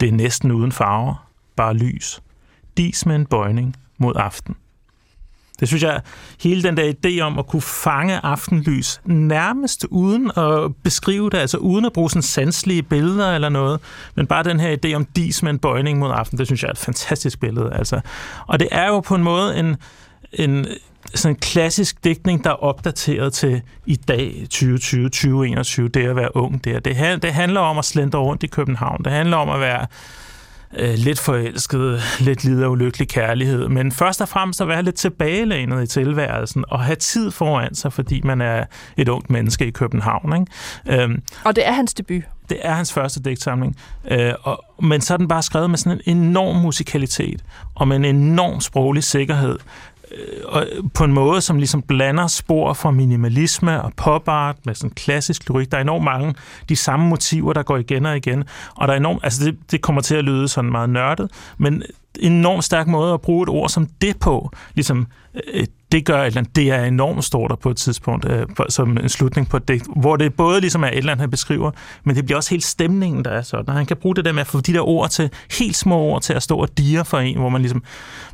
Det 0.00 0.08
er 0.08 0.12
næsten 0.12 0.52
uden 0.52 0.72
farver, 0.72 1.28
bare 1.56 1.74
lys. 1.74 2.20
Dis 2.76 3.06
med 3.06 3.16
en 3.16 3.26
bøjning 3.26 3.76
mod 3.98 4.12
aften. 4.16 4.56
Det 5.62 5.68
synes 5.68 5.82
jeg, 5.82 6.00
hele 6.40 6.62
den 6.62 6.76
der 6.76 6.92
idé 6.92 7.20
om 7.20 7.38
at 7.38 7.46
kunne 7.46 7.62
fange 7.62 8.20
aftenlys 8.22 9.00
nærmest 9.04 9.86
uden 9.90 10.30
at 10.36 10.74
beskrive 10.82 11.30
det, 11.30 11.38
altså 11.38 11.56
uden 11.56 11.84
at 11.84 11.92
bruge 11.92 12.10
sådan 12.10 12.22
sanselige 12.22 12.82
billeder 12.82 13.34
eller 13.34 13.48
noget, 13.48 13.80
men 14.14 14.26
bare 14.26 14.44
den 14.44 14.60
her 14.60 14.76
idé 14.76 14.94
om 14.94 15.04
dis 15.04 15.42
med 15.42 15.50
en 15.50 15.58
bøjning 15.58 15.98
mod 15.98 16.10
aften, 16.14 16.38
det 16.38 16.46
synes 16.46 16.62
jeg 16.62 16.68
er 16.68 16.72
et 16.72 16.78
fantastisk 16.78 17.40
billede. 17.40 17.72
Altså. 17.74 18.00
Og 18.46 18.60
det 18.60 18.68
er 18.70 18.86
jo 18.86 19.00
på 19.00 19.14
en 19.14 19.22
måde 19.22 19.58
en, 19.58 19.76
en 20.32 20.66
sådan 21.14 21.36
en 21.36 21.40
klassisk 21.40 22.04
digtning, 22.04 22.44
der 22.44 22.50
er 22.50 22.62
opdateret 22.62 23.32
til 23.32 23.62
i 23.86 23.96
dag, 23.96 24.36
2020, 24.40 25.08
2021, 25.08 25.88
det 25.88 26.06
at 26.06 26.16
være 26.16 26.36
ung 26.36 26.64
der. 26.64 26.80
Det, 26.80 27.22
det 27.22 27.32
handler 27.32 27.60
om 27.60 27.78
at 27.78 27.84
slendre 27.84 28.18
rundt 28.18 28.42
i 28.42 28.46
København. 28.46 29.04
Det 29.04 29.12
handler 29.12 29.36
om 29.36 29.48
at 29.48 29.60
være 29.60 29.86
øh, 30.78 30.94
lidt 30.94 31.20
forelsket, 31.20 32.02
lidt 32.20 32.44
lider 32.44 32.68
ulykkelig 32.68 33.08
kærlighed, 33.08 33.68
men 33.68 33.92
først 33.92 34.20
og 34.20 34.28
fremmest 34.28 34.60
at 34.60 34.68
være 34.68 34.82
lidt 34.82 34.94
tilbagelænet 34.94 35.82
i 35.82 35.86
tilværelsen 35.86 36.64
og 36.68 36.80
have 36.80 36.96
tid 36.96 37.30
foran 37.30 37.74
sig, 37.74 37.92
fordi 37.92 38.20
man 38.24 38.40
er 38.40 38.64
et 38.96 39.08
ungt 39.08 39.30
menneske 39.30 39.66
i 39.66 39.70
København. 39.70 40.46
Ikke? 40.86 41.02
Øhm, 41.02 41.22
og 41.44 41.56
det 41.56 41.68
er 41.68 41.72
hans 41.72 41.94
debut. 41.94 42.22
Det 42.48 42.58
er 42.62 42.74
hans 42.74 42.92
første 42.92 43.22
digtsamling. 43.22 43.76
Øh, 44.10 44.32
og, 44.42 44.64
men 44.82 45.00
så 45.00 45.14
er 45.14 45.18
den 45.18 45.28
bare 45.28 45.42
skrevet 45.42 45.70
med 45.70 45.78
sådan 45.78 46.00
en 46.06 46.16
enorm 46.16 46.56
musikalitet, 46.56 47.44
og 47.74 47.88
med 47.88 47.96
en 47.96 48.04
enorm 48.04 48.60
sproglig 48.60 49.04
sikkerhed, 49.04 49.58
Øh, 50.14 50.44
og 50.44 50.66
på 50.94 51.04
en 51.04 51.12
måde, 51.12 51.40
som 51.40 51.56
ligesom 51.56 51.82
blander 51.82 52.26
spor 52.26 52.72
fra 52.72 52.90
minimalisme 52.90 53.82
og 53.82 53.92
popart 53.96 54.56
med 54.66 54.74
sådan 54.74 54.90
klassisk 54.90 55.48
lyrik. 55.48 55.70
Der 55.70 55.76
er 55.76 55.82
enormt 55.82 56.04
mange 56.04 56.34
de 56.68 56.76
samme 56.76 57.08
motiver, 57.08 57.52
der 57.52 57.62
går 57.62 57.76
igen 57.76 58.06
og 58.06 58.16
igen. 58.16 58.44
Og 58.76 58.88
der 58.88 58.94
er 58.94 58.98
enormt, 58.98 59.20
altså 59.24 59.44
det, 59.44 59.58
det 59.70 59.80
kommer 59.80 60.02
til 60.02 60.14
at 60.14 60.24
lyde 60.24 60.48
sådan 60.48 60.70
meget 60.70 60.90
nørdet, 60.90 61.30
men 61.58 61.82
en 62.20 62.32
enormt 62.32 62.64
stærk 62.64 62.86
måde 62.86 63.14
at 63.14 63.20
bruge 63.20 63.42
et 63.42 63.48
ord 63.48 63.68
som 63.68 63.86
det 63.86 64.18
på. 64.18 64.50
Ligesom, 64.74 65.06
øh, 65.54 65.64
det 65.92 66.04
gør 66.04 66.22
et 66.22 66.26
eller 66.26 66.38
andet, 66.38 66.56
det 66.56 66.70
er 66.70 66.84
enormt 66.84 67.24
stort 67.24 67.50
der 67.50 67.56
på 67.56 67.70
et 67.70 67.76
tidspunkt, 67.76 68.24
øh, 68.30 68.46
som 68.68 68.98
en 68.98 69.08
slutning 69.08 69.48
på 69.48 69.58
det, 69.58 69.82
hvor 69.96 70.16
det 70.16 70.34
både 70.34 70.60
ligesom 70.60 70.84
er 70.84 70.88
et 70.88 70.96
eller 70.96 71.12
andet, 71.12 71.22
han 71.22 71.30
beskriver, 71.30 71.70
men 72.04 72.16
det 72.16 72.24
bliver 72.24 72.36
også 72.36 72.50
helt 72.50 72.64
stemningen, 72.64 73.24
der 73.24 73.30
er 73.30 73.42
sådan. 73.42 73.68
Og 73.68 73.74
han 73.74 73.86
kan 73.86 73.96
bruge 73.96 74.16
det 74.16 74.24
der 74.24 74.32
med 74.32 74.40
at 74.40 74.46
få 74.46 74.60
de 74.60 74.72
der 74.72 74.88
ord 74.88 75.10
til, 75.10 75.30
helt 75.58 75.76
små 75.76 75.96
ord 75.96 76.22
til 76.22 76.32
at 76.32 76.42
stå 76.42 76.56
og 76.56 76.78
dire 76.78 77.04
for 77.04 77.18
en, 77.18 77.38
hvor 77.38 77.48
man 77.48 77.60
ligesom, 77.60 77.82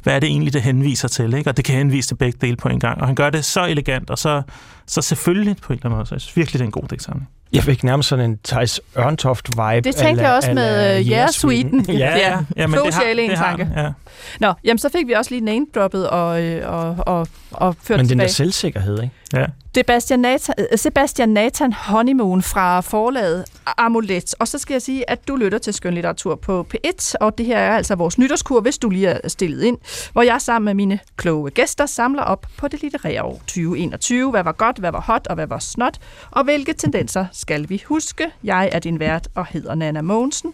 hvad 0.03 0.15
er 0.15 0.21
det 0.21 0.27
egentlig, 0.27 0.53
det 0.53 0.63
henviser 0.63 1.09
til, 1.09 1.35
ikke? 1.35 1.51
Og 1.51 1.57
det 1.57 1.65
kan 1.65 1.75
henvise 1.75 2.09
til 2.09 2.15
begge 2.15 2.39
dele 2.41 2.57
på 2.57 2.69
en 2.69 2.81
gang. 2.81 3.01
Og 3.01 3.07
han 3.07 3.15
gør 3.15 3.31
det 3.31 3.45
så 3.45 3.67
elegant, 3.67 4.11
og 4.11 4.19
så, 4.19 4.43
så 4.89 5.03
selvfølgelig 5.03 5.57
på 5.57 5.73
en 5.73 5.77
eller 5.77 5.87
anden 5.87 5.97
måde. 5.97 6.07
Så 6.07 6.15
jeg 6.15 6.21
synes 6.21 6.37
virkelig, 6.37 6.59
det 6.59 6.65
er 6.65 6.69
en 6.69 6.73
god 6.73 6.89
digtsamling. 6.91 7.29
Jeg 7.53 7.63
fik 7.63 7.85
nærmest 7.85 8.09
sådan 8.09 8.31
en 8.31 8.39
Thijs 8.45 8.81
Ørntoft-vibe. 8.99 9.81
Det 9.81 9.97
tænkte 9.97 10.25
jeg 10.25 10.33
også 10.33 10.53
med 10.53 11.01
uh, 11.01 11.07
Yeah 11.11 11.29
Sweden. 11.29 11.87
ja, 11.89 11.95
ja, 11.95 12.39
ja, 12.57 12.67
men 12.67 12.81
det 12.85 12.95
har, 12.95 13.05
det 13.15 13.39
har 13.39 13.45
tanke. 13.45 13.69
Ja. 13.77 13.93
Nå, 14.41 14.53
jamen 14.65 14.79
så 14.79 14.89
fik 14.89 15.07
vi 15.07 15.13
også 15.13 15.31
lige 15.31 15.41
name-droppet 15.41 16.09
og, 16.11 16.43
øh, 16.43 16.73
og, 16.73 16.97
og, 16.99 17.29
og 17.51 17.77
ført 17.83 17.99
Men 17.99 18.09
den 18.09 18.19
der 18.19 18.27
selvsikkerhed, 18.27 19.03
ikke? 19.03 19.15
Ja. 19.33 19.47
Sebastian 19.75 20.21
Nathan, 20.21 20.55
øh, 20.59 20.79
Sebastian 20.79 21.29
Nathan 21.29 21.73
Honeymoon 21.73 22.43
fra 22.43 22.81
forlaget 22.81 23.45
Amulet. 23.77 24.35
Og 24.39 24.49
så 24.49 24.59
skal 24.59 24.75
jeg 24.75 24.83
sige, 24.83 25.11
at 25.11 25.29
du 25.29 25.37
lytter 25.37 25.59
til 25.59 25.75
skønlitteratur 25.75 26.35
på 26.35 26.67
P1, 26.75 27.15
og 27.21 27.39
det 27.39 27.47
her 27.47 27.59
er 27.59 27.77
altså 27.77 27.95
vores 27.95 28.19
nytårskur, 28.19 28.61
hvis 28.61 28.79
du 28.79 28.91
lige 28.91 29.09
er 29.09 29.29
stillet 29.29 29.63
ind, 29.63 29.79
hvor 30.13 30.23
jeg 30.23 30.41
sammen 30.41 30.65
med 30.65 30.75
mine 30.75 30.99
kloge 31.17 31.51
gæster 31.51 31.87
samler 31.87 32.23
op 32.23 32.47
på 32.57 32.69
det 32.69 32.83
litterære 32.83 33.23
år 33.23 33.35
2021. 33.39 34.31
Hvad 34.31 34.45
var 34.45 34.53
godt, 34.53 34.79
hvad 34.79 34.93
var 34.93 35.01
hot 35.01 35.27
og 35.27 35.35
hvad 35.35 35.47
var 35.47 35.59
snot, 35.59 35.99
og 36.31 36.45
hvilke 36.45 36.73
tendenser 36.73 37.27
skal 37.33 37.69
vi 37.69 37.83
huske? 37.87 38.27
Jeg 38.45 38.69
er 38.73 38.79
din 38.79 39.01
vært 39.01 39.29
og 39.35 39.47
hedder 39.47 39.75
Nana 39.75 40.03
Mogensen. 40.03 40.53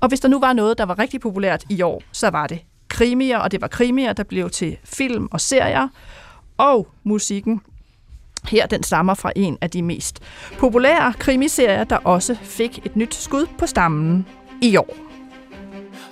Og 0.00 0.08
hvis 0.08 0.20
der 0.20 0.28
nu 0.28 0.40
var 0.40 0.52
noget, 0.52 0.78
der 0.78 0.84
var 0.84 0.98
rigtig 0.98 1.20
populært 1.20 1.64
i 1.68 1.82
år, 1.82 2.02
så 2.12 2.30
var 2.30 2.46
det 2.46 2.60
krimier, 2.88 3.38
og 3.38 3.52
det 3.52 3.60
var 3.60 3.68
krimier, 3.68 4.12
der 4.12 4.22
blev 4.22 4.50
til 4.50 4.76
film 4.84 5.28
og 5.30 5.40
serier. 5.40 5.88
Og 6.58 6.88
musikken 7.04 7.60
her 8.48 8.66
den 8.66 8.82
stammer 8.82 9.14
fra 9.14 9.32
en 9.36 9.58
af 9.60 9.70
de 9.70 9.82
mest 9.82 10.18
populære 10.58 11.12
krimiserier, 11.18 11.84
der 11.84 11.96
også 11.96 12.36
fik 12.42 12.78
et 12.84 12.96
nyt 12.96 13.14
skud 13.14 13.46
på 13.58 13.66
stammen 13.66 14.26
i 14.62 14.76
år. 14.76 14.96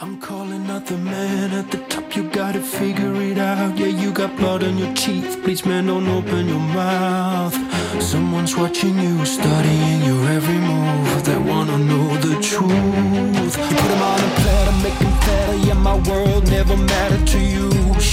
I'm 0.00 0.20
calling 0.20 0.70
out 0.70 0.86
the 0.86 0.96
man 0.96 1.50
at 1.52 1.72
the 1.72 1.78
top, 1.88 2.16
you 2.16 2.22
gotta 2.22 2.60
figure 2.60 3.20
it 3.20 3.36
out. 3.36 3.76
Yeah, 3.80 3.88
you 3.88 4.12
got 4.12 4.36
blood 4.36 4.62
on 4.62 4.78
your 4.78 4.94
teeth, 4.94 5.42
please 5.42 5.66
man, 5.66 5.88
don't 5.88 6.06
open 6.06 6.48
your 6.48 6.60
mouth. 6.60 7.56
Someone's 8.00 8.56
watching 8.56 8.96
you, 8.96 9.24
studying 9.24 10.00
your 10.04 10.22
every 10.36 10.60
move. 10.70 11.24
They 11.24 11.38
wanna 11.38 11.78
know 11.78 12.16
the 12.26 12.34
truth. 12.40 13.56
You 13.58 13.76
put 13.80 13.88
them 13.92 14.02
on 14.02 14.20
a 14.20 14.30
platter, 14.40 14.76
make 14.84 14.98
them 15.00 15.12
fatter. 15.24 15.56
Yeah, 15.66 15.74
my 15.74 15.96
world 16.08 16.48
never 16.48 16.76
mattered 16.76 17.26
to 17.34 17.40
you. 17.40 17.67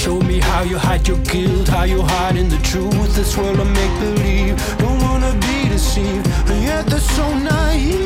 Show 0.06 0.20
me 0.20 0.40
how 0.40 0.62
you 0.62 0.78
hide 0.78 1.08
your 1.08 1.18
guilt, 1.18 1.68
how 1.68 1.86
you 1.86 2.04
hide 2.04 2.38
in 2.38 2.48
the 2.48 2.60
truth. 2.60 3.16
This 3.16 3.36
world 3.36 3.60
of 3.60 3.68
make 3.68 4.00
believe, 4.00 4.56
don't 4.78 5.02
wanna 5.02 5.34
be 5.34 5.68
deceived, 5.68 6.28
and 6.48 6.64
yet 6.64 6.86
they're 6.86 7.00
so 7.00 7.28
naive. 7.40 8.05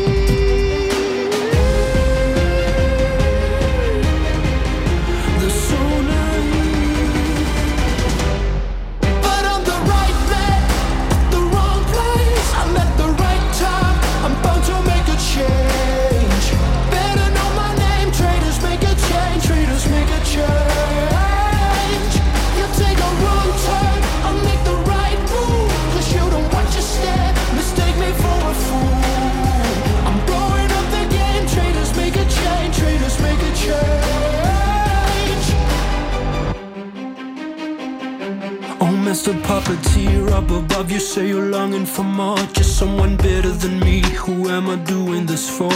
Mr. 39.09 39.33
Puppeteer 39.41 40.29
up 40.29 40.51
above. 40.51 40.91
You 40.91 40.99
say 40.99 41.29
you're 41.29 41.49
longing 41.49 41.87
for 41.87 42.03
more. 42.03 42.37
Just 42.53 42.77
someone 42.77 43.17
better 43.17 43.49
than 43.49 43.79
me, 43.79 44.01
who 44.21 44.47
am 44.49 44.69
I 44.69 44.75
doing 44.75 45.25
this 45.25 45.49
for? 45.49 45.73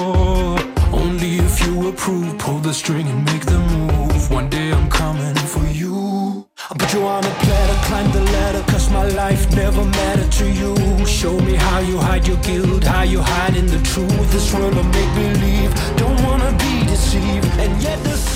Only 1.02 1.38
if 1.40 1.66
you 1.66 1.90
approve, 1.90 2.38
pull 2.38 2.60
the 2.60 2.72
string 2.72 3.08
and 3.08 3.26
make 3.26 3.44
the 3.48 3.58
move. 3.58 4.30
One 4.30 4.52
day 4.52 4.72
I'm 4.72 4.88
coming 4.88 5.36
for 5.54 5.66
you. 5.66 6.46
I'll 6.70 6.78
put 6.78 6.94
you 6.94 7.04
on 7.08 7.26
a 7.26 7.34
platter, 7.42 7.80
climb 7.88 8.12
the 8.12 8.22
ladder 8.22 8.64
Cause 8.72 8.92
my 8.92 9.08
life 9.08 9.52
never 9.56 9.84
mattered 9.84 10.32
to 10.34 10.48
you. 10.52 10.76
Show 11.08 11.36
me 11.40 11.56
how 11.56 11.80
you 11.80 11.98
hide 11.98 12.28
your 12.28 12.38
guilt, 12.38 12.84
how 12.84 13.02
you 13.02 13.20
hide 13.20 13.56
in 13.56 13.66
the 13.66 13.82
truth. 13.82 14.32
This 14.32 14.54
world 14.54 14.78
of 14.78 14.86
make-believe, 14.86 15.74
don't 15.98 16.22
wanna 16.24 16.52
be 16.60 16.86
deceived. 16.86 17.50
And 17.58 17.82
yet 17.82 17.98
so 18.06 18.33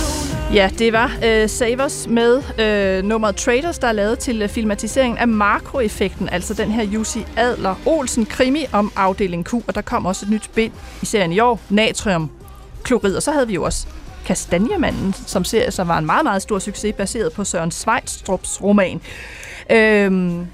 Ja, 0.53 0.69
det 0.79 0.93
var 0.93 1.11
øh, 1.25 1.49
Savers 1.49 2.07
med 2.07 2.43
øh, 2.59 3.03
nummeret 3.03 3.35
Traders, 3.35 3.79
der 3.79 3.87
er 3.87 3.91
lavet 3.91 4.19
til 4.19 4.41
øh, 4.41 4.49
filmatiseringen 4.49 5.17
af 5.17 5.27
Marco-effekten, 5.27 6.29
altså 6.29 6.53
den 6.53 6.71
her 6.71 6.83
Jussi 6.83 7.25
Adler 7.37 7.75
Olsen 7.85 8.25
krimi 8.25 8.65
om 8.71 8.91
afdeling 8.95 9.45
Q, 9.45 9.53
og 9.53 9.75
der 9.75 9.81
kom 9.81 10.05
også 10.05 10.25
et 10.25 10.31
nyt 10.31 10.49
bind 10.55 10.73
i 11.01 11.05
serien 11.05 11.31
i 11.31 11.39
år, 11.39 11.59
Natriumklorid, 11.69 13.15
og 13.15 13.23
så 13.23 13.31
havde 13.31 13.47
vi 13.47 13.53
jo 13.53 13.63
også 13.63 13.87
Kastanjemanden, 14.25 15.13
som 15.13 15.43
serie, 15.43 15.71
som 15.71 15.87
var 15.87 15.97
en 15.97 16.05
meget, 16.05 16.23
meget 16.23 16.41
stor 16.41 16.59
succes, 16.59 16.95
baseret 16.95 17.33
på 17.33 17.43
Søren 17.43 17.71
Svejstrups 17.71 18.63
roman. 18.63 19.01
Uh, 19.69 20.45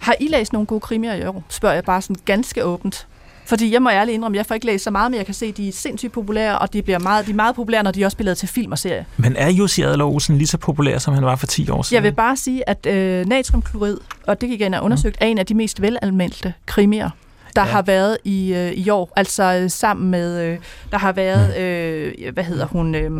har 0.00 0.14
I 0.20 0.28
læst 0.28 0.52
nogle 0.52 0.66
gode 0.66 0.80
krimier 0.80 1.14
i 1.14 1.26
år? 1.26 1.44
Spørger 1.48 1.74
jeg 1.74 1.84
bare 1.84 2.02
sådan 2.02 2.16
ganske 2.24 2.64
åbent. 2.64 3.06
Fordi 3.48 3.72
jeg 3.72 3.82
må 3.82 3.90
ærligt 3.90 4.14
indrømme, 4.14 4.38
jeg 4.38 4.46
får 4.46 4.54
ikke 4.54 4.66
læst 4.66 4.84
så 4.84 4.90
meget, 4.90 5.10
men 5.10 5.18
jeg 5.18 5.26
kan 5.26 5.34
se, 5.34 5.46
at 5.46 5.56
de 5.56 5.68
er 5.68 5.72
sindssygt 5.72 6.12
populære, 6.12 6.58
og 6.58 6.72
de, 6.72 6.82
bliver 6.82 6.98
meget, 6.98 7.26
de 7.26 7.30
er 7.30 7.34
meget 7.34 7.54
populære, 7.54 7.82
når 7.82 7.90
de 7.90 8.04
også 8.04 8.16
bliver 8.16 8.24
lavet 8.24 8.38
til 8.38 8.48
film 8.48 8.72
og 8.72 8.78
serie. 8.78 9.06
Men 9.16 9.36
er 9.36 9.50
Jussi 9.50 9.82
Adler 9.82 10.04
Olsen 10.04 10.38
lige 10.38 10.46
så 10.46 10.58
populær, 10.58 10.98
som 10.98 11.14
han 11.14 11.24
var 11.24 11.36
for 11.36 11.46
10 11.46 11.70
år 11.70 11.82
siden? 11.82 11.94
Jeg 11.94 12.02
vil 12.02 12.16
bare 12.16 12.36
sige, 12.36 12.68
at 12.68 12.86
øh, 12.86 13.26
natriumklorid, 13.26 13.98
og 14.26 14.40
det 14.40 14.48
gik 14.48 14.60
igen 14.60 14.74
er 14.74 14.80
undersøgt, 14.80 15.16
mm. 15.20 15.24
er 15.24 15.30
en 15.30 15.38
af 15.38 15.46
de 15.46 15.54
mest 15.54 15.82
velanmeldte 15.82 16.52
krimier 16.66 17.10
der 17.56 17.64
ja. 17.64 17.70
har 17.70 17.82
været 17.82 18.18
i 18.24 18.54
øh, 18.54 18.72
i 18.72 18.90
år, 18.90 19.12
altså 19.16 19.60
øh, 19.62 19.70
sammen 19.70 20.10
med 20.10 20.44
øh, 20.44 20.58
der 20.90 20.98
har 20.98 21.12
været 21.12 21.48
mm. 21.48 21.62
øh, 21.62 22.32
hvad 22.34 22.44
hedder 22.44 22.66
hun 22.66 22.94
øh, 22.94 23.10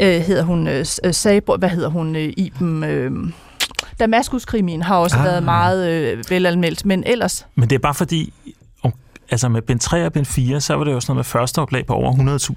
øh, 0.00 0.20
hedder 0.20 0.42
hun 0.42 0.68
øh, 0.68 0.86
Sabro, 1.12 1.56
hvad 1.56 1.68
hedder 1.68 1.88
hun 1.88 2.16
øh, 2.16 2.32
Iben 2.36 2.84
øh, 2.84 3.10
Damaskus-krimien 4.00 4.82
har 4.82 4.96
også 4.96 5.16
ah. 5.16 5.24
været 5.24 5.42
meget 5.42 5.90
øh, 5.90 6.24
velanmeldt, 6.30 6.86
men 6.86 7.04
ellers... 7.06 7.46
Men 7.54 7.70
det 7.70 7.74
er 7.74 7.80
bare 7.80 7.94
fordi, 7.94 8.32
altså 9.30 9.48
med 9.48 9.62
bind 9.62 9.80
3 9.80 10.06
og 10.06 10.12
bind 10.12 10.26
4, 10.26 10.60
så 10.60 10.74
var 10.74 10.84
det 10.84 10.92
jo 10.92 11.00
sådan 11.00 11.10
noget 11.10 11.18
med 11.18 11.24
første 11.24 11.58
oplag 11.58 11.86
på 11.86 11.94
over 11.94 12.12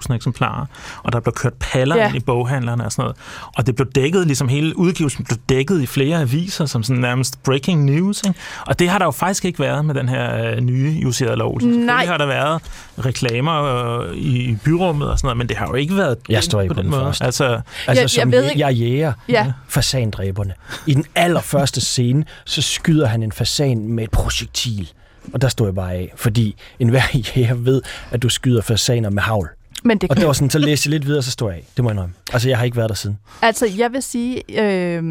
100.000 0.09 0.13
eksemplarer, 0.13 0.65
og 1.03 1.13
der 1.13 1.19
blev 1.19 1.33
kørt 1.33 1.53
paller 1.53 1.95
ja. 1.95 2.07
ind 2.07 2.15
i 2.15 2.19
boghandlerne 2.19 2.85
og 2.85 2.91
sådan 2.91 3.03
noget. 3.03 3.17
Og 3.57 3.67
det 3.67 3.75
blev 3.75 3.87
dækket, 3.91 4.27
ligesom 4.27 4.47
hele 4.47 4.77
udgivelsen 4.77 5.25
blev 5.25 5.37
dækket 5.49 5.81
i 5.81 5.85
flere 5.85 6.21
aviser, 6.21 6.65
som 6.65 6.83
sådan 6.83 7.01
nærmest 7.01 7.43
breaking 7.43 7.85
news. 7.85 8.23
Ikke? 8.27 8.39
Og 8.67 8.79
det 8.79 8.89
har 8.89 8.97
der 8.97 9.05
jo 9.05 9.11
faktisk 9.11 9.45
ikke 9.45 9.59
været 9.59 9.85
med 9.85 9.95
den 9.95 10.09
her 10.09 10.51
øh, 10.51 10.59
nye 10.59 10.99
justerede 11.03 11.35
lov. 11.35 11.61
Nej. 11.61 12.05
har 12.05 12.17
der 12.17 12.25
været 12.25 12.61
reklamer 13.05 13.63
øh, 13.63 14.15
i 14.15 14.57
byrummet 14.63 15.09
og 15.09 15.19
sådan 15.19 15.27
noget, 15.27 15.37
men 15.37 15.49
det 15.49 15.57
har 15.57 15.67
jo 15.67 15.73
ikke 15.73 15.97
været 15.97 16.17
Jeg 16.29 16.43
står 16.43 16.61
ikke 16.61 16.73
på 16.73 16.81
den, 16.81 16.91
den 16.91 16.99
første. 16.99 17.25
Altså, 17.25 17.61
altså 17.87 18.01
jeg, 18.01 18.09
som 18.09 18.19
jeg, 18.19 18.41
ved 18.41 18.49
ikke. 18.49 18.59
jeg 18.59 18.73
jæger 18.73 19.13
ja. 19.29 19.53
fasandræberne. 19.67 20.53
I 20.85 20.93
den 20.93 21.05
allerførste 21.15 21.81
scene, 21.81 22.25
så 22.45 22.61
skyder 22.61 23.07
han 23.07 23.23
en 23.23 23.31
fasan 23.31 23.87
med 23.87 24.03
et 24.03 24.11
projektil. 24.11 24.91
Og 25.33 25.41
der 25.41 25.47
stod 25.47 25.67
jeg 25.67 25.75
bare 25.75 25.93
af, 25.93 26.13
fordi 26.15 26.55
enhver 26.79 27.01
jæger 27.35 27.53
ved, 27.53 27.81
at 28.11 28.21
du 28.21 28.29
skyder 28.29 28.61
fasaner 28.61 29.09
med 29.09 29.21
havl. 29.21 29.49
Men 29.83 29.97
det 29.97 30.09
og 30.09 30.17
det 30.17 30.27
var 30.27 30.33
sådan, 30.33 30.49
så 30.49 30.59
læste 30.59 30.87
jeg 30.87 30.91
lidt 30.91 31.05
videre, 31.05 31.23
så 31.23 31.31
stod 31.31 31.49
jeg 31.49 31.57
af. 31.57 31.65
Det 31.75 31.83
må 31.83 31.89
jeg 31.89 31.93
indrømme. 31.93 32.15
Altså, 32.33 32.49
jeg 32.49 32.57
har 32.57 32.65
ikke 32.65 32.77
været 32.77 32.89
der 32.89 32.95
siden. 32.95 33.17
Altså, 33.41 33.67
jeg 33.77 33.93
vil 33.93 34.03
sige, 34.03 34.61
øh, 34.61 35.03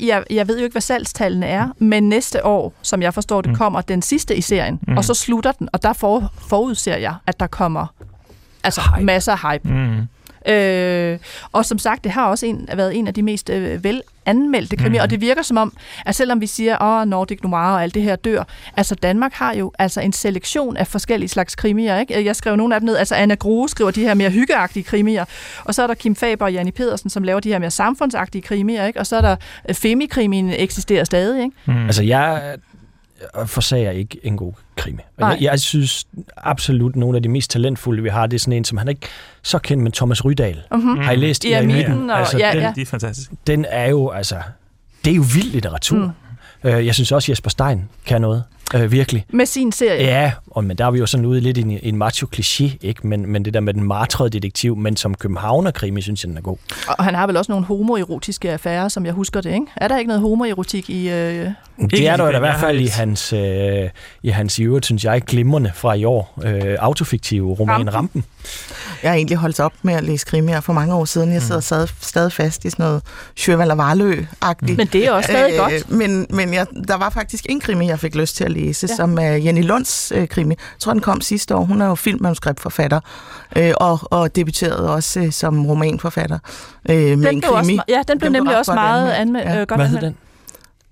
jeg, 0.00 0.24
jeg 0.30 0.48
ved 0.48 0.58
jo 0.58 0.64
ikke, 0.64 0.74
hvad 0.74 0.82
salgstallene 0.82 1.46
er, 1.46 1.68
men 1.78 2.08
næste 2.08 2.46
år, 2.46 2.74
som 2.82 3.02
jeg 3.02 3.14
forstår 3.14 3.40
det, 3.40 3.50
mm. 3.50 3.56
kommer 3.56 3.80
den 3.80 4.02
sidste 4.02 4.36
i 4.36 4.40
serien, 4.40 4.80
mm. 4.88 4.96
og 4.96 5.04
så 5.04 5.14
slutter 5.14 5.52
den, 5.52 5.68
og 5.72 5.82
der 5.82 5.92
for, 5.92 6.32
forudser 6.48 6.96
jeg, 6.96 7.14
at 7.26 7.40
der 7.40 7.46
kommer 7.46 7.86
altså 8.64 8.80
hype. 8.96 9.04
masser 9.04 9.32
af 9.32 9.52
hype. 9.52 9.68
Mm. 9.68 10.02
Øh, 10.48 11.18
og 11.52 11.64
som 11.64 11.78
sagt, 11.78 12.04
det 12.04 12.12
har 12.12 12.26
også 12.26 12.46
en, 12.46 12.68
været 12.74 12.96
en 12.96 13.06
af 13.06 13.14
de 13.14 13.22
mest 13.22 13.50
øh, 13.50 13.84
vel 13.84 14.02
anmeldte 14.26 14.76
krimier, 14.76 15.02
mm. 15.02 15.04
og 15.04 15.10
det 15.10 15.20
virker 15.20 15.42
som 15.42 15.56
om, 15.56 15.72
at 16.06 16.14
selvom 16.14 16.40
vi 16.40 16.46
siger, 16.46 16.82
åh, 16.82 17.00
oh, 17.00 17.08
Nordic 17.08 17.42
Noir 17.42 17.60
og 17.60 17.82
alt 17.82 17.94
det 17.94 18.02
her 18.02 18.16
dør, 18.16 18.44
altså 18.76 18.94
Danmark 18.94 19.32
har 19.32 19.54
jo 19.54 19.72
altså 19.78 20.00
en 20.00 20.12
selektion 20.12 20.76
af 20.76 20.86
forskellige 20.86 21.28
slags 21.28 21.54
krimier, 21.54 21.98
ikke? 21.98 22.24
Jeg 22.24 22.36
skrev 22.36 22.56
nogle 22.56 22.74
af 22.74 22.80
dem 22.80 22.86
ned, 22.86 22.96
altså 22.96 23.14
Anna 23.14 23.34
Grue 23.34 23.68
skriver 23.68 23.90
de 23.90 24.00
her 24.00 24.14
mere 24.14 24.30
hyggeagtige 24.30 24.84
krimier, 24.84 25.24
og 25.64 25.74
så 25.74 25.82
er 25.82 25.86
der 25.86 25.94
Kim 25.94 26.16
Faber 26.16 26.44
og 26.44 26.52
Janni 26.52 26.70
Pedersen, 26.70 27.10
som 27.10 27.22
laver 27.22 27.40
de 27.40 27.48
her 27.48 27.58
mere 27.58 27.70
samfundsagtige 27.70 28.42
krimier, 28.42 28.86
ikke? 28.86 29.00
Og 29.00 29.06
så 29.06 29.16
er 29.16 29.20
der 29.20 29.36
øh, 29.68 29.74
Femikrimien 29.74 30.50
eksisterer 30.50 31.04
stadig, 31.04 31.44
ikke? 31.44 31.56
Mm. 31.66 31.86
Altså 31.86 32.02
jeg 32.02 32.56
forsager 33.46 33.90
ikke 33.90 34.18
en 34.22 34.36
god 34.36 34.52
krimi. 34.76 35.02
Jeg, 35.18 35.38
jeg 35.40 35.60
synes 35.60 36.06
absolut, 36.36 36.96
nogle 36.96 37.16
af 37.16 37.22
de 37.22 37.28
mest 37.28 37.50
talentfulde, 37.50 38.02
vi 38.02 38.08
har, 38.08 38.26
det 38.26 38.36
er 38.36 38.38
sådan 38.38 38.52
en, 38.52 38.64
som 38.64 38.78
han 38.78 38.88
ikke 38.88 39.06
så 39.42 39.58
kendt, 39.58 39.82
men 39.82 39.92
Thomas 39.92 40.24
Rydahl. 40.24 40.62
Mm-hmm. 40.72 40.98
Har 40.98 41.12
I 41.12 41.16
læst 41.16 41.44
I 41.44 41.52
Eremitten? 41.52 42.10
Og, 42.10 42.18
altså, 42.18 42.38
ja, 42.38 42.50
den, 42.52 42.60
ja. 42.60 42.72
De 42.76 42.80
er 42.80 42.86
fantastiske. 42.86 43.36
Den 43.46 43.66
er 43.68 43.86
jo, 43.86 44.10
altså, 44.10 44.36
det 45.04 45.10
er 45.10 45.14
jo 45.14 45.24
vild 45.34 45.52
litteratur. 45.52 46.14
Mm. 46.62 46.70
Øh, 46.70 46.86
jeg 46.86 46.94
synes 46.94 47.12
også, 47.12 47.32
Jesper 47.32 47.50
Stein 47.50 47.88
kan 48.06 48.20
noget. 48.20 48.44
Øh, 48.74 48.92
virkelig. 48.92 49.24
Med 49.30 49.46
sin 49.46 49.72
serie? 49.72 50.04
Ja, 50.04 50.32
og, 50.50 50.64
men 50.64 50.78
der 50.78 50.86
er 50.86 50.90
vi 50.90 50.98
jo 50.98 51.06
sådan 51.06 51.26
ude 51.26 51.40
lidt 51.40 51.58
i 51.58 51.60
en, 51.60 51.78
en 51.82 52.02
macho-kliché, 52.02 52.76
ikke? 52.80 53.06
Men, 53.06 53.32
men 53.32 53.44
det 53.44 53.54
der 53.54 53.60
med 53.60 53.74
den 53.74 53.82
martrede 53.82 54.30
detektiv, 54.30 54.76
men 54.76 54.96
som 54.96 55.14
københavner-krimi, 55.14 56.00
synes 56.00 56.24
jeg, 56.24 56.28
den 56.28 56.36
er 56.36 56.42
god. 56.42 56.56
Og 56.88 57.04
han 57.04 57.14
har 57.14 57.26
vel 57.26 57.36
også 57.36 57.52
nogle 57.52 57.66
homoerotiske 57.66 58.52
affærer, 58.52 58.88
som 58.88 59.06
jeg 59.06 59.12
husker 59.12 59.40
det, 59.40 59.52
ikke? 59.52 59.66
Er 59.76 59.88
der 59.88 59.98
ikke 59.98 60.08
noget 60.08 60.22
homoerotik 60.22 60.90
i... 60.90 61.08
Øh... 61.10 61.50
Det 61.90 62.08
er 62.08 62.16
der 62.16 62.36
i 62.36 62.38
hvert 62.38 62.60
fald 62.60 62.80
i 62.80 62.86
hans, 62.86 63.32
øh, 63.32 63.90
i 64.22 64.28
hans 64.28 64.58
i 64.58 64.62
øvrigt, 64.62 64.86
synes 64.86 65.04
jeg, 65.04 65.22
glimrende 65.22 65.72
fra 65.74 65.94
i 65.94 66.04
år. 66.04 66.40
Øh, 66.44 66.76
autofiktive 66.78 67.54
roman 67.54 67.74
Rampen. 67.74 67.94
Rampen. 67.94 68.24
Jeg 69.02 69.10
har 69.10 69.16
egentlig 69.16 69.36
holdt 69.36 69.60
op 69.60 69.72
med 69.82 69.94
at 69.94 70.04
læse 70.04 70.26
krimier 70.26 70.60
for 70.60 70.72
mange 70.72 70.94
år 70.94 71.04
siden. 71.04 71.32
Jeg 71.32 71.42
sidder 71.42 71.58
mm. 71.58 71.62
sad, 71.62 71.88
stadig 72.00 72.32
fast 72.32 72.64
i 72.64 72.70
sådan 72.70 72.84
noget 72.84 73.02
Sjøvald 73.36 73.70
og 73.70 73.78
Varlø-agtigt. 73.78 74.76
Men 74.76 74.86
det 74.86 75.06
er 75.06 75.12
også 75.12 75.30
stadig 75.32 75.52
øh, 75.52 75.58
godt. 75.58 75.90
Men, 75.90 76.26
men 76.30 76.54
jeg, 76.54 76.66
der 76.88 76.96
var 76.96 77.10
faktisk 77.10 77.46
en 77.48 77.60
krimi, 77.60 77.86
jeg 77.86 78.00
fik 78.00 78.14
lyst 78.14 78.36
til 78.36 78.44
at 78.44 78.50
læse, 78.56 78.86
ja. 78.90 78.94
som 78.94 79.18
er 79.18 79.32
Jenny 79.32 79.64
Lunds 79.64 80.12
øh, 80.14 80.28
krimi. 80.28 80.54
Jeg 80.58 80.80
tror, 80.80 80.92
den 80.92 81.02
kom 81.02 81.20
sidste 81.20 81.54
år. 81.54 81.64
Hun 81.64 81.80
er 81.80 81.86
jo 81.86 81.94
filmmanuskriptforfatter 81.94 83.00
øh, 83.56 83.72
og, 83.76 83.98
og 84.02 84.36
debuterede 84.36 84.94
også 84.94 85.20
øh, 85.20 85.32
som 85.32 85.66
romanforfatter 85.66 86.38
øh, 86.90 86.96
med 86.96 87.16
den 87.16 87.26
en 87.26 87.40
krimi. 87.40 87.54
Også, 87.54 87.82
ja, 87.88 88.02
den 88.08 88.18
blev 88.18 88.26
den 88.26 88.32
nemlig 88.32 88.58
også 88.58 88.74
meget 88.74 89.10
anmeldt. 89.12 89.48
Ja. 89.48 89.60
Øh, 89.60 89.66
godt 89.66 89.80
Hvad 89.80 89.88
hed 89.88 90.00
den? 90.00 90.16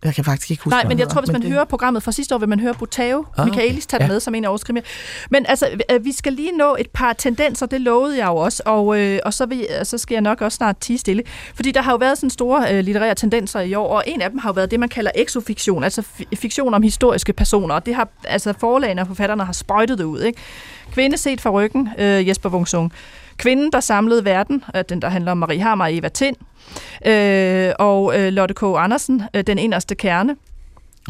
Jeg 0.04 0.14
kan 0.14 0.24
faktisk 0.24 0.50
ikke 0.50 0.62
huske 0.62 0.74
Nej, 0.74 0.84
men 0.88 0.98
jeg 0.98 1.08
tror, 1.08 1.20
hvis 1.20 1.32
man 1.32 1.42
det... 1.42 1.50
hører 1.50 1.64
programmet 1.64 2.02
fra 2.02 2.12
sidste 2.12 2.34
år, 2.34 2.38
vil 2.38 2.48
man 2.48 2.60
høre 2.60 2.74
Butao, 2.74 3.26
ah, 3.38 3.46
Michaelis 3.46 3.86
tage 3.86 4.02
ja. 4.02 4.08
med 4.08 4.20
som 4.20 4.34
en 4.34 4.44
af 4.44 4.48
årets 4.48 4.64
krimier. 4.64 4.82
Men 5.30 5.46
altså, 5.48 5.68
vi 6.00 6.12
skal 6.12 6.32
lige 6.32 6.56
nå 6.56 6.76
et 6.78 6.90
par 6.90 7.12
tendenser, 7.12 7.66
det 7.66 7.80
lovede 7.80 8.18
jeg 8.18 8.26
jo 8.26 8.36
også, 8.36 8.62
og, 8.66 9.00
øh, 9.00 9.18
og 9.24 9.34
så, 9.34 9.46
vil, 9.46 9.66
så 9.82 9.98
skal 9.98 10.14
jeg 10.14 10.22
nok 10.22 10.40
også 10.40 10.56
snart 10.56 10.76
tige 10.76 10.98
stille. 10.98 11.22
Fordi 11.54 11.70
der 11.70 11.82
har 11.82 11.92
jo 11.92 11.96
været 11.96 12.18
sådan 12.18 12.30
store 12.30 12.74
øh, 12.74 12.84
litterære 12.84 13.14
tendenser 13.14 13.60
i 13.60 13.74
år, 13.74 13.88
og 13.96 14.04
en 14.06 14.22
af 14.22 14.30
dem 14.30 14.38
har 14.38 14.48
jo 14.48 14.52
været 14.52 14.70
det, 14.70 14.80
man 14.80 14.88
kalder 14.88 15.10
exofiktion, 15.14 15.84
altså 15.84 16.02
fiktion 16.34 16.74
om 16.74 16.82
historiske 16.82 17.32
personer, 17.32 17.74
og 17.74 17.86
det 17.86 17.94
har 17.94 18.08
altså 18.24 18.54
forlagene 18.60 19.00
og 19.00 19.06
forfatterne 19.06 19.44
har 19.44 19.52
sprøjtet 19.52 19.98
det 19.98 20.04
ud. 20.04 20.20
Ikke? 20.20 20.40
Kvinde 20.92 21.16
set 21.16 21.40
fra 21.40 21.50
ryggen, 21.50 21.88
øh, 21.98 22.28
Jesper 22.28 22.48
Wungsung. 22.48 22.92
Kvinden, 23.36 23.72
der 23.72 23.80
samlede 23.80 24.24
verden, 24.24 24.64
øh, 24.76 24.84
den 24.88 25.02
der 25.02 25.08
handler 25.08 25.32
om 25.32 25.38
Marie 25.38 25.60
Hammer 25.60 25.84
og 25.84 25.96
Eva 25.96 26.08
Tind, 26.08 26.36
øh, 27.06 27.72
og 27.78 28.20
øh, 28.20 28.32
Lotte 28.32 28.54
K. 28.54 28.62
Andersen, 28.62 29.22
øh, 29.34 29.44
Den 29.46 29.58
inderste 29.58 29.94
kerne, 29.94 30.36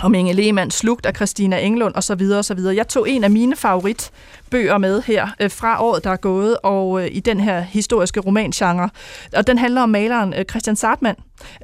om 0.03 0.15
Inge 0.15 0.33
Lehmann, 0.33 0.71
Slugt 0.71 1.07
af 1.07 1.15
Christina 1.17 1.59
Englund 1.59 1.95
osv. 1.95 2.23
osv. 2.39 2.59
Jeg 2.59 2.89
tog 2.89 3.11
en 3.11 3.25
af 3.25 3.31
mine 3.31 3.57
favoritbøger 3.57 4.79
med 4.79 5.03
her 5.03 5.29
øh, 5.41 5.51
fra 5.51 5.85
året, 5.85 6.05
der 6.05 6.11
er 6.11 6.17
gået, 6.17 6.57
og 6.63 7.03
øh, 7.03 7.09
i 7.13 7.21
den 7.21 7.41
her 7.41 7.61
historiske 7.61 8.21
romangenre. 8.21 8.91
Og 9.37 9.47
den 9.47 9.59
handler 9.59 9.83
om 9.83 9.89
maleren 9.89 10.35
øh, 10.35 10.45
Christian 10.45 10.77
Sartmann, 10.77 11.17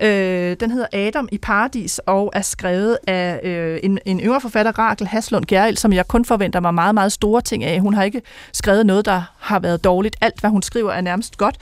Øh, 0.03 0.57
den 0.61 0.71
hedder 0.71 0.87
Adam 0.93 1.29
i 1.33 1.39
Paradis 1.39 2.01
og 2.07 2.31
er 2.35 2.43
skrevet 2.43 2.99
af 3.07 3.41
øh, 3.43 3.81
en, 3.83 3.99
en 4.05 4.21
yngre 4.21 4.41
forfatter, 4.41 4.79
Rakel 4.79 5.07
Haslund 5.07 5.45
Gerald, 5.45 5.77
som 5.77 5.93
jeg 5.93 6.09
kun 6.09 6.25
forventer 6.25 6.61
mig 6.61 6.75
meget, 6.75 6.95
meget 6.95 7.13
store 7.13 7.41
ting 7.41 7.65
af. 7.65 7.81
Hun 7.81 7.95
har 7.95 8.03
ikke 8.03 8.23
skrevet 8.53 8.87
noget, 8.87 9.05
der 9.05 9.23
har 9.39 9.59
været 9.59 9.85
dårligt. 9.85 10.17
Alt, 10.21 10.41
hvad 10.41 10.51
hun 10.51 10.63
skriver, 10.63 10.93
er 10.93 11.01
nærmest 11.01 11.37
godt. 11.37 11.57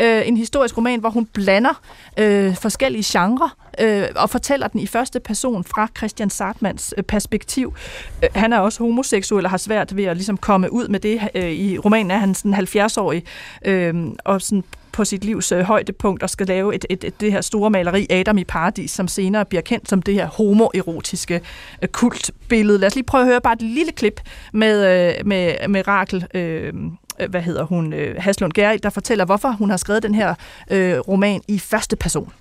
Øh, 0.00 0.28
en 0.28 0.36
historisk 0.36 0.76
roman, 0.76 1.00
hvor 1.00 1.10
hun 1.10 1.26
blander 1.26 1.80
øh, 2.16 2.56
forskellige 2.56 3.04
genrer 3.06 3.56
øh, 3.80 4.08
og 4.16 4.30
fortæller 4.30 4.68
den 4.68 4.80
i 4.80 4.86
første 4.86 5.20
person 5.20 5.64
fra 5.64 5.88
Christian 5.96 6.30
Sartmans 6.30 6.94
øh, 6.96 7.04
perspektiv. 7.04 7.74
Øh, 8.22 8.28
han 8.34 8.52
er 8.52 8.58
også 8.58 8.82
homoseksuel 8.82 9.44
og 9.44 9.50
har 9.50 9.58
svært 9.58 9.96
ved 9.96 10.04
at 10.04 10.16
ligesom 10.16 10.36
komme 10.36 10.72
ud 10.72 10.88
med 10.88 11.00
det. 11.00 11.20
Øh, 11.34 11.50
I 11.50 11.78
romanen 11.78 12.10
er 12.10 12.18
han 12.18 12.34
sådan 12.34 12.54
70-årig 12.54 13.24
øh, 13.64 13.94
og 14.24 14.42
sådan 14.42 14.64
på 14.98 15.04
sit 15.04 15.24
livs 15.24 15.52
øh, 15.52 15.60
højdepunkt 15.60 16.22
og 16.22 16.30
skal 16.30 16.46
lave 16.46 16.74
et, 16.74 16.86
et, 16.90 17.04
et, 17.04 17.20
det 17.20 17.32
her 17.32 17.40
store 17.40 17.70
maleri 17.70 18.06
Adam 18.10 18.38
i 18.38 18.44
Paradis, 18.44 18.90
som 18.90 19.08
senere 19.08 19.44
bliver 19.44 19.62
kendt 19.62 19.88
som 19.88 20.02
det 20.02 20.14
her 20.14 20.26
homoerotiske 20.26 21.40
øh, 21.82 21.88
kultbillede. 21.88 22.78
Lad 22.78 22.86
os 22.86 22.94
lige 22.94 23.04
prøve 23.04 23.22
at 23.22 23.28
høre 23.28 23.40
bare 23.40 23.52
et 23.52 23.62
lille 23.62 23.92
klip 23.92 24.20
med, 24.52 24.76
øh, 24.86 25.26
med, 25.26 25.68
med 25.68 25.88
Rakel, 25.88 26.26
øh, 26.34 26.74
øh 27.20 27.30
hvad 27.30 27.42
hedder 27.42 27.64
hun, 27.64 27.92
øh, 27.92 28.16
Haslund 28.18 28.52
Gerrit, 28.52 28.82
der 28.82 28.90
fortæller, 28.90 29.24
hvorfor 29.24 29.48
hun 29.48 29.70
har 29.70 29.76
skrevet 29.76 30.02
den 30.02 30.14
her 30.14 30.34
øh, 30.70 30.98
roman 30.98 31.40
i 31.48 31.58
første 31.58 31.96
person. 31.96 32.32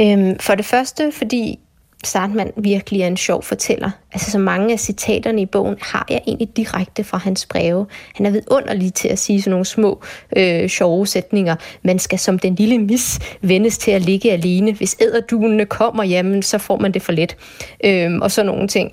Øhm, 0.00 0.38
for 0.38 0.54
det 0.54 0.64
første, 0.64 1.12
fordi 1.12 1.58
Sartman 2.04 2.52
virkelig 2.56 3.02
er 3.02 3.06
en 3.06 3.16
sjov 3.16 3.42
fortæller. 3.42 3.90
Altså 4.12 4.30
så 4.30 4.38
mange 4.38 4.72
af 4.72 4.80
citaterne 4.80 5.42
i 5.42 5.46
bogen 5.46 5.76
har 5.80 6.06
jeg 6.10 6.20
egentlig 6.26 6.56
direkte 6.56 7.04
fra 7.04 7.18
hans 7.18 7.46
breve. 7.46 7.86
Han 8.14 8.26
er 8.26 8.30
vidunderlig 8.30 8.94
til 8.94 9.08
at 9.08 9.18
sige 9.18 9.42
sådan 9.42 9.50
nogle 9.50 9.64
små 9.64 10.02
øh, 10.36 10.68
sjove 10.68 11.06
sætninger. 11.06 11.56
Man 11.82 11.98
skal 11.98 12.18
som 12.18 12.38
den 12.38 12.54
lille 12.54 12.78
mis 12.78 13.18
vendes 13.42 13.78
til 13.78 13.90
at 13.90 14.02
ligge 14.02 14.32
alene. 14.32 14.72
Hvis 14.72 14.96
æderdunene 15.00 15.66
kommer, 15.66 16.04
jamen 16.04 16.42
så 16.42 16.58
får 16.58 16.78
man 16.78 16.92
det 16.92 17.02
for 17.02 17.12
let. 17.12 17.36
Øh, 17.84 18.10
og 18.22 18.30
så 18.30 18.42
nogle 18.42 18.68
ting. 18.68 18.92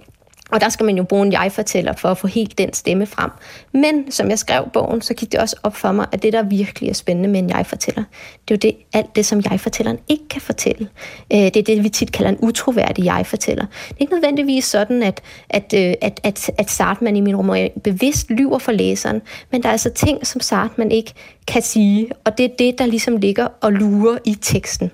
Og 0.51 0.61
der 0.61 0.69
skal 0.69 0.85
man 0.85 0.97
jo 0.97 1.03
bruge 1.03 1.25
en 1.25 1.31
jeg-fortæller 1.31 1.93
for 1.93 2.09
at 2.09 2.17
få 2.17 2.27
helt 2.27 2.57
den 2.57 2.73
stemme 2.73 3.05
frem. 3.05 3.29
Men 3.73 4.11
som 4.11 4.29
jeg 4.29 4.39
skrev 4.39 4.69
bogen, 4.73 5.01
så 5.01 5.13
gik 5.13 5.31
det 5.31 5.39
også 5.39 5.55
op 5.63 5.75
for 5.75 5.91
mig, 5.91 6.05
at 6.11 6.23
det, 6.23 6.33
der 6.33 6.43
virkelig 6.43 6.89
er 6.89 6.93
spændende 6.93 7.29
med 7.29 7.39
en 7.39 7.49
jeg-fortæller, 7.49 8.03
det 8.47 8.53
er 8.53 8.55
jo 8.55 8.71
det, 8.71 8.75
alt 8.93 9.15
det, 9.15 9.25
som 9.25 9.41
jeg-fortælleren 9.51 9.99
ikke 10.07 10.27
kan 10.29 10.41
fortælle. 10.41 10.87
Øh, 11.33 11.39
det 11.39 11.57
er 11.57 11.63
det, 11.63 11.83
vi 11.83 11.89
tit 11.89 12.11
kalder 12.11 12.31
en 12.31 12.37
utroværdig 12.39 13.05
jeg-fortæller. 13.05 13.65
Det 13.65 13.91
er 13.91 14.01
ikke 14.01 14.13
nødvendigvis 14.13 14.65
sådan, 14.65 15.03
at, 15.03 15.21
at, 15.49 15.73
øh, 15.75 15.93
at, 16.01 16.19
at, 16.23 16.51
at 16.57 16.69
Sartman 16.69 17.15
i 17.15 17.21
min 17.21 17.35
roman 17.35 17.71
bevidst 17.83 18.29
lyver 18.29 18.59
for 18.59 18.71
læseren, 18.71 19.21
men 19.51 19.63
der 19.63 19.67
er 19.67 19.71
altså 19.71 19.89
ting, 19.89 20.27
som 20.27 20.41
Sartman 20.41 20.91
ikke 20.91 21.13
kan 21.47 21.61
sige, 21.61 22.09
og 22.23 22.37
det 22.37 22.43
er 22.43 22.55
det, 22.59 22.79
der 22.79 22.85
ligesom 22.85 23.17
ligger 23.17 23.47
og 23.61 23.73
lurer 23.73 24.17
i 24.25 24.37
teksten. 24.41 24.91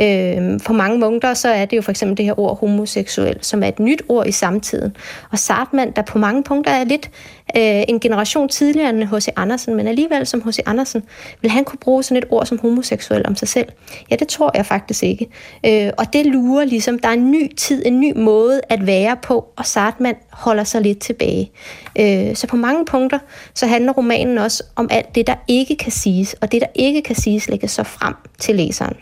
Øh, 0.00 0.60
for 0.60 0.72
mange 0.72 0.98
munkter, 0.98 1.34
så 1.34 1.48
er 1.48 1.64
det 1.64 1.76
jo 1.76 1.82
for 1.82 1.90
eksempel 1.90 2.16
det 2.16 2.24
her 2.24 2.40
ord 2.40 2.58
homoseksuel, 2.58 3.38
som 3.40 3.62
er 3.62 3.68
et 3.68 3.78
nyt 3.78 4.02
ord 4.08 4.26
i 4.26 4.32
samtiden. 4.32 4.93
Og 5.32 5.38
Sartman, 5.38 5.92
der 5.96 6.02
på 6.02 6.18
mange 6.18 6.42
punkter 6.42 6.72
er 6.72 6.84
lidt 6.84 7.10
øh, 7.56 7.82
en 7.88 8.00
generation 8.00 8.48
tidligere 8.48 8.90
end 8.90 9.04
H.C. 9.04 9.28
Andersen, 9.36 9.74
men 9.74 9.86
alligevel 9.86 10.26
som 10.26 10.42
H.C. 10.42 10.58
Andersen, 10.66 11.02
vil 11.40 11.50
han 11.50 11.64
kunne 11.64 11.78
bruge 11.78 12.02
sådan 12.02 12.16
et 12.22 12.24
ord 12.30 12.46
som 12.46 12.58
homoseksuel 12.58 13.26
om 13.26 13.36
sig 13.36 13.48
selv? 13.48 13.68
Ja, 14.10 14.16
det 14.16 14.28
tror 14.28 14.50
jeg 14.54 14.66
faktisk 14.66 15.02
ikke. 15.02 15.26
Øh, 15.66 15.92
og 15.98 16.12
det 16.12 16.26
lurer 16.26 16.64
ligesom, 16.64 16.98
der 16.98 17.08
er 17.08 17.12
en 17.12 17.30
ny 17.30 17.54
tid, 17.54 17.82
en 17.86 18.00
ny 18.00 18.12
måde 18.16 18.60
at 18.68 18.86
være 18.86 19.16
på, 19.22 19.48
og 19.56 19.66
Sartman 19.66 20.14
holder 20.30 20.64
sig 20.64 20.80
lidt 20.82 20.98
tilbage. 20.98 21.50
Øh, 21.98 22.36
så 22.36 22.46
på 22.46 22.56
mange 22.56 22.84
punkter, 22.84 23.18
så 23.54 23.66
handler 23.66 23.92
romanen 23.92 24.38
også 24.38 24.62
om 24.76 24.88
alt 24.90 25.14
det, 25.14 25.26
der 25.26 25.34
ikke 25.48 25.76
kan 25.76 25.92
siges, 25.92 26.34
og 26.40 26.52
det, 26.52 26.60
der 26.60 26.66
ikke 26.74 27.02
kan 27.02 27.16
siges, 27.16 27.48
lægges 27.48 27.70
så 27.70 27.82
frem 27.82 28.14
til 28.38 28.54
læseren. 28.54 28.96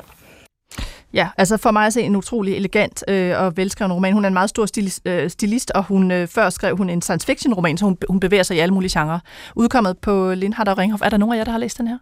Ja, 1.14 1.28
altså 1.38 1.56
for 1.56 1.70
mig 1.70 1.86
er 1.86 1.90
det 1.90 2.04
en 2.04 2.16
utrolig 2.16 2.56
elegant 2.56 3.04
øh, 3.08 3.38
og 3.38 3.56
velskreven 3.56 3.92
roman. 3.92 4.12
Hun 4.12 4.24
er 4.24 4.28
en 4.28 4.34
meget 4.34 4.50
stor 4.50 4.66
stilist, 4.66 5.00
øh, 5.04 5.30
stilist 5.30 5.70
og 5.70 5.84
hun 5.84 6.10
øh, 6.10 6.28
før 6.28 6.50
skrev 6.50 6.76
hun 6.76 6.90
en 6.90 7.02
science 7.02 7.26
fiction 7.26 7.54
roman, 7.54 7.78
så 7.78 7.84
hun, 7.84 7.98
hun 8.08 8.20
bevæger 8.20 8.42
sig 8.42 8.56
i 8.56 8.60
alle 8.60 8.74
mulige 8.74 9.00
genrer. 9.00 9.18
Udkommet 9.54 9.98
på 9.98 10.34
Lindhardt 10.34 10.68
og 10.68 10.78
Ringhof. 10.78 11.00
Er 11.02 11.08
der 11.08 11.16
nogen 11.16 11.34
af 11.34 11.38
jer, 11.38 11.44
der 11.44 11.52
har 11.52 11.58
læst 11.58 11.78
den 11.78 11.88
her? 11.88 11.98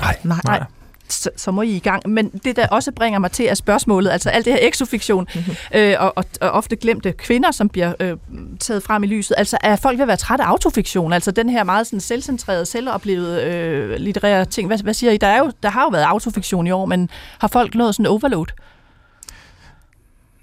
Nej. 0.00 0.16
Nej. 0.24 0.40
Nej 0.44 0.64
så, 1.12 1.30
så 1.36 1.50
må 1.50 1.62
I 1.62 1.70
i 1.70 1.78
gang. 1.78 2.08
Men 2.10 2.28
det, 2.28 2.56
der 2.56 2.66
også 2.66 2.92
bringer 2.92 3.18
mig 3.18 3.32
til, 3.32 3.46
er 3.46 3.54
spørgsmålet, 3.54 4.10
altså 4.10 4.30
alt 4.30 4.44
det 4.44 4.52
her 4.52 4.68
exofiktion, 4.68 5.26
mm-hmm. 5.34 5.54
øh, 5.74 5.94
og, 5.98 6.12
og, 6.16 6.24
og 6.40 6.50
ofte 6.50 6.76
glemte 6.76 7.12
kvinder, 7.12 7.50
som 7.50 7.68
bliver 7.68 7.92
øh, 8.00 8.16
taget 8.60 8.82
frem 8.82 9.04
i 9.04 9.06
lyset. 9.06 9.34
Altså 9.38 9.58
er 9.60 9.76
folk 9.76 9.98
ved 9.98 10.02
at 10.02 10.08
være 10.08 10.16
trætte 10.16 10.44
af 10.44 10.48
autofiktion? 10.48 11.12
Altså 11.12 11.30
den 11.30 11.48
her 11.48 11.64
meget 11.64 11.86
sådan 11.86 12.00
selvcentrerede, 12.00 12.66
selvoplevede 12.66 13.44
øh, 13.44 13.96
litterære 13.96 14.44
ting. 14.44 14.66
Hvad, 14.66 14.78
hvad 14.78 14.94
siger 14.94 15.12
I? 15.12 15.16
Der, 15.16 15.26
er 15.26 15.38
jo, 15.38 15.52
der 15.62 15.70
har 15.70 15.82
jo 15.82 15.88
været 15.88 16.04
autofiktion 16.04 16.66
i 16.66 16.70
år, 16.70 16.86
men 16.86 17.10
har 17.38 17.48
folk 17.48 17.74
nået 17.74 17.94
sådan 17.94 18.06
overload? 18.06 18.46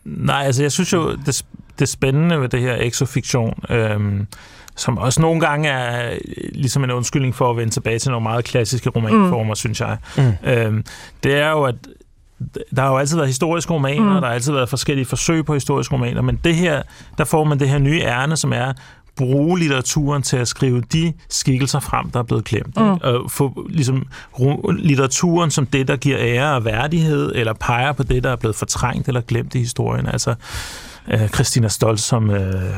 Nej, 0.06 0.44
altså 0.46 0.62
jeg 0.62 0.72
synes 0.72 0.94
jo, 0.94 1.16
det, 1.16 1.46
det 1.80 1.90
spændende 1.90 2.42
ved 2.42 2.50
det 2.50 2.62
her 2.62 2.76
exofiktion, 2.80 3.54
øh, 3.70 4.00
som 4.76 4.98
også 4.98 5.22
nogle 5.22 5.42
gange 5.42 5.70
er 5.70 6.12
øh, 6.12 6.18
ligesom 6.52 6.84
en 6.84 6.92
undskyldning 6.92 7.36
for 7.36 7.50
at 7.50 7.58
vende 7.58 7.74
tilbage 7.74 8.00
til 8.00 8.12
nogle 8.12 8.24
meget 8.24 8.46
klassiske 8.46 8.90
romanformer, 8.90 9.52
mm. 9.52 9.56
synes 9.56 9.82
jeg. 9.82 9.98
Mm. 10.18 10.50
Øhm, 10.50 10.86
det 11.24 11.36
er 11.36 11.50
jo, 11.50 11.64
at 11.64 11.76
der 12.76 12.82
har 12.82 12.90
jo 12.90 12.98
altid 12.98 13.16
været 13.16 13.30
historiske 13.30 13.74
romaner, 13.74 14.14
mm. 14.14 14.22
der 14.22 14.28
har 14.28 14.34
altid 14.34 14.54
været 14.54 14.70
forskellige 14.70 15.06
forsøg 15.06 15.46
på 15.46 15.54
historiske 15.54 15.94
romaner, 15.94 16.22
men 16.22 16.40
det 16.44 16.56
her, 16.56 16.82
der 17.18 17.24
får 17.24 17.44
man 17.44 17.60
det 17.60 17.70
her 17.70 17.78
nye 17.78 18.02
ærne, 18.02 18.38
som 18.38 18.54
er, 18.54 18.74
bruge 19.16 19.60
litteraturen 19.60 20.24
til 20.24 20.38
at 20.38 20.48
skrive 20.48 20.82
de 20.94 21.14
skikkelser 21.30 21.80
frem, 21.80 22.10
der 22.10 22.20
er 22.20 22.24
blevet 22.24 22.46
glemt. 22.46 22.78
Mm. 22.78 22.84
Og 22.84 23.32
få 23.32 23.68
ligesom, 23.70 24.08
litteraturen 24.74 25.52
som 25.52 25.66
det, 25.66 25.88
der 25.88 25.96
giver 25.96 26.18
ære 26.20 26.56
og 26.56 26.66
værdighed, 26.66 27.32
eller 27.36 27.54
peger 27.54 27.92
på 27.92 28.04
det, 28.04 28.24
der 28.24 28.30
er 28.30 28.36
blevet 28.36 28.56
fortrængt 28.56 29.08
eller 29.08 29.22
glemt 29.22 29.56
i 29.56 29.60
historien. 29.60 30.08
Altså 30.08 30.36
øh, 31.08 31.28
Christina 31.28 31.68
Stolz 31.68 32.02
som 32.02 32.30
øh, 32.30 32.74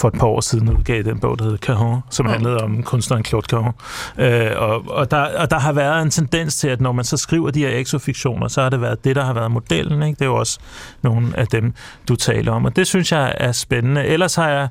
for 0.00 0.08
et 0.08 0.14
par 0.14 0.26
år 0.26 0.40
siden 0.40 0.68
udgav 0.68 1.02
den 1.02 1.20
bog, 1.20 1.38
der 1.38 1.44
hedder 1.44 1.58
Caron, 1.58 2.00
som 2.10 2.26
handlede 2.26 2.58
om 2.58 2.82
kunstneren 2.82 3.24
Claude 3.24 3.46
Caron. 3.46 3.72
Øh, 4.18 4.50
og, 4.56 4.84
og, 4.88 5.10
der, 5.10 5.38
og 5.38 5.50
der 5.50 5.58
har 5.58 5.72
været 5.72 6.02
en 6.02 6.10
tendens 6.10 6.56
til, 6.56 6.68
at 6.68 6.80
når 6.80 6.92
man 6.92 7.04
så 7.04 7.16
skriver 7.16 7.50
de 7.50 7.60
her 7.60 7.78
exofiktioner, 7.78 8.48
så 8.48 8.62
har 8.62 8.68
det 8.68 8.80
været 8.80 9.04
det, 9.04 9.16
der 9.16 9.24
har 9.24 9.32
været 9.32 9.50
modellen. 9.50 10.02
Ikke? 10.02 10.16
Det 10.18 10.22
er 10.22 10.26
jo 10.26 10.36
også 10.36 10.58
nogle 11.02 11.38
af 11.38 11.46
dem, 11.46 11.74
du 12.08 12.16
taler 12.16 12.52
om. 12.52 12.64
Og 12.64 12.76
det 12.76 12.86
synes 12.86 13.12
jeg 13.12 13.34
er 13.36 13.52
spændende. 13.52 14.04
Ellers 14.04 14.34
har 14.34 14.48
jeg 14.48 14.68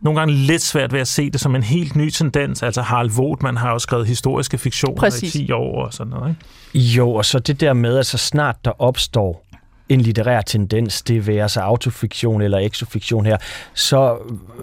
nogle 0.00 0.20
gange 0.20 0.34
lidt 0.34 0.62
svært 0.62 0.92
ved 0.92 1.00
at 1.00 1.08
se 1.08 1.30
det 1.30 1.40
som 1.40 1.54
en 1.54 1.62
helt 1.62 1.96
ny 1.96 2.10
tendens. 2.10 2.62
Altså 2.62 2.82
Harald 2.82 3.10
Vogt, 3.10 3.42
man 3.42 3.56
har 3.56 3.72
jo 3.72 3.78
skrevet 3.78 4.06
historiske 4.06 4.58
fiktioner 4.58 5.00
Præcis. 5.00 5.34
i 5.34 5.38
10 5.38 5.52
år 5.52 5.84
og 5.84 5.92
sådan 5.94 6.10
noget. 6.10 6.28
Ikke? 6.74 6.86
Jo, 6.88 7.14
og 7.14 7.24
så 7.24 7.38
det 7.38 7.60
der 7.60 7.72
med, 7.72 7.98
at 7.98 8.06
så 8.06 8.18
snart 8.18 8.64
der 8.64 8.82
opstår 8.82 9.47
en 9.88 10.00
litterær 10.00 10.40
tendens, 10.40 11.02
det 11.02 11.26
være 11.26 11.48
sig 11.48 11.62
autofiktion 11.62 12.42
eller 12.42 12.58
exofiktion 12.58 13.26
her, 13.26 13.36
så 13.74 14.16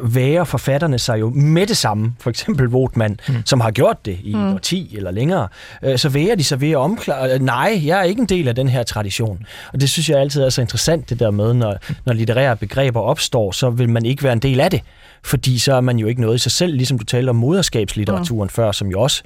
værer 0.04 0.44
forfatterne 0.44 1.00
sig 1.00 1.20
jo 1.20 1.30
med 1.30 1.68
det 1.68 1.78
samme, 1.78 2.16
for 2.20 2.30
eksempel 2.30 2.68
Votman, 2.68 3.20
mm. 3.28 3.36
som 3.46 3.62
har 3.62 3.72
gjort 3.72 4.06
det 4.06 4.20
i 4.24 4.36
mm. 4.36 4.60
10 4.60 4.98
eller 4.98 5.12
længere, 5.12 5.48
øh, 5.84 5.98
så 5.98 6.10
værer 6.10 6.36
de 6.36 6.44
sig 6.44 6.62
ved 6.62 6.72
at 6.72 6.78
omklare, 6.78 7.40
nej, 7.40 7.82
jeg 7.86 8.00
er 8.00 8.04
ikke 8.04 8.22
en 8.22 8.30
del 8.30 8.48
af 8.48 8.56
den 8.56 8.70
her 8.70 8.84
tradition. 8.84 9.46
Og 9.74 9.82
det 9.82 9.90
synes 9.90 10.10
jeg 10.10 10.20
altid 10.20 10.42
er 10.42 10.50
så 10.50 10.62
interessant, 10.62 11.10
det 11.10 11.20
der 11.20 11.32
med, 11.32 11.54
når, 11.54 11.78
når 12.06 12.14
litterære 12.14 12.58
begreber 12.58 13.02
opstår, 13.02 13.52
så 13.52 13.70
vil 13.70 13.90
man 13.90 14.06
ikke 14.06 14.24
være 14.24 14.34
en 14.34 14.40
del 14.40 14.60
af 14.60 14.72
det, 14.72 14.82
fordi 15.24 15.60
så 15.60 15.74
er 15.74 15.82
man 15.82 15.98
jo 15.98 16.08
ikke 16.08 16.22
noget 16.22 16.36
i 16.36 16.40
sig 16.40 16.52
selv, 16.52 16.76
ligesom 16.76 17.00
du 17.00 17.06
talte 17.06 17.30
om 17.30 17.36
moderskabslitteraturen 17.36 18.46
mm. 18.46 18.50
før, 18.50 18.72
som 18.72 18.88
jo 18.88 19.02
også, 19.02 19.24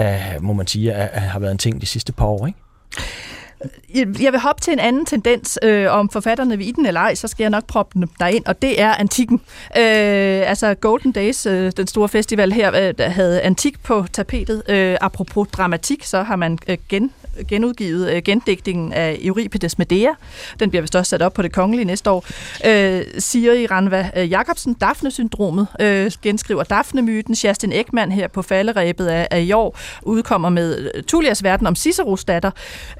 øh, 0.00 0.06
må 0.40 0.52
man 0.52 0.66
sige, 0.66 0.90
er, 0.90 1.20
har 1.20 1.38
været 1.38 1.52
en 1.52 1.58
ting 1.58 1.80
de 1.80 1.86
sidste 1.86 2.12
par 2.12 2.26
år, 2.26 2.46
ikke? 2.46 2.58
Jeg 3.94 4.32
vil 4.32 4.40
hoppe 4.40 4.60
til 4.60 4.72
en 4.72 4.78
anden 4.78 5.06
tendens, 5.06 5.58
øh, 5.62 5.92
om 5.92 6.08
forfatterne 6.08 6.58
vil 6.58 6.68
i 6.68 6.72
den 6.72 6.86
eller 6.86 7.00
ej, 7.00 7.14
så 7.14 7.28
skal 7.28 7.44
jeg 7.44 7.50
nok 7.50 7.66
proppe 7.66 7.98
den 7.98 8.08
derind, 8.20 8.44
og 8.46 8.62
det 8.62 8.80
er 8.80 8.94
antikken. 8.94 9.40
Øh, 9.76 10.50
altså 10.50 10.74
Golden 10.74 11.12
Days, 11.12 11.46
øh, 11.46 11.72
den 11.76 11.86
store 11.86 12.08
festival 12.08 12.52
her, 12.52 12.92
øh, 12.98 13.12
havde 13.12 13.40
antik 13.40 13.82
på 13.82 14.06
tapetet. 14.12 14.62
Øh, 14.68 14.96
apropos 15.00 15.48
dramatik, 15.48 16.04
så 16.04 16.22
har 16.22 16.36
man 16.36 16.58
øh, 16.68 16.76
gen 16.88 17.10
genudgivet 17.48 18.10
øh, 18.10 18.22
gendigtningen 18.22 18.92
af 18.92 19.18
Euripides 19.22 19.78
Medea. 19.78 20.08
Den 20.60 20.70
bliver 20.70 20.82
vist 20.82 20.96
også 20.96 21.10
sat 21.10 21.22
op 21.22 21.32
på 21.32 21.42
det 21.42 21.52
kongelige 21.52 21.84
næste 21.84 22.10
år. 22.10 22.26
Øh, 22.66 23.02
Siri 23.18 23.66
Ranva 23.66 24.10
øh, 24.16 24.30
Jacobsen, 24.30 24.74
Daphne-syndromet, 24.74 25.66
øh, 25.80 26.10
genskriver 26.22 26.62
Daphne-myten. 26.62 27.34
Justin 27.34 27.72
Ekman 27.72 28.12
her 28.12 28.28
på 28.28 28.42
falderæbet 28.42 29.06
af, 29.06 29.28
af 29.30 29.40
i 29.40 29.52
år 29.52 29.78
udkommer 30.02 30.48
med 30.48 30.90
øh, 30.94 31.02
Tullias 31.02 31.42
verden 31.42 31.66
om 31.66 31.76
Ciceros 31.76 32.24
datter. 32.24 32.50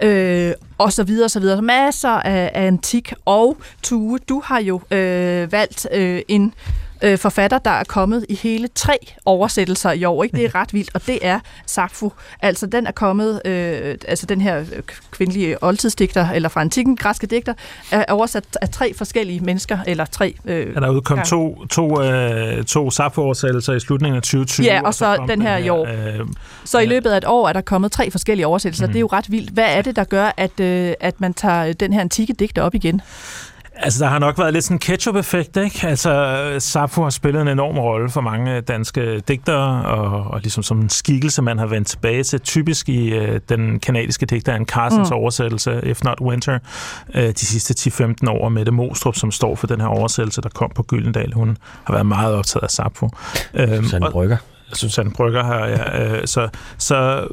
Øh, 0.02 0.52
og 0.78 0.92
så 0.92 1.04
videre, 1.04 1.24
og 1.24 1.30
så 1.30 1.40
videre. 1.40 1.62
Masser 1.62 2.08
af, 2.08 2.50
af 2.54 2.66
antik. 2.66 3.12
Og 3.24 3.56
Tue, 3.82 4.18
du 4.28 4.42
har 4.44 4.60
jo 4.60 4.80
øh, 4.90 5.52
valgt 5.52 5.86
øh, 5.92 6.22
en 6.28 6.54
øh, 7.02 7.18
forfatter, 7.18 7.58
der 7.58 7.70
er 7.70 7.84
kommet 7.84 8.26
i 8.28 8.34
hele 8.34 8.68
tre 8.74 8.98
oversættelser 9.24 9.92
i 9.92 10.04
år. 10.04 10.24
Ikke? 10.24 10.36
Det 10.36 10.44
er 10.44 10.54
ret 10.54 10.74
vildt, 10.74 10.90
og 10.94 11.06
det 11.06 11.18
er 11.22 11.40
Sappho. 11.66 12.10
Altså, 12.42 12.66
den 12.66 12.86
er 12.86 12.92
kommet, 12.92 13.40
øh, 13.44 13.96
altså 14.08 14.26
den 14.26 14.40
her 14.40 14.64
kvindelige 15.10 15.64
oldtidsdigter, 15.64 16.30
eller 16.30 16.48
fra 16.48 16.60
antikken 16.60 16.96
græske 16.96 17.26
digter, 17.26 17.54
er 17.90 18.04
oversat 18.08 18.44
af 18.60 18.68
tre 18.68 18.94
forskellige 18.94 19.40
mennesker, 19.40 19.78
eller 19.86 20.04
tre... 20.04 20.34
Øh, 20.44 20.76
er 20.76 20.80
der 20.80 20.90
udkommet 20.90 21.26
to, 21.26 21.66
to, 21.66 22.02
øh, 22.02 22.64
to 22.64 22.90
Sappho-oversættelser 22.90 23.72
i 23.72 23.80
slutningen 23.80 24.16
af 24.16 24.22
2020? 24.22 24.66
Ja, 24.66 24.80
og, 24.80 24.86
og 24.86 24.94
så, 24.94 24.98
så 24.98 25.24
den 25.28 25.42
her 25.42 25.56
i 25.56 25.68
år. 25.68 25.86
Øh, 25.86 26.26
så 26.64 26.78
i 26.78 26.86
løbet 26.86 27.10
af 27.10 27.16
et 27.16 27.24
år 27.24 27.48
er 27.48 27.52
der 27.52 27.60
kommet 27.60 27.92
tre 27.92 28.10
forskellige 28.10 28.46
oversættelser. 28.46 28.86
Mm. 28.86 28.92
Det 28.92 28.98
er 28.98 29.00
jo 29.00 29.08
ret 29.12 29.30
vildt. 29.30 29.50
Hvad 29.50 29.64
er 29.76 29.82
det, 29.82 29.96
der 29.96 30.04
gør, 30.04 30.32
at, 30.36 30.60
øh, 30.60 30.92
at 31.00 31.20
man 31.20 31.34
tager 31.34 31.72
den 31.72 31.92
her 31.92 32.00
antikke 32.00 32.32
digter 32.32 32.62
op 32.62 32.74
igen? 32.74 33.00
Altså, 33.82 34.04
der 34.04 34.10
har 34.10 34.18
nok 34.18 34.38
været 34.38 34.52
lidt 34.52 34.64
sådan 34.64 34.74
en 34.74 34.78
ketchup-effekt, 34.78 35.56
ikke? 35.56 35.86
Altså, 35.86 36.54
Sappho 36.58 37.02
har 37.02 37.10
spillet 37.10 37.42
en 37.42 37.48
enorm 37.48 37.78
rolle 37.78 38.10
for 38.10 38.20
mange 38.20 38.60
danske 38.60 39.20
digtere, 39.20 39.84
og, 39.84 40.30
og 40.30 40.40
ligesom 40.40 40.62
som 40.62 40.80
en 40.80 40.88
skikkelse, 40.88 41.42
man 41.42 41.58
har 41.58 41.66
vendt 41.66 41.88
tilbage 41.88 42.22
til, 42.22 42.40
typisk 42.40 42.88
i 42.88 43.18
uh, 43.18 43.36
den 43.48 43.80
kanadiske 43.80 44.26
digter 44.26 44.54
Anne 44.54 44.66
Carsons 44.66 45.10
mm. 45.10 45.16
oversættelse, 45.16 45.80
If 45.84 46.02
Not 46.04 46.20
Winter, 46.20 46.58
uh, 47.14 47.20
de 47.22 47.46
sidste 47.46 47.90
10-15 47.90 48.30
år, 48.30 48.48
med 48.48 48.64
det 48.64 48.74
Mostrup, 48.74 49.14
som 49.14 49.30
står 49.30 49.54
for 49.54 49.66
den 49.66 49.80
her 49.80 49.88
oversættelse, 49.88 50.40
der 50.40 50.48
kom 50.48 50.70
på 50.74 50.82
Gyldendal. 50.82 51.32
Hun 51.32 51.56
har 51.84 51.94
været 51.94 52.06
meget 52.06 52.34
optaget 52.34 52.62
af 52.62 52.70
Sappho. 52.70 53.08
Susanne 53.56 54.10
Brygger. 54.10 54.36
Susanne 54.72 55.10
Brygger 55.10 55.44
her, 55.44 55.66
ja. 55.66 56.12
Uh, 56.12 56.20
så, 56.24 56.48
så 56.78 57.26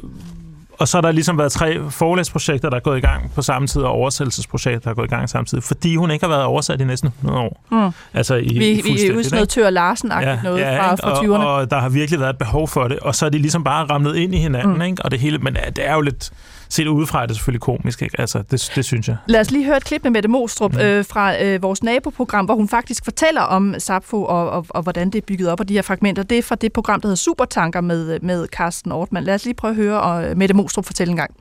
og 0.80 0.88
så 0.88 0.96
har 0.96 1.02
der 1.02 1.12
ligesom 1.12 1.38
været 1.38 1.52
tre 1.52 1.90
forlæsprojekter, 1.90 2.70
der 2.70 2.76
er 2.76 2.80
gået 2.80 2.98
i 2.98 3.00
gang 3.00 3.32
på 3.34 3.42
samme 3.42 3.68
tid, 3.68 3.82
og 3.82 3.90
oversættelsesprojekter, 3.90 4.80
der 4.80 4.90
er 4.90 4.94
gået 4.94 5.06
i 5.06 5.08
gang 5.08 5.28
samtidig, 5.28 5.64
fordi 5.64 5.96
hun 5.96 6.10
ikke 6.10 6.24
har 6.24 6.30
været 6.30 6.44
oversat 6.44 6.80
i 6.80 6.84
næsten 6.84 7.08
100 7.08 7.42
år. 7.42 7.64
Mm. 7.70 7.92
Altså 8.14 8.34
i, 8.34 8.58
vi, 8.58 8.82
vi 8.84 9.28
noget 9.32 9.48
Tør 9.48 9.70
larsen 9.70 10.12
ja, 10.20 10.38
noget 10.42 10.60
ja, 10.60 10.80
fra, 10.80 10.94
fra 10.94 11.22
20'erne. 11.22 11.30
Og, 11.30 11.54
og 11.54 11.70
der 11.70 11.78
har 11.78 11.88
virkelig 11.88 12.20
været 12.20 12.30
et 12.30 12.38
behov 12.38 12.68
for 12.68 12.88
det, 12.88 12.98
og 12.98 13.14
så 13.14 13.26
er 13.26 13.30
de 13.30 13.38
ligesom 13.38 13.64
bare 13.64 13.84
ramlet 13.84 14.16
ind 14.16 14.34
i 14.34 14.38
hinanden, 14.38 14.74
mm. 14.74 14.82
ikke? 14.82 15.02
og 15.02 15.10
det 15.10 15.20
hele, 15.20 15.38
men 15.38 15.54
det 15.54 15.88
er 15.88 15.94
jo 15.94 16.00
lidt 16.00 16.30
set 16.70 16.86
udefra 16.86 17.22
er 17.22 17.26
det 17.26 17.36
selvfølgelig 17.36 17.60
komisk, 17.60 18.02
ikke? 18.02 18.20
Altså, 18.20 18.38
det, 18.50 18.72
det 18.74 18.84
synes 18.84 19.08
jeg. 19.08 19.16
Lad 19.26 19.40
os 19.40 19.50
lige 19.50 19.64
høre 19.64 19.76
et 19.76 19.84
klip 19.84 20.02
med 20.04 20.10
Mette 20.10 20.28
Mostrup 20.28 20.72
mm. 20.72 20.80
øh, 20.80 21.04
fra 21.04 21.42
øh, 21.42 21.62
vores 21.62 21.82
naboprogram, 21.82 22.44
hvor 22.44 22.54
hun 22.54 22.68
faktisk 22.68 23.04
fortæller 23.04 23.40
om 23.40 23.74
Sappho 23.78 24.24
og, 24.24 24.50
og, 24.50 24.66
og 24.68 24.82
hvordan 24.82 25.10
det 25.10 25.18
er 25.18 25.26
bygget 25.26 25.48
op, 25.48 25.60
og 25.60 25.68
de 25.68 25.74
her 25.74 25.82
fragmenter. 25.82 26.22
Det 26.22 26.38
er 26.38 26.42
fra 26.42 26.54
det 26.54 26.72
program, 26.72 27.00
der 27.00 27.08
hedder 27.08 27.16
Supertanker 27.16 27.80
med, 27.80 28.20
med 28.20 28.46
Carsten 28.46 28.92
Ortmann. 28.92 29.26
Lad 29.26 29.34
os 29.34 29.44
lige 29.44 29.54
prøve 29.54 29.70
at 29.70 29.76
høre 29.76 30.00
og 30.00 30.36
Mette 30.36 30.54
Mostrup 30.54 30.84
fortælle 30.84 31.10
en 31.10 31.16
gang. 31.16 31.34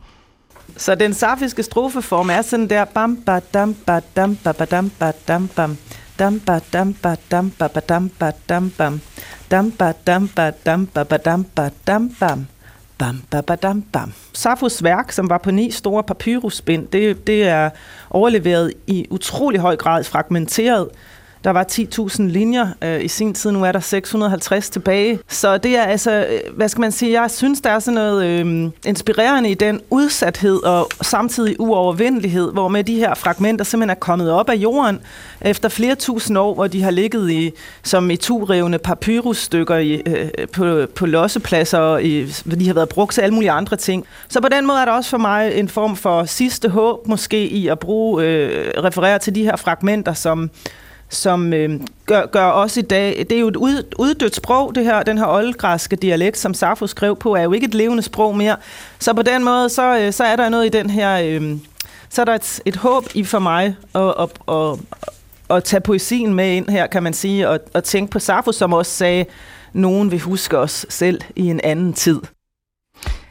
Så 0.77 0.95
den 0.95 1.13
safiske 1.13 1.63
strofeform 1.63 2.29
er 2.29 2.41
sådan 2.41 2.69
der 2.69 2.85
bam 2.85 3.17
ba 3.25 3.39
dam 3.39 3.75
ba 3.85 3.99
dam 4.15 4.35
ba 4.43 4.51
ba 4.51 4.65
dam 4.65 4.91
ba 4.99 5.11
dam 5.27 5.47
bam 5.55 5.77
dam 6.19 6.39
ba 6.39 6.59
dam 6.73 6.93
ba 6.93 7.15
dam 7.31 7.51
ba 7.59 7.67
ba 7.67 7.79
dam 7.79 8.11
ba 8.19 8.31
dam 8.49 8.71
bam 8.77 9.01
dam 9.51 9.71
ba 9.71 9.91
dam 10.07 10.29
ba 10.35 10.51
dam 10.65 10.85
ba 10.85 11.03
ba 11.03 11.17
dam 11.17 11.45
ba 11.55 11.69
dam 11.87 12.09
bam 12.19 12.47
Bam, 12.99 13.21
bam, 13.31 13.43
bam, 13.61 13.81
bam. 13.81 14.13
Safos 14.33 14.83
værk, 14.83 15.11
som 15.11 15.29
var 15.29 15.37
på 15.37 15.51
ni 15.51 15.71
store 15.71 16.03
papyrusbind, 16.03 16.87
det, 16.87 17.27
det 17.27 17.43
er 17.47 17.69
overleveret 18.09 18.73
i 18.87 19.07
utrolig 19.09 19.59
høj 19.59 19.75
grad 19.75 20.03
fragmenteret 20.03 20.89
der 21.43 21.49
var 21.49 21.65
10.000 21.71 22.23
linjer 22.23 22.67
øh, 22.81 23.03
i 23.03 23.07
sin 23.07 23.33
tid, 23.33 23.51
nu 23.51 23.63
er 23.63 23.71
der 23.71 23.79
650 23.79 24.69
tilbage. 24.69 25.19
Så 25.27 25.57
det 25.57 25.77
er 25.77 25.83
altså, 25.83 26.25
øh, 26.29 26.55
hvad 26.55 26.69
skal 26.69 26.81
man 26.81 26.91
sige, 26.91 27.21
jeg 27.21 27.31
synes, 27.31 27.61
der 27.61 27.69
er 27.69 27.79
sådan 27.79 27.95
noget 27.95 28.25
øh, 28.25 28.71
inspirerende 28.85 29.49
i 29.49 29.53
den 29.53 29.81
udsathed 29.89 30.63
og 30.63 30.89
samtidig 31.01 31.55
uovervindelighed, 31.59 32.51
hvor 32.51 32.67
med 32.67 32.83
de 32.83 32.95
her 32.95 33.13
fragmenter 33.13 33.65
simpelthen 33.65 33.89
er 33.89 33.99
kommet 33.99 34.31
op 34.31 34.49
af 34.49 34.55
jorden 34.55 34.99
efter 35.41 35.69
flere 35.69 35.95
tusind 35.95 36.37
år, 36.37 36.53
hvor 36.53 36.67
de 36.67 36.81
har 36.81 36.91
ligget 36.91 37.31
i, 37.31 37.51
som 37.83 38.11
i 38.11 38.15
turevne 38.15 38.77
papyrusstykker 38.77 39.77
i, 39.77 40.01
øh, 40.05 40.29
på, 40.53 40.85
på 40.95 41.05
lossepladser, 41.05 41.77
og 41.77 42.03
i, 42.03 42.25
de 42.59 42.67
har 42.67 42.73
været 42.73 42.89
brugt 42.89 43.13
til 43.13 43.21
alle 43.21 43.33
mulige 43.33 43.51
andre 43.51 43.77
ting. 43.77 44.05
Så 44.29 44.41
på 44.41 44.47
den 44.49 44.67
måde 44.67 44.79
er 44.81 44.85
der 44.85 44.91
også 44.91 45.09
for 45.09 45.17
mig 45.17 45.51
en 45.55 45.69
form 45.69 45.95
for 45.95 46.25
sidste 46.25 46.69
håb 46.69 47.07
måske 47.07 47.47
i 47.47 47.67
at 47.67 47.79
bruge, 47.79 48.23
øh, 48.23 48.83
referere 48.83 49.19
til 49.19 49.35
de 49.35 49.43
her 49.43 49.55
fragmenter, 49.55 50.13
som 50.13 50.49
som 51.09 51.53
øh, 51.53 51.79
gør, 52.05 52.25
gør 52.25 52.45
også 52.45 52.79
i 52.79 52.83
dag, 52.83 53.25
det 53.29 53.35
er 53.35 53.39
jo 53.39 53.47
et 53.47 53.55
ud, 53.55 53.83
uddødt 53.99 54.35
sprog, 54.35 54.75
det 54.75 54.83
her, 54.83 55.03
den 55.03 55.17
her 55.17 55.25
oldgræske 55.25 55.95
dialekt, 55.95 56.37
som 56.37 56.53
Safo 56.53 56.87
skrev 56.87 57.15
på, 57.15 57.35
er 57.35 57.41
jo 57.41 57.53
ikke 57.53 57.67
et 57.67 57.73
levende 57.73 58.03
sprog 58.03 58.37
mere. 58.37 58.55
Så 58.99 59.13
på 59.13 59.21
den 59.21 59.43
måde, 59.43 59.69
så, 59.69 59.99
øh, 59.99 60.13
så 60.13 60.23
er 60.23 60.35
der 60.35 60.49
noget 60.49 60.65
i 60.65 60.69
den 60.69 60.89
her, 60.89 61.21
øh, 61.23 61.57
så 62.09 62.21
er 62.21 62.25
der 62.25 62.35
et, 62.35 62.61
et 62.65 62.75
håb 62.75 63.05
i 63.13 63.23
for 63.23 63.39
mig 63.39 63.75
at, 63.95 64.13
at, 64.19 64.29
at, 64.55 64.79
at 65.49 65.63
tage 65.63 65.81
poesien 65.81 66.33
med 66.33 66.55
ind 66.55 66.69
her, 66.69 66.87
kan 66.87 67.03
man 67.03 67.13
sige, 67.13 67.49
og, 67.49 67.59
og 67.73 67.83
tænke 67.83 68.11
på 68.11 68.19
Safo, 68.19 68.51
som 68.51 68.73
også 68.73 68.91
sagde, 68.91 69.25
nogen 69.73 70.11
vil 70.11 70.19
huske 70.19 70.57
os 70.57 70.85
selv 70.89 71.21
i 71.35 71.45
en 71.45 71.61
anden 71.63 71.93
tid. 71.93 72.21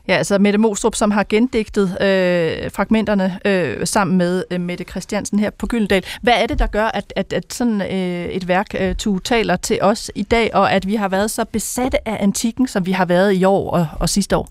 Ja, 0.08 0.16
altså 0.16 0.38
Mette 0.38 0.58
Mostrup, 0.58 0.94
som 0.94 1.10
har 1.10 1.26
gendigtet 1.28 1.84
øh, 1.84 2.70
fragmenterne 2.70 3.38
øh, 3.44 3.86
sammen 3.86 4.18
med 4.18 4.44
øh, 4.50 4.60
Mette 4.60 4.84
Christiansen 4.84 5.38
her 5.38 5.50
på 5.50 5.66
Gyldendal. 5.66 6.04
Hvad 6.22 6.32
er 6.36 6.46
det, 6.46 6.58
der 6.58 6.66
gør, 6.66 6.86
at, 6.86 7.12
at, 7.16 7.32
at 7.32 7.54
sådan 7.54 7.80
øh, 7.80 8.24
et 8.24 8.48
værk 8.48 8.66
øh, 8.80 8.94
tu 8.94 9.18
taler 9.18 9.56
til 9.56 9.78
os 9.82 10.10
i 10.14 10.22
dag, 10.22 10.50
og 10.54 10.72
at 10.72 10.86
vi 10.86 10.94
har 10.94 11.08
været 11.08 11.30
så 11.30 11.44
besatte 11.44 12.08
af 12.08 12.16
antikken, 12.20 12.68
som 12.68 12.86
vi 12.86 12.92
har 12.92 13.04
været 13.04 13.34
i 13.34 13.44
år 13.44 13.70
og, 13.70 13.86
og 14.00 14.08
sidste 14.08 14.36
år? 14.36 14.48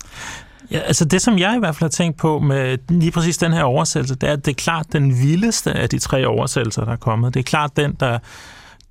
Ja, 0.71 0.79
altså 0.79 1.05
det, 1.05 1.21
som 1.21 1.39
jeg 1.39 1.55
i 1.55 1.59
hvert 1.59 1.75
fald 1.75 1.89
har 1.89 1.89
tænkt 1.89 2.17
på 2.17 2.39
med 2.39 2.77
lige 2.89 3.11
præcis 3.11 3.37
den 3.37 3.53
her 3.53 3.63
oversættelse, 3.63 4.15
det 4.15 4.29
er, 4.29 4.33
at 4.33 4.45
det 4.45 4.51
er 4.51 4.55
klart 4.55 4.85
den 4.93 5.21
vildeste 5.21 5.73
af 5.73 5.89
de 5.89 5.99
tre 5.99 6.27
oversættelser, 6.27 6.85
der 6.85 6.91
er 6.91 6.95
kommet. 6.95 7.33
Det 7.33 7.39
er 7.39 7.43
klart 7.43 7.77
den, 7.77 7.95
der, 7.99 8.19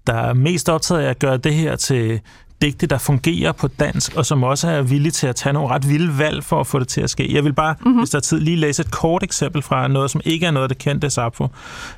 der 0.06 0.14
er 0.14 0.34
mest 0.34 0.68
optaget 0.68 1.00
af 1.00 1.10
at 1.10 1.18
gøre 1.18 1.36
det 1.36 1.54
her 1.54 1.76
til 1.76 2.20
digte, 2.62 2.86
der 2.86 2.98
fungerer 2.98 3.52
på 3.52 3.68
dansk, 3.68 4.14
og 4.16 4.26
som 4.26 4.42
også 4.42 4.68
er 4.68 4.82
villige 4.82 5.12
til 5.12 5.26
at 5.26 5.36
tage 5.36 5.52
nogle 5.52 5.68
ret 5.68 5.88
vilde 5.88 6.18
valg 6.18 6.44
for 6.44 6.61
at 6.61 6.66
få 6.66 6.78
det 6.78 6.88
til 6.88 7.00
at 7.00 7.11
ske. 7.11 7.34
Jeg 7.34 7.44
vil 7.44 7.52
bare, 7.52 7.74
mm-hmm. 7.80 7.98
hvis 7.98 8.11
der 8.11 8.18
er 8.18 8.20
tid, 8.20 8.40
lige 8.40 8.57
læse 8.57 8.82
et 8.82 8.90
kort 8.90 9.22
eksempel 9.22 9.62
fra 9.62 9.88
noget, 9.88 10.11
som 10.11 10.20
ikke 10.24 10.46
er 10.46 10.50
noget, 10.50 10.70
det 10.70 10.78
kendte 10.78 11.11
Sappho, 11.11 11.48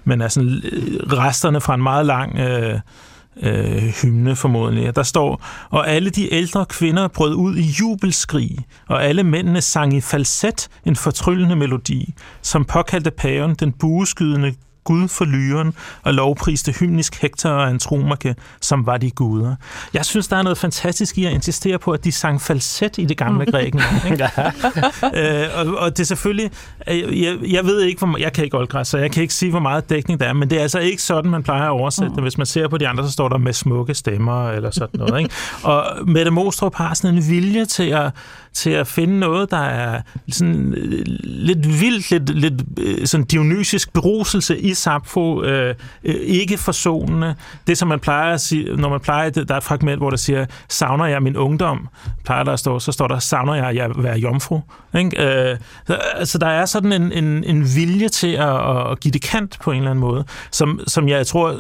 men 0.05 0.21
er 0.21 0.29
sådan 0.29 0.63
øh, 0.73 1.13
resterne 1.13 1.61
fra 1.61 1.75
en 1.75 1.83
meget 1.83 2.07
lang... 2.07 2.39
Øh, 2.39 2.81
øh, 3.43 3.83
hymne 4.03 4.37
formodentlig. 4.37 4.97
Der 4.97 5.03
står, 5.03 5.47
og 5.71 5.89
alle 5.89 6.11
de 6.11 6.35
ældre 6.35 6.67
kvinder 6.67 7.09
brød 7.09 7.35
ud 7.35 7.57
i 7.57 7.63
jubelskrig, 7.81 8.59
og 8.89 9.05
alle 9.05 9.23
mændene 9.23 9.61
sang 9.61 9.95
i 9.95 10.01
falset 10.01 10.69
en 10.85 10.97
fortryllende 10.97 11.57
melodi, 11.57 12.15
som 12.43 12.65
påkaldte 12.65 13.11
paven 13.11 13.55
den 13.55 13.73
bueskydende 13.73 14.55
Gud 14.89 15.09
for 15.09 15.25
lyren 15.25 15.75
og 16.03 16.15
lovpriste 16.15 16.73
hymnisk 16.73 17.23
Hector 17.23 17.51
og 17.51 17.69
Antromake, 17.69 18.35
som 18.61 18.87
var 18.87 18.97
de 18.97 19.11
guder. 19.11 19.57
Jeg 19.95 20.05
synes, 20.05 20.29
der 20.29 20.37
er 20.37 20.43
noget 20.43 20.59
fantastisk 20.59 21.19
i 21.19 21.25
at 21.25 21.33
insistere 21.33 21.79
på, 21.79 21.91
at 21.91 22.05
de 22.05 22.13
sang 22.13 22.43
falset 22.43 22.99
i 22.99 23.05
det 23.05 23.17
gamle 23.17 23.47
Grækenland. 23.47 24.21
øh, 25.19 25.47
og, 25.55 25.79
og 25.79 25.97
det 25.97 26.01
er 26.01 26.05
selvfølgelig... 26.05 26.51
Øh, 26.89 27.23
jeg, 27.23 27.37
jeg 27.51 27.65
ved 27.65 27.83
ikke, 27.83 28.07
hvor, 28.07 28.19
jeg 28.19 28.33
kan 28.33 28.45
ikke 28.45 28.57
oldgræs, 28.57 28.89
så 28.89 28.99
jeg 28.99 29.11
kan 29.11 29.23
ikke 29.23 29.35
sige, 29.35 29.51
hvor 29.51 29.61
meget 29.61 29.91
dækning 29.91 30.21
der 30.21 30.27
er, 30.27 30.33
men 30.33 30.51
det 30.51 30.59
er 30.59 30.63
altså 30.63 30.79
ikke 30.79 31.03
sådan, 31.03 31.31
man 31.31 31.43
plejer 31.43 31.65
at 31.65 31.71
oversætte 31.71 32.15
det. 32.15 32.23
Hvis 32.23 32.39
man 32.39 32.47
ser 32.47 32.69
på 32.69 32.79
de 32.79 32.89
andre, 32.89 33.05
så 33.05 33.13
står 33.13 33.29
der 33.29 33.39
med 33.39 33.53
smukke 33.53 33.95
stemmer 33.95 34.51
eller 34.51 34.71
sådan 34.71 35.01
noget. 35.01 35.23
Ikke? 35.23 35.35
Og 35.63 35.85
Mette 36.07 36.31
Mostrup 36.31 36.75
har 36.75 36.95
sådan 36.95 37.17
en 37.17 37.29
vilje 37.29 37.65
til 37.65 37.89
at 37.89 38.13
til 38.59 38.71
at 38.71 38.87
finde 38.87 39.19
noget, 39.19 39.51
der 39.51 39.57
er 39.57 40.03
sådan 40.31 40.75
øh, 40.77 41.03
lidt 41.23 41.81
vildt, 41.81 42.11
lidt, 42.11 42.31
lidt 42.31 42.63
øh, 42.79 43.07
sådan 43.07 43.27
dionysisk 43.27 43.93
beruselse 43.93 44.59
i 44.59 44.75
Sapfo, 44.79 45.43
øh, 45.43 45.75
øh, 46.05 46.15
ikke 46.15 46.59
forsonende. 46.59 47.35
Det, 47.67 47.79
som 47.79 47.89
man 47.89 48.01
plejer 48.01 48.35
at 48.35 48.41
sige, 48.41 48.77
når 48.77 48.89
man 48.89 49.01
plejer, 49.01 49.31
der 49.31 49.55
er 49.55 49.59
et 49.59 49.65
fragment, 49.65 49.99
hvor 49.99 50.11
der 50.11 50.17
siger, 50.17 50.47
savner 50.69 51.07
jeg 51.07 51.23
min 51.23 51.37
ungdom, 51.37 51.89
plejer 52.25 52.45
der 52.45 52.53
at 52.53 52.59
stå, 52.59 52.79
så 52.79 52.93
står 52.93 53.09
der, 53.09 53.19
savner 53.19 53.55
jeg 53.55 53.85
at 53.85 54.03
være 54.03 54.19
jomfru. 54.19 54.61
Ikke? 54.99 55.51
Øh, 55.51 55.57
så, 55.87 55.95
altså, 55.95 56.39
der 56.39 56.47
er 56.47 56.67
sådan 56.67 56.93
en, 56.93 57.13
en, 57.13 57.45
en 57.45 57.67
vilje 57.77 58.09
til 58.09 58.33
at, 58.33 58.91
at 58.91 59.01
give 59.01 59.13
det 59.13 59.23
kant 59.23 59.59
på 59.63 59.71
en 59.71 59.77
eller 59.77 59.91
anden 59.91 60.01
måde, 60.01 60.25
som, 60.51 60.81
som 60.87 61.09
jeg 61.09 61.27
tror 61.27 61.57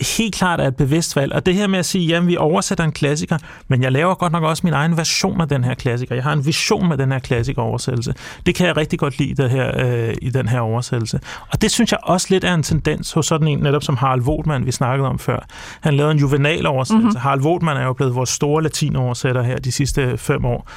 helt 0.00 0.34
klart 0.34 0.60
er 0.60 0.66
et 0.66 0.76
bevidst 0.76 1.16
valg. 1.16 1.32
Og 1.32 1.46
det 1.46 1.54
her 1.54 1.66
med 1.66 1.78
at 1.78 1.86
sige, 1.86 2.06
jamen 2.06 2.28
vi 2.28 2.36
oversætter 2.36 2.84
en 2.84 2.92
klassiker, 2.92 3.38
men 3.68 3.82
jeg 3.82 3.92
laver 3.92 4.14
godt 4.14 4.32
nok 4.32 4.42
også 4.42 4.60
min 4.64 4.72
egen 4.72 4.96
version 4.96 5.40
af 5.40 5.48
den 5.48 5.64
her 5.64 5.74
klassiker. 5.74 6.14
Jeg 6.14 6.24
har 6.24 6.32
en 6.32 6.46
vision 6.46 6.88
med 6.88 6.96
den 6.96 7.12
her 7.12 7.18
klassikeroversættelse. 7.18 8.14
Det 8.46 8.54
kan 8.54 8.66
jeg 8.66 8.76
rigtig 8.76 8.98
godt 8.98 9.18
lide 9.18 9.42
det 9.42 9.50
her, 9.50 9.84
øh, 9.84 10.14
i 10.22 10.30
den 10.30 10.48
her 10.48 10.60
oversættelse. 10.60 11.20
Og 11.48 11.62
det 11.62 11.70
synes 11.70 11.92
jeg 11.92 11.98
også 12.02 12.26
lidt 12.30 12.44
er 12.44 12.54
en 12.54 12.62
tendens 12.62 13.12
hos 13.12 13.26
sådan 13.26 13.48
en, 13.48 13.58
netop 13.58 13.82
som 13.82 13.96
Harald 13.96 14.22
Wotman, 14.22 14.66
vi 14.66 14.72
snakkede 14.72 15.08
om 15.08 15.18
før. 15.18 15.46
Han 15.80 15.94
lavede 15.94 16.12
en 16.12 16.18
juvenal 16.18 16.66
oversættelse. 16.66 17.08
Mm-hmm. 17.08 17.20
Harald 17.20 17.40
Wotman 17.40 17.76
er 17.76 17.84
jo 17.84 17.92
blevet 17.92 18.14
vores 18.14 18.30
store 18.30 18.62
latinoversætter 18.62 19.42
her 19.42 19.56
de 19.56 19.72
sidste 19.72 20.18
fem 20.18 20.44
år. 20.44 20.70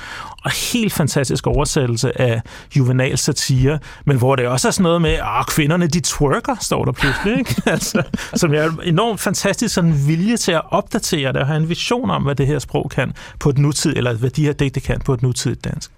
Og 0.43 0.51
helt 0.73 0.93
fantastisk 0.93 1.47
oversættelse 1.47 2.21
af 2.21 2.41
juvenal 2.77 3.17
satire, 3.17 3.79
men 4.05 4.17
hvor 4.17 4.35
det 4.35 4.47
også 4.47 4.67
er 4.67 4.71
sådan 4.71 4.83
noget 4.83 5.01
med, 5.01 5.13
at 5.13 5.47
kvinderne 5.47 5.87
de 5.87 5.99
twerker, 5.99 6.55
står 6.61 6.85
der 6.85 6.91
pludselig. 6.91 7.37
Ikke? 7.37 7.61
altså, 7.65 8.03
som 8.35 8.53
jeg 8.53 8.65
er 8.65 8.71
enormt 8.83 9.10
enormt 9.11 9.21
fantastisk 9.21 9.75
sådan 9.75 10.07
vilje 10.07 10.37
til 10.37 10.51
at 10.51 10.61
opdatere 10.69 11.33
det 11.33 11.41
og 11.41 11.47
have 11.47 11.57
en 11.57 11.69
vision 11.69 12.09
om, 12.09 12.23
hvad 12.23 12.35
det 12.35 12.47
her 12.47 12.59
sprog 12.59 12.89
kan 12.89 13.13
på 13.39 13.49
et 13.49 13.57
nutid, 13.57 13.93
eller 13.95 14.13
hvad 14.13 14.29
de 14.29 14.43
her 14.43 14.53
digte 14.53 14.79
kan 14.79 14.99
på 14.99 15.13
et 15.13 15.21
nutidigt 15.21 15.63
dansk. 15.63 15.91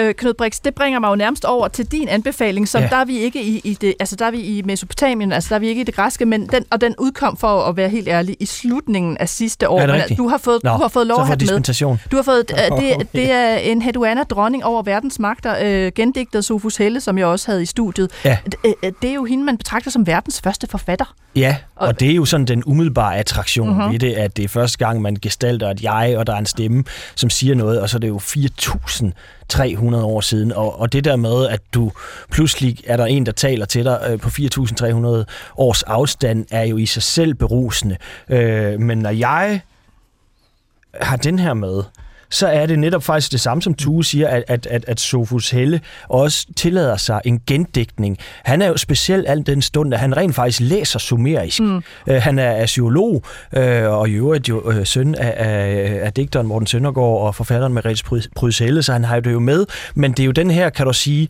Øh, 0.00 0.14
Knud 0.14 0.34
Brix, 0.34 0.60
det 0.64 0.74
bringer 0.74 1.00
mig 1.00 1.10
jo 1.10 1.14
nærmest 1.14 1.44
over 1.44 1.68
til 1.68 1.86
din 1.86 2.08
anbefaling, 2.08 2.68
som 2.68 2.82
ja. 2.82 2.88
der 2.88 2.96
er 2.96 3.04
vi 3.04 3.18
ikke 3.18 3.42
i, 3.42 3.60
i 3.64 3.74
det, 3.74 3.94
altså 4.00 4.16
der 4.16 4.26
er 4.26 4.30
vi 4.30 4.40
i 4.40 4.62
Mesopotamien, 4.62 5.32
altså 5.32 5.48
der 5.48 5.54
er 5.54 5.58
vi 5.58 5.68
ikke 5.68 5.80
i 5.80 5.84
det 5.84 5.94
græske, 5.94 6.26
men 6.26 6.46
den, 6.46 6.64
og 6.70 6.80
den 6.80 6.94
udkom 6.98 7.36
for 7.36 7.62
at 7.62 7.76
være 7.76 7.88
helt 7.88 8.08
ærlig 8.08 8.36
i 8.40 8.46
slutningen 8.46 9.16
af 9.16 9.28
sidste 9.28 9.68
år. 9.68 9.80
Er 9.80 9.86
det 9.86 10.04
men, 10.08 10.16
du 10.16 10.28
har 10.28 10.38
fået, 10.38 10.64
Nå, 10.64 10.70
du 10.70 10.76
har 10.76 10.88
fået 10.88 11.06
lov 11.06 11.20
at 11.20 11.26
have 11.26 11.36
med. 11.36 11.98
Du 12.10 12.16
har 12.16 12.22
fået, 12.22 12.52
uh, 12.72 12.80
det, 12.80 13.06
det 13.20 13.30
er 13.30 13.56
en 13.56 13.82
Heduana 13.82 14.22
dronning 14.22 14.64
over 14.64 14.82
verdens 14.82 15.18
magter, 15.18 15.86
uh, 15.86 15.92
gendigtet 15.94 16.44
Sofus 16.44 16.76
Helle, 16.76 17.00
som 17.00 17.18
jeg 17.18 17.26
også 17.26 17.50
havde 17.50 17.62
i 17.62 17.66
studiet. 17.66 18.10
Ja. 18.24 18.38
Det, 18.44 18.56
uh, 18.64 18.90
det 19.02 19.10
er 19.10 19.14
jo 19.14 19.24
hende, 19.24 19.44
man 19.44 19.58
betragter 19.58 19.90
som 19.90 20.06
verdens 20.06 20.40
første 20.40 20.66
forfatter. 20.66 21.14
Ja, 21.36 21.56
og, 21.78 21.88
og 21.88 22.00
det 22.00 22.10
er 22.10 22.14
jo 22.14 22.24
sådan 22.24 22.46
den 22.46 22.62
umiddelbare 22.66 23.16
attraktion 23.16 23.80
uh-huh. 23.80 23.92
ved 23.92 23.98
det, 23.98 24.12
at 24.12 24.36
det 24.36 24.44
er 24.44 24.48
første 24.48 24.78
gang, 24.78 25.02
man 25.02 25.16
gestalter 25.22 25.70
et 25.70 25.82
jeg, 25.82 26.14
og 26.16 26.26
der 26.26 26.32
er 26.32 26.38
en 26.38 26.46
stemme, 26.46 26.84
som 27.14 27.30
siger 27.30 27.54
noget, 27.54 27.80
og 27.80 27.90
så 27.90 27.96
er 27.96 28.00
det 28.00 28.08
jo 28.08 28.18
4.000 28.18 29.10
300 29.48 30.04
år 30.04 30.20
siden. 30.20 30.52
Og, 30.52 30.80
og 30.80 30.92
det 30.92 31.04
der 31.04 31.16
med, 31.16 31.48
at 31.48 31.60
du 31.74 31.92
pludselig 32.30 32.78
er 32.86 32.96
der 32.96 33.06
en, 33.06 33.26
der 33.26 33.32
taler 33.32 33.66
til 33.66 33.84
dig 33.84 34.00
øh, 34.10 34.18
på 34.18 34.28
4.300 34.28 35.24
års 35.56 35.82
afstand, 35.82 36.46
er 36.50 36.64
jo 36.64 36.76
i 36.76 36.86
sig 36.86 37.02
selv 37.02 37.34
berusende. 37.34 37.96
Øh, 38.28 38.80
men 38.80 38.98
når 38.98 39.10
jeg 39.10 39.60
har 41.00 41.16
den 41.16 41.38
her 41.38 41.54
med, 41.54 41.82
så 42.30 42.46
er 42.46 42.66
det 42.66 42.78
netop 42.78 43.02
faktisk 43.02 43.32
det 43.32 43.40
samme, 43.40 43.62
som 43.62 43.74
Tue 43.74 44.04
siger, 44.04 44.28
at, 44.28 44.44
at, 44.48 44.66
at, 44.66 44.84
at 44.88 45.00
Sofus 45.00 45.50
Helle 45.50 45.80
også 46.08 46.46
tillader 46.56 46.96
sig 46.96 47.20
en 47.24 47.40
gendækning. 47.46 48.18
Han 48.44 48.62
er 48.62 48.66
jo 48.66 48.76
speciel 48.76 49.24
al 49.26 49.46
den 49.46 49.62
stund, 49.62 49.94
at 49.94 50.00
han 50.00 50.16
rent 50.16 50.34
faktisk 50.34 50.60
læser 50.60 50.98
sumerisk. 50.98 51.60
Mm. 51.60 51.76
Uh, 51.76 51.82
han 52.14 52.38
er 52.38 52.52
asiolog, 52.52 53.24
uh, 53.56 53.62
og 53.84 54.08
i 54.08 54.12
øvrigt 54.12 54.48
jo 54.48 54.60
uh, 54.60 54.74
søn 54.84 55.14
af, 55.14 55.34
af, 55.36 56.00
af 56.02 56.12
digteren 56.12 56.46
Morten 56.46 56.66
Søndergaard 56.66 57.20
og 57.20 57.34
forfatteren 57.34 57.74
Merete 57.74 58.04
Pryds 58.36 58.58
Helle, 58.58 58.82
så 58.82 58.92
han 58.92 59.04
har 59.04 59.14
jo 59.14 59.20
det 59.20 59.32
jo 59.32 59.40
med. 59.40 59.66
Men 59.94 60.12
det 60.12 60.20
er 60.20 60.26
jo 60.26 60.32
den 60.32 60.50
her, 60.50 60.70
kan 60.70 60.86
du 60.86 60.92
sige, 60.92 61.28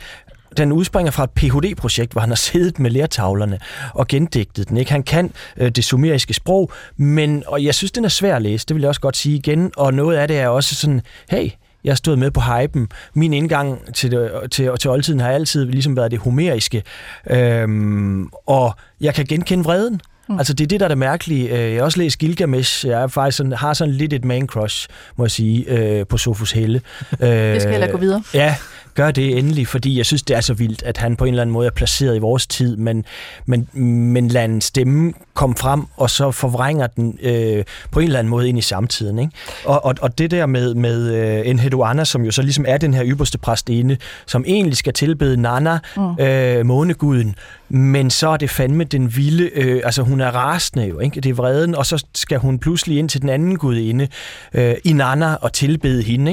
den 0.56 0.72
udspringer 0.72 1.12
fra 1.12 1.24
et 1.24 1.30
Ph.D.-projekt, 1.30 2.12
hvor 2.12 2.20
han 2.20 2.30
har 2.30 2.36
siddet 2.36 2.78
med 2.78 2.90
lærtavlerne 2.90 3.58
og 3.94 4.08
gendigtet 4.08 4.68
den. 4.68 4.76
Ikke? 4.76 4.90
Han 4.90 5.02
kan 5.02 5.32
øh, 5.56 5.70
det 5.70 5.84
sumeriske 5.84 6.34
sprog, 6.34 6.72
men 6.96 7.42
og 7.46 7.64
jeg 7.64 7.74
synes, 7.74 7.92
den 7.92 8.04
er 8.04 8.08
svær 8.08 8.36
at 8.36 8.42
læse, 8.42 8.66
det 8.66 8.74
vil 8.74 8.80
jeg 8.80 8.88
også 8.88 9.00
godt 9.00 9.16
sige 9.16 9.36
igen. 9.36 9.72
Og 9.76 9.94
noget 9.94 10.16
af 10.16 10.28
det 10.28 10.38
er 10.38 10.48
også 10.48 10.74
sådan, 10.74 11.02
hey, 11.30 11.50
jeg 11.84 11.96
stået 11.96 12.18
med 12.18 12.30
på 12.30 12.40
hypen. 12.40 12.88
Min 13.14 13.32
indgang 13.32 13.94
til, 13.94 14.10
det, 14.10 14.30
til, 14.50 14.70
til 14.80 14.90
oldtiden 14.90 15.20
har 15.20 15.30
altid 15.30 15.64
ligesom 15.64 15.96
været 15.96 16.10
det 16.10 16.18
homeriske. 16.18 16.82
Øhm, 17.30 18.28
og 18.46 18.74
jeg 19.00 19.14
kan 19.14 19.24
genkende 19.24 19.64
vreden. 19.64 20.00
Mm. 20.28 20.38
Altså 20.38 20.52
det 20.54 20.64
er 20.64 20.68
det, 20.68 20.80
der 20.80 20.86
er 20.86 20.88
det 20.88 20.98
mærkelige. 20.98 21.48
Øh, 21.48 21.70
jeg 21.72 21.76
har 21.76 21.84
også 21.84 21.98
læst 21.98 22.18
Gilgamesh. 22.18 22.86
Jeg 22.86 23.02
er 23.02 23.06
faktisk 23.06 23.36
sådan, 23.36 23.52
har 23.52 23.72
sådan 23.72 23.94
lidt 23.94 24.12
et 24.12 24.24
man 24.24 24.46
crush, 24.46 24.88
må 25.16 25.24
jeg 25.24 25.30
sige, 25.30 25.64
øh, 25.70 26.06
på 26.06 26.18
Sofus 26.18 26.52
Helle. 26.52 26.80
det 27.20 27.62
skal 27.62 27.80
jeg 27.80 27.90
gå 27.90 27.98
videre. 27.98 28.22
Ja, 28.34 28.54
gør 28.98 29.10
det 29.10 29.38
endelig, 29.38 29.66
fordi 29.66 29.98
jeg 29.98 30.06
synes, 30.06 30.22
det 30.22 30.36
er 30.36 30.40
så 30.40 30.54
vildt, 30.54 30.82
at 30.82 30.96
han 30.96 31.16
på 31.16 31.24
en 31.24 31.28
eller 31.28 31.42
anden 31.42 31.52
måde 31.52 31.66
er 31.66 31.70
placeret 31.70 32.16
i 32.16 32.18
vores 32.18 32.46
tid, 32.46 32.76
men, 32.76 33.04
men, 33.46 33.68
men 34.12 34.28
lader 34.28 34.44
en 34.44 34.60
stemme 34.60 35.12
komme 35.34 35.56
frem, 35.56 35.82
og 35.96 36.10
så 36.10 36.30
forvrænger 36.30 36.86
den 36.86 37.18
øh, 37.22 37.64
på 37.90 38.00
en 38.00 38.06
eller 38.06 38.18
anden 38.18 38.30
måde 38.30 38.48
ind 38.48 38.58
i 38.58 38.60
samtiden. 38.60 39.18
Ikke? 39.18 39.32
Og, 39.64 39.84
og, 39.84 39.94
og 40.00 40.18
det 40.18 40.30
der 40.30 40.46
med, 40.46 40.74
med 40.74 41.14
øh, 41.14 41.48
Enhedu 41.50 41.82
Anna, 41.82 42.04
som 42.04 42.24
jo 42.24 42.30
så 42.30 42.42
ligesom 42.42 42.64
er 42.68 42.76
den 42.76 42.94
her 42.94 43.02
ypperste 43.06 43.38
præstinde, 43.38 43.96
som 44.26 44.44
egentlig 44.46 44.76
skal 44.76 44.92
tilbede 44.92 45.36
Nana, 45.36 45.78
mm. 45.96 46.24
øh, 46.24 46.66
måneguden, 46.66 47.34
men 47.68 48.10
så 48.10 48.28
er 48.28 48.36
det 48.36 48.50
fandme 48.50 48.84
den 48.84 49.16
vilde, 49.16 49.50
øh, 49.54 49.80
altså 49.84 50.02
hun 50.02 50.20
er 50.20 50.30
rasende 50.30 50.86
jo, 50.86 50.98
ikke? 50.98 51.20
det 51.20 51.30
er 51.30 51.34
vreden, 51.34 51.74
og 51.74 51.86
så 51.86 52.04
skal 52.14 52.38
hun 52.38 52.58
pludselig 52.58 52.98
ind 52.98 53.08
til 53.08 53.20
den 53.20 53.28
anden 53.28 53.58
gudinde, 53.58 54.08
øh, 54.54 54.74
Inanna, 54.84 55.34
og 55.34 55.52
tilbede 55.52 56.02
hende. 56.02 56.30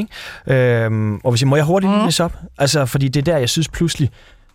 Ikke? 0.48 0.86
Øh, 0.86 1.20
og 1.24 1.32
hvis 1.32 1.42
jeg 1.42 1.48
må 1.48 1.56
jeg 1.56 1.66
hurtigt 1.66 1.94
mm. 1.94 2.06
læse 2.06 2.24
op, 2.24 2.38
altså 2.58 2.86
fordi 2.86 3.08
det 3.08 3.20
er 3.20 3.34
der, 3.34 3.38
jeg 3.38 3.50
synes 3.50 3.68
pludselig, 3.68 4.12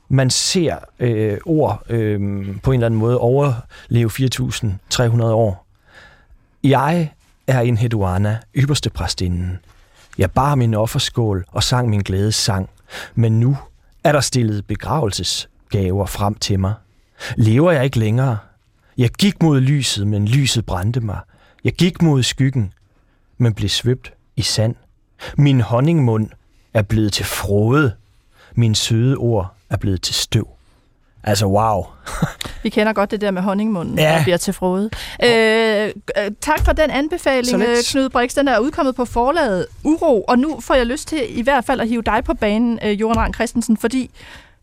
man 0.08 0.30
ser 0.30 0.76
øh, 1.00 1.38
ord 1.46 1.82
øh, 1.88 2.20
på 2.62 2.70
en 2.70 2.74
eller 2.74 2.86
anden 2.86 3.00
måde 3.00 3.18
overleve 3.18 4.10
4.300 4.10 5.22
år. 5.22 5.66
Jeg 6.64 7.12
er 7.46 7.60
en 7.60 7.76
Heduana, 7.76 8.38
ypperste 8.56 8.90
præstinden. 8.90 9.58
Jeg 10.18 10.30
bar 10.30 10.54
min 10.54 10.74
offerskål 10.74 11.44
og 11.48 11.62
sang 11.62 11.88
min 11.88 12.00
glædes 12.00 12.34
sang, 12.34 12.70
men 13.14 13.40
nu 13.40 13.56
er 14.04 14.12
der 14.12 14.20
stillet 14.20 14.66
begravelsesgaver 15.70 16.06
frem 16.06 16.34
til 16.34 16.60
mig. 16.60 16.74
Lever 17.36 17.72
jeg 17.72 17.84
ikke 17.84 17.98
længere? 17.98 18.38
Jeg 18.98 19.10
gik 19.10 19.42
mod 19.42 19.60
lyset, 19.60 20.06
men 20.06 20.28
lyset 20.28 20.66
brændte 20.66 21.00
mig. 21.00 21.18
Jeg 21.64 21.72
gik 21.72 22.02
mod 22.02 22.22
skyggen, 22.22 22.72
men 23.38 23.54
blev 23.54 23.68
svøbt 23.68 24.12
i 24.36 24.42
sand. 24.42 24.74
Min 25.36 25.60
honningmund 25.60 26.28
er 26.74 26.82
blevet 26.82 27.12
til 27.12 27.24
frode. 27.24 27.92
Min 28.54 28.74
søde 28.74 29.16
ord 29.16 29.54
er 29.70 29.76
blevet 29.76 30.02
til 30.02 30.14
støv. 30.14 30.48
Altså, 31.24 31.46
wow. 31.46 31.84
Vi 32.62 32.68
kender 32.68 32.92
godt 32.92 33.10
det 33.10 33.20
der 33.20 33.30
med 33.30 33.42
honningmunden, 33.42 33.98
ja. 33.98 34.14
der 34.16 34.22
bliver 34.22 34.36
til 34.36 34.54
frode. 34.54 34.90
Øh, 35.24 35.92
øh, 36.18 36.30
tak 36.40 36.64
for 36.64 36.72
den 36.72 36.90
anbefaling, 36.90 37.62
øh, 37.62 37.76
Knud 37.90 38.08
Brix. 38.08 38.34
Den 38.34 38.48
er 38.48 38.58
udkommet 38.58 38.94
på 38.94 39.04
forlaget 39.04 39.66
Uro, 39.84 40.24
og 40.28 40.38
nu 40.38 40.60
får 40.60 40.74
jeg 40.74 40.86
lyst 40.86 41.08
til 41.08 41.38
i 41.38 41.42
hvert 41.42 41.64
fald 41.64 41.80
at 41.80 41.88
hive 41.88 42.02
dig 42.02 42.24
på 42.24 42.34
banen, 42.34 42.78
øh, 42.84 43.00
Johan 43.00 43.16
Rang 43.16 43.34
Christensen, 43.34 43.76
fordi 43.76 44.10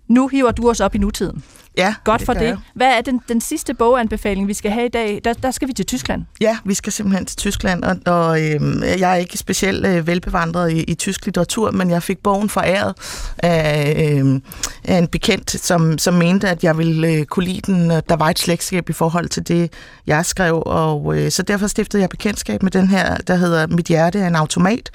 nu 0.08 0.28
hiver 0.28 0.52
du 0.52 0.70
os 0.70 0.80
op 0.80 0.96
i 0.96 0.98
nutiden. 0.98 1.44
Ja, 1.78 1.96
Godt 2.04 2.26
for 2.26 2.34
det. 2.34 2.42
det. 2.42 2.60
Hvad 2.74 2.88
er 2.88 3.02
den, 3.02 3.22
den 3.30 3.42
sidste 3.42 3.74
boganbefaling, 3.74 4.48
vi 4.48 4.54
skal 4.54 4.72
have 4.72 4.86
i 4.86 4.90
dag? 4.90 5.22
Der, 5.24 5.34
der 5.34 5.52
skal 5.52 5.68
vi 5.68 5.74
til 5.74 5.86
Tyskland. 5.86 6.26
Ja, 6.42 6.58
vi 6.66 6.74
skal 6.74 6.94
simpelthen 6.94 7.26
til 7.26 7.38
Tyskland, 7.38 7.84
og, 7.84 7.98
og 8.06 8.42
øh, 8.42 8.82
jeg 9.00 9.12
er 9.12 9.16
ikke 9.16 9.38
specielt 9.38 9.86
øh, 9.86 10.08
velbevandret 10.08 10.72
i, 10.72 10.84
i 10.84 10.94
tysk 10.96 11.26
litteratur, 11.26 11.72
men 11.72 11.90
jeg 11.90 12.04
fik 12.04 12.18
bogen 12.18 12.50
foræret 12.50 12.96
af, 13.38 14.20
øh, 14.24 14.42
af 14.84 14.98
en 14.98 15.08
bekendt, 15.08 15.52
som, 15.52 15.98
som 15.98 16.14
mente, 16.14 16.50
at 16.50 16.64
jeg 16.64 16.78
ville 16.78 17.08
øh, 17.08 17.26
kunne 17.26 17.46
lide 17.46 17.62
den. 17.62 17.90
Der 17.90 18.16
var 18.16 18.30
et 18.30 18.40
slægtskab 18.40 18.90
i 18.90 18.94
forhold 18.94 19.30
til 19.30 19.48
det, 19.48 19.74
jeg 20.08 20.26
skrev, 20.26 20.64
og 20.66 21.18
øh, 21.18 21.32
så 21.32 21.44
derfor 21.44 21.68
stiftede 21.68 22.02
jeg 22.02 22.10
bekendtskab 22.10 22.64
med 22.64 22.72
den 22.72 22.88
her, 22.88 23.18
der 23.18 23.36
hedder 23.36 23.68
Mit 23.68 23.86
hjerte 23.86 24.20
er 24.20 24.28
en 24.28 24.36
automat, 24.36 24.90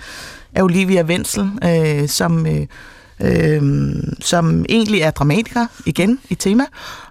af 0.55 0.63
Olivia 0.63 1.03
Wenzel, 1.03 1.51
øh, 1.65 2.09
som... 2.09 2.47
Øh, 2.47 2.67
øh, 3.23 3.63
som 4.21 4.65
egentlig 4.69 5.01
er 5.01 5.11
dramatiker 5.11 5.67
igen 5.87 6.19
i 6.29 6.35
tema. 6.35 6.65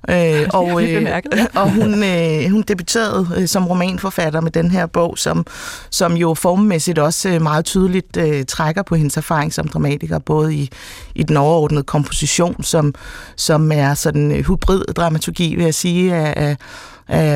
Øh, 0.10 0.48
og, 0.60 0.84
øh, 0.84 1.22
og 1.62 1.72
hun, 1.72 2.04
øh, 2.04 2.52
hun 2.52 2.62
debuterede 2.62 3.28
øh, 3.38 3.48
som 3.48 3.68
romanforfatter 3.68 4.42
med 4.42 4.52
den 4.52 4.72
her 4.72 4.86
bog, 4.86 5.18
som, 5.18 5.46
som 5.90 6.14
jo 6.14 6.34
formmæssigt 6.34 7.00
også 7.00 7.30
øh, 7.30 7.42
meget 7.42 7.66
tydeligt 7.66 8.18
øh, 8.18 8.46
trækker 8.46 8.82
på 8.82 8.96
hendes 8.96 9.18
erfaring 9.18 9.54
som 9.54 9.68
dramatiker, 9.68 10.20
både 10.20 10.56
i, 10.56 10.70
i 11.16 11.24
den 11.24 11.38
overordnede 11.38 11.84
komposition, 11.84 12.64
som, 12.64 12.94
som 13.36 13.72
er 13.72 13.94
sådan 13.94 14.32
øh, 14.32 14.38
hybrid 14.38 14.84
dramaturgi, 14.96 15.56
vil 15.56 15.64
jeg 15.64 15.74
sige, 15.74 16.16
af, 16.16 16.34
af 16.38 16.58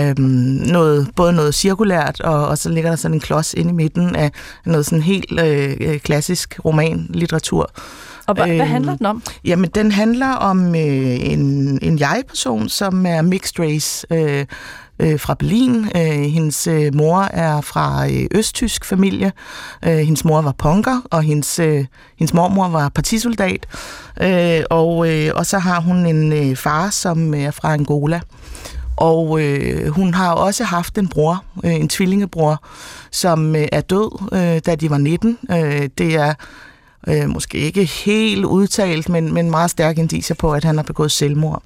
øh, 0.10 0.18
noget, 0.18 1.10
både 1.16 1.34
noget 1.34 1.56
cirkulært, 1.56 2.22
og, 2.22 2.48
og 2.48 2.58
så 2.58 2.70
ligger 2.70 2.90
der 2.90 2.98
sådan 2.98 3.14
en 3.14 3.20
klods 3.20 3.54
ind 3.54 3.70
i 3.70 3.74
midten 3.74 4.16
af 4.16 4.32
noget 4.66 4.86
sådan 4.86 5.02
helt 5.02 5.40
øh, 5.42 6.00
klassisk 6.00 6.60
romanlitteratur. 6.66 7.72
Og 8.28 8.36
hvad, 8.36 8.50
øh, 8.50 8.56
hvad 8.56 8.66
handler 8.66 8.96
den 8.96 9.06
om? 9.06 9.24
Jamen, 9.46 9.70
den 9.76 9.92
handler 9.92 10.32
om 10.32 10.76
øh, 10.76 11.32
en, 11.32 11.80
en 11.82 12.00
jeg-person, 12.00 12.70
som 12.70 13.06
er 13.06 13.22
mixed 13.22 13.60
race 13.60 14.08
øh, 14.12 14.46
øh, 15.00 15.20
fra 15.20 15.34
Berlin. 15.34 15.90
Øh, 15.96 16.32
hendes 16.32 16.68
øh, 16.68 16.96
mor 16.96 17.22
er 17.22 17.62
fra 17.62 18.08
øh, 18.08 18.28
østtysk 18.32 18.86
familie. 18.86 19.32
Øh, 19.86 19.98
hendes 19.98 20.26
mor 20.26 20.42
var 20.42 20.52
punker, 20.58 21.02
og 21.12 21.24
hendes, 21.24 21.60
øh, 21.60 21.86
hendes 22.20 22.34
mormor 22.34 22.68
var 22.68 22.90
partisoldat. 22.90 23.66
Øh, 24.22 24.62
og, 24.70 25.12
øh, 25.12 25.32
og 25.36 25.46
så 25.46 25.60
har 25.60 25.82
hun 25.82 26.06
en 26.06 26.34
øh, 26.34 26.56
far, 26.56 26.90
som 26.90 27.34
er 27.34 27.52
fra 27.52 27.74
Angola. 27.74 28.22
Og 28.98 29.42
øh, 29.42 29.88
hun 29.88 30.14
har 30.14 30.34
også 30.34 30.64
haft 30.64 30.98
en 30.98 31.08
bror, 31.08 31.44
øh, 31.64 31.74
en 31.76 31.90
tvillingebror, 31.90 32.64
som 33.12 33.56
øh, 33.56 33.68
er 33.72 33.82
død, 33.82 34.30
øh, 34.34 34.62
da 34.66 34.76
de 34.76 34.90
var 34.90 34.98
19. 34.98 35.38
Øh, 35.52 35.90
det 35.98 36.16
er 36.16 36.34
øh, 37.08 37.30
måske 37.30 37.58
ikke 37.58 37.86
helt 37.86 38.46
udtalt, 38.46 39.10
men, 39.10 39.34
men 39.34 39.52
meget 39.52 39.72
stærk 39.72 39.98
indicier 39.98 40.36
på, 40.36 40.54
at 40.54 40.64
han 40.64 40.76
har 40.76 40.84
begået 40.84 41.12
selvmord. 41.12 41.64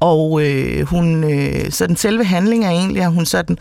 Og 0.00 0.42
øh, 0.42 0.86
hun, 0.86 1.24
øh, 1.24 1.70
så 1.70 1.86
den 1.86 1.96
selve 1.96 2.24
handling 2.24 2.64
er 2.64 2.70
egentlig, 2.70 3.02
at 3.02 3.12
hun 3.12 3.26
sådan 3.26 3.58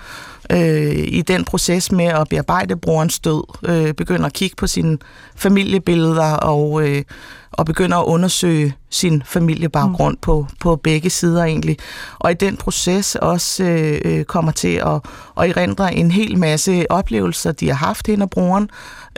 øh, 0.50 0.96
i 1.08 1.22
den 1.22 1.46
proces 1.46 1.92
med 1.92 2.06
at 2.06 2.30
bearbejde 2.30 2.76
brorens 2.76 3.20
død, 3.20 3.44
øh, 3.66 3.94
begynder 3.94 4.26
at 4.26 4.34
kigge 4.34 4.56
på 4.56 4.68
sine 4.68 4.98
familiebilleder 5.36 6.34
og, 6.34 6.88
øh, 6.88 7.04
og 7.52 7.66
begynder 7.66 7.98
at 7.98 8.06
undersøge 8.06 8.76
sin 8.90 9.24
familiebaggrund 9.26 10.16
mm. 10.16 10.22
på, 10.22 10.48
på 10.60 10.76
begge 10.76 11.10
sider 11.10 11.44
egentlig. 11.44 11.78
Og 12.20 12.32
i 12.32 12.34
den 12.34 12.58
proces 12.58 13.16
også 13.16 13.64
øh, 13.64 14.02
øh 14.06 14.24
kommer 14.24 14.52
til 14.52 14.82
at, 14.86 15.02
at 15.42 15.50
erindre 15.50 15.96
en 15.96 16.12
hel 16.12 16.38
masse 16.38 16.86
oplevelser, 16.90 17.52
de 17.52 17.68
har 17.68 17.76
haft 17.76 18.08
hende 18.08 18.24
og 18.24 18.30
broren, 18.30 18.70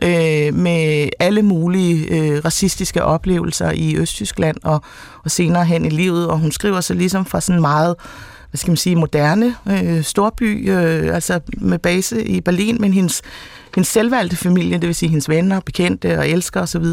øh, 0.03 0.53
med 0.53 1.09
alle 1.19 1.41
mulige 1.41 2.07
øh, 2.09 2.45
racistiske 2.45 3.03
oplevelser 3.03 3.71
i 3.71 3.95
Østtyskland 3.95 4.57
og, 4.63 4.81
og 5.23 5.31
senere 5.31 5.65
hen 5.65 5.85
i 5.85 5.89
livet. 5.89 6.27
Og 6.27 6.39
hun 6.39 6.51
skriver 6.51 6.81
så 6.81 6.93
ligesom 6.93 7.25
fra 7.25 7.41
sådan 7.41 7.61
meget 7.61 7.95
hvad 8.49 8.57
skal 8.57 8.71
man 8.71 8.77
sige, 8.77 8.95
moderne 8.95 9.55
øh, 9.69 10.03
storby, 10.03 10.69
øh, 10.69 11.15
altså 11.15 11.39
med 11.57 11.79
base 11.79 12.27
i 12.27 12.41
Berlin, 12.41 12.77
men 12.79 12.93
hendes, 12.93 13.21
hendes 13.75 13.87
selvvalgte 13.87 14.35
familie, 14.35 14.77
det 14.77 14.87
vil 14.87 14.95
sige 14.95 15.09
hendes 15.09 15.29
venner, 15.29 15.59
bekendte 15.59 16.19
og 16.19 16.29
elskere 16.29 16.63
osv., 16.63 16.85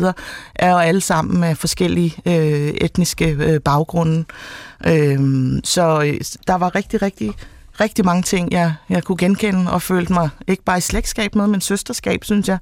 er 0.55 0.70
jo 0.70 0.78
alle 0.78 1.00
sammen 1.00 1.44
af 1.44 1.57
forskellige 1.57 2.14
øh, 2.26 2.74
etniske 2.80 3.36
øh, 3.40 3.61
baggrunde. 3.61 4.24
Øh, 4.86 5.20
så 5.64 6.02
øh, 6.07 6.20
der 6.46 6.55
var 6.55 6.74
rigtig, 6.74 7.02
rigtig 7.02 7.32
rigtig 7.81 8.05
mange 8.05 8.22
ting, 8.22 8.53
jeg, 8.53 8.75
jeg 8.89 9.05
kunne 9.05 9.16
genkende 9.16 9.72
og 9.72 9.83
følte 9.83 10.12
mig 10.12 10.29
ikke 10.47 10.62
bare 10.62 10.79
i 10.79 10.81
slægtskab 10.81 11.35
med, 11.35 11.47
men 11.47 11.61
søsterskab, 11.61 12.25
synes 12.25 12.49
jeg, 12.49 12.59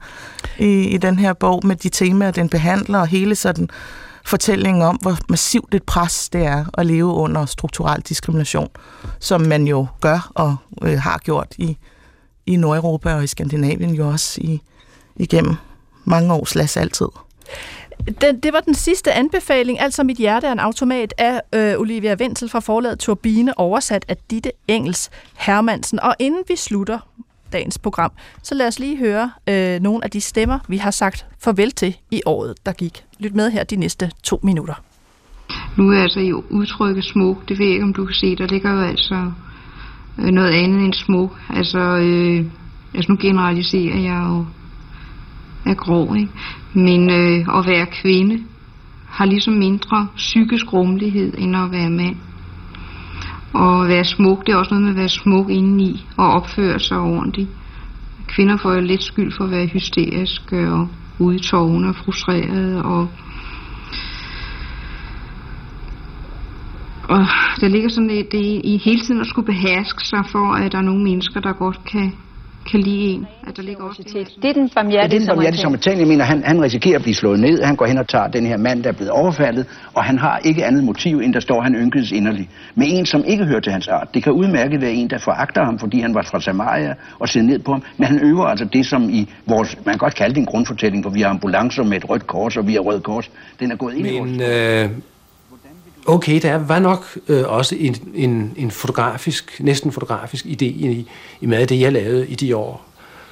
i, 0.58 0.66
i 0.66 0.96
den 0.96 1.18
her 1.18 1.32
bog 1.32 1.66
med 1.66 1.76
de 1.76 1.88
temaer, 1.88 2.30
den 2.30 2.48
behandler, 2.48 2.98
og 2.98 3.06
hele 3.06 3.34
sådan 3.34 3.68
fortællingen 4.24 4.82
om, 4.82 4.96
hvor 4.96 5.18
massivt 5.28 5.74
et 5.74 5.82
pres 5.82 6.28
det 6.28 6.46
er 6.46 6.64
at 6.78 6.86
leve 6.86 7.12
under 7.12 7.46
strukturel 7.46 8.00
diskrimination, 8.00 8.68
som 9.18 9.40
man 9.40 9.66
jo 9.66 9.86
gør 10.00 10.30
og 10.34 10.56
øh, 10.82 11.00
har 11.00 11.18
gjort 11.18 11.54
i, 11.58 11.76
i 12.46 12.56
Nordeuropa 12.56 13.14
og 13.14 13.24
i 13.24 13.26
Skandinavien 13.26 13.94
jo 13.94 14.08
også 14.08 14.40
i, 14.40 14.62
igennem 15.16 15.56
mange 16.04 16.34
år 16.34 16.44
slags 16.44 16.76
altid. 16.76 17.08
Den, 18.06 18.40
det 18.40 18.52
var 18.52 18.60
den 18.60 18.74
sidste 18.74 19.12
anbefaling, 19.12 19.80
altså 19.80 20.04
Mit 20.04 20.16
hjerte 20.16 20.46
er 20.46 20.52
en 20.52 20.58
automat 20.58 21.14
af 21.18 21.40
øh, 21.54 21.80
Olivia 21.80 22.16
Wenzel 22.20 22.48
fra 22.48 22.60
forlaget 22.60 22.98
Turbine, 22.98 23.58
oversat 23.58 24.04
af 24.08 24.16
Ditte 24.30 24.50
Engels 24.68 25.10
Hermansen. 25.38 26.00
Og 26.00 26.14
inden 26.18 26.42
vi 26.48 26.56
slutter 26.56 26.98
dagens 27.52 27.78
program, 27.78 28.12
så 28.42 28.54
lad 28.54 28.66
os 28.66 28.78
lige 28.78 28.98
høre 28.98 29.30
øh, 29.48 29.80
nogle 29.80 30.04
af 30.04 30.10
de 30.10 30.20
stemmer, 30.20 30.58
vi 30.68 30.76
har 30.76 30.90
sagt 30.90 31.26
farvel 31.38 31.70
til 31.70 31.96
i 32.10 32.22
året, 32.26 32.54
der 32.66 32.72
gik. 32.72 33.04
Lyt 33.18 33.34
med 33.34 33.50
her 33.50 33.64
de 33.64 33.76
næste 33.76 34.10
to 34.22 34.40
minutter. 34.42 34.74
Nu 35.76 35.90
er 35.92 36.02
altså 36.02 36.20
jo 36.20 36.44
udtrykket 36.50 37.04
smuk, 37.04 37.48
det 37.48 37.58
ved 37.58 37.66
jeg 37.66 37.74
ikke, 37.74 37.84
om 37.84 37.94
du 37.94 38.04
kan 38.04 38.14
se, 38.14 38.36
der 38.36 38.46
ligger 38.46 38.72
jo 38.72 38.80
altså 38.80 39.30
øh, 40.18 40.24
noget 40.24 40.50
andet 40.50 40.84
end 40.84 40.94
smuk. 40.94 41.30
Altså, 41.50 41.78
øh, 41.78 42.46
altså 42.94 43.12
nu 43.12 43.18
generaliserer 43.20 43.98
jeg 43.98 44.26
jo 44.28 44.46
er 45.66 45.74
grov, 45.74 46.16
ikke? 46.16 46.32
Men 46.74 47.10
øh, 47.10 47.58
at 47.58 47.66
være 47.66 47.86
kvinde 47.86 48.38
har 49.08 49.26
ligesom 49.26 49.54
mindre 49.54 50.06
psykisk 50.16 50.72
rummelighed 50.72 51.34
end 51.38 51.56
at 51.56 51.72
være 51.72 51.90
mand. 51.90 52.16
Og 53.52 53.82
at 53.82 53.88
være 53.88 54.04
smuk, 54.04 54.46
det 54.46 54.52
er 54.52 54.56
også 54.56 54.74
noget 54.74 54.82
med 54.82 54.90
at 54.90 54.96
være 54.96 55.08
smuk 55.08 55.50
indeni 55.50 56.06
og 56.16 56.30
opføre 56.30 56.78
sig 56.78 56.98
ordentligt. 56.98 57.50
Kvinder 58.28 58.56
får 58.56 58.74
jo 58.74 58.80
lidt 58.80 59.02
skyld 59.02 59.32
for 59.36 59.44
at 59.44 59.50
være 59.50 59.66
hysteriske 59.66 60.70
og 60.70 60.88
ude 61.18 61.36
i 61.36 61.38
tårne 61.38 61.88
og 61.88 61.96
frustrerede 61.96 62.84
og 62.84 63.08
og 67.08 67.26
der 67.60 67.68
ligger 67.68 67.88
sådan 67.88 68.08
det, 68.08 68.32
det 68.32 68.60
i 68.64 68.80
hele 68.84 69.00
tiden 69.00 69.20
at 69.20 69.26
skulle 69.26 69.46
beherske 69.46 70.06
sig 70.06 70.24
for, 70.32 70.52
at 70.52 70.72
der 70.72 70.78
er 70.78 70.82
nogle 70.82 71.04
mennesker, 71.04 71.40
der 71.40 71.52
godt 71.52 71.84
kan 71.84 72.12
kan 72.70 72.80
lide 72.80 73.10
en. 73.12 73.26
At 73.48 73.56
der 73.56 73.62
ligger 73.62 73.84
også 73.84 74.02
det, 74.02 74.28
det 74.42 74.50
er 74.50 74.52
den 74.52 74.70
barmhjertige 74.74 75.02
ja, 75.02 75.08
det 75.08 75.46
er 75.46 75.50
den 75.50 75.58
samaritan. 75.58 75.98
Jeg 75.98 76.06
mener, 76.06 76.24
han, 76.24 76.42
han 76.44 76.62
risikerer 76.62 76.96
at 76.96 77.02
blive 77.02 77.14
slået 77.14 77.40
ned. 77.40 77.62
Han 77.62 77.76
går 77.76 77.86
hen 77.86 77.98
og 77.98 78.08
tager 78.08 78.26
den 78.26 78.46
her 78.46 78.56
mand, 78.56 78.82
der 78.82 78.88
er 78.88 78.92
blevet 78.92 79.10
overfaldet, 79.10 79.66
og 79.94 80.04
han 80.04 80.18
har 80.18 80.38
ikke 80.38 80.64
andet 80.64 80.84
motiv, 80.84 81.18
end 81.18 81.34
der 81.34 81.40
står, 81.40 81.60
han 81.60 81.74
ynkedes 81.74 82.12
inderligt. 82.12 82.48
Med 82.74 82.86
en, 82.90 83.06
som 83.06 83.24
ikke 83.26 83.44
hører 83.44 83.60
til 83.60 83.72
hans 83.72 83.88
art. 83.88 84.14
Det 84.14 84.22
kan 84.22 84.32
udmærket 84.32 84.80
være 84.80 84.92
en, 84.92 85.10
der 85.10 85.18
foragter 85.18 85.64
ham, 85.64 85.78
fordi 85.78 86.00
han 86.00 86.14
var 86.14 86.22
fra 86.22 86.40
Samaria 86.40 86.94
og 87.18 87.28
ser 87.28 87.42
ned 87.42 87.58
på 87.58 87.72
ham. 87.72 87.82
Men 87.96 88.06
han 88.06 88.20
øver 88.24 88.44
altså 88.44 88.64
det, 88.64 88.86
som 88.86 89.10
i 89.10 89.28
vores, 89.46 89.76
man 89.76 89.92
kan 89.92 89.98
godt 89.98 90.14
kalde 90.14 90.34
det 90.34 90.40
en 90.40 90.46
grundfortælling, 90.46 91.04
for 91.04 91.10
vi 91.10 91.20
har 91.20 91.28
ambulancer 91.28 91.82
med 91.82 91.96
et 91.96 92.10
rødt 92.10 92.26
kors, 92.26 92.56
og 92.56 92.66
vi 92.66 92.72
har 92.72 92.80
rød 92.80 93.00
kors. 93.00 93.30
Den 93.60 93.72
er 93.72 93.76
gået 93.76 93.94
ind 93.94 94.02
Men, 94.02 94.14
i 94.14 94.18
vores... 94.18 94.90
Øh 94.90 95.11
Okay, 96.06 96.42
der 96.42 96.56
var 96.56 96.78
nok 96.78 97.18
øh, 97.28 97.44
også 97.46 97.76
en, 97.78 97.96
en, 98.14 98.52
en 98.56 98.70
fotografisk, 98.70 99.60
næsten 99.60 99.92
fotografisk 99.92 100.44
idé 100.44 100.64
i, 100.64 101.08
i 101.40 101.46
meget 101.46 101.60
af 101.60 101.68
det, 101.68 101.80
jeg 101.80 101.92
lavede 101.92 102.26
i 102.28 102.34
de 102.34 102.56
år. 102.56 102.84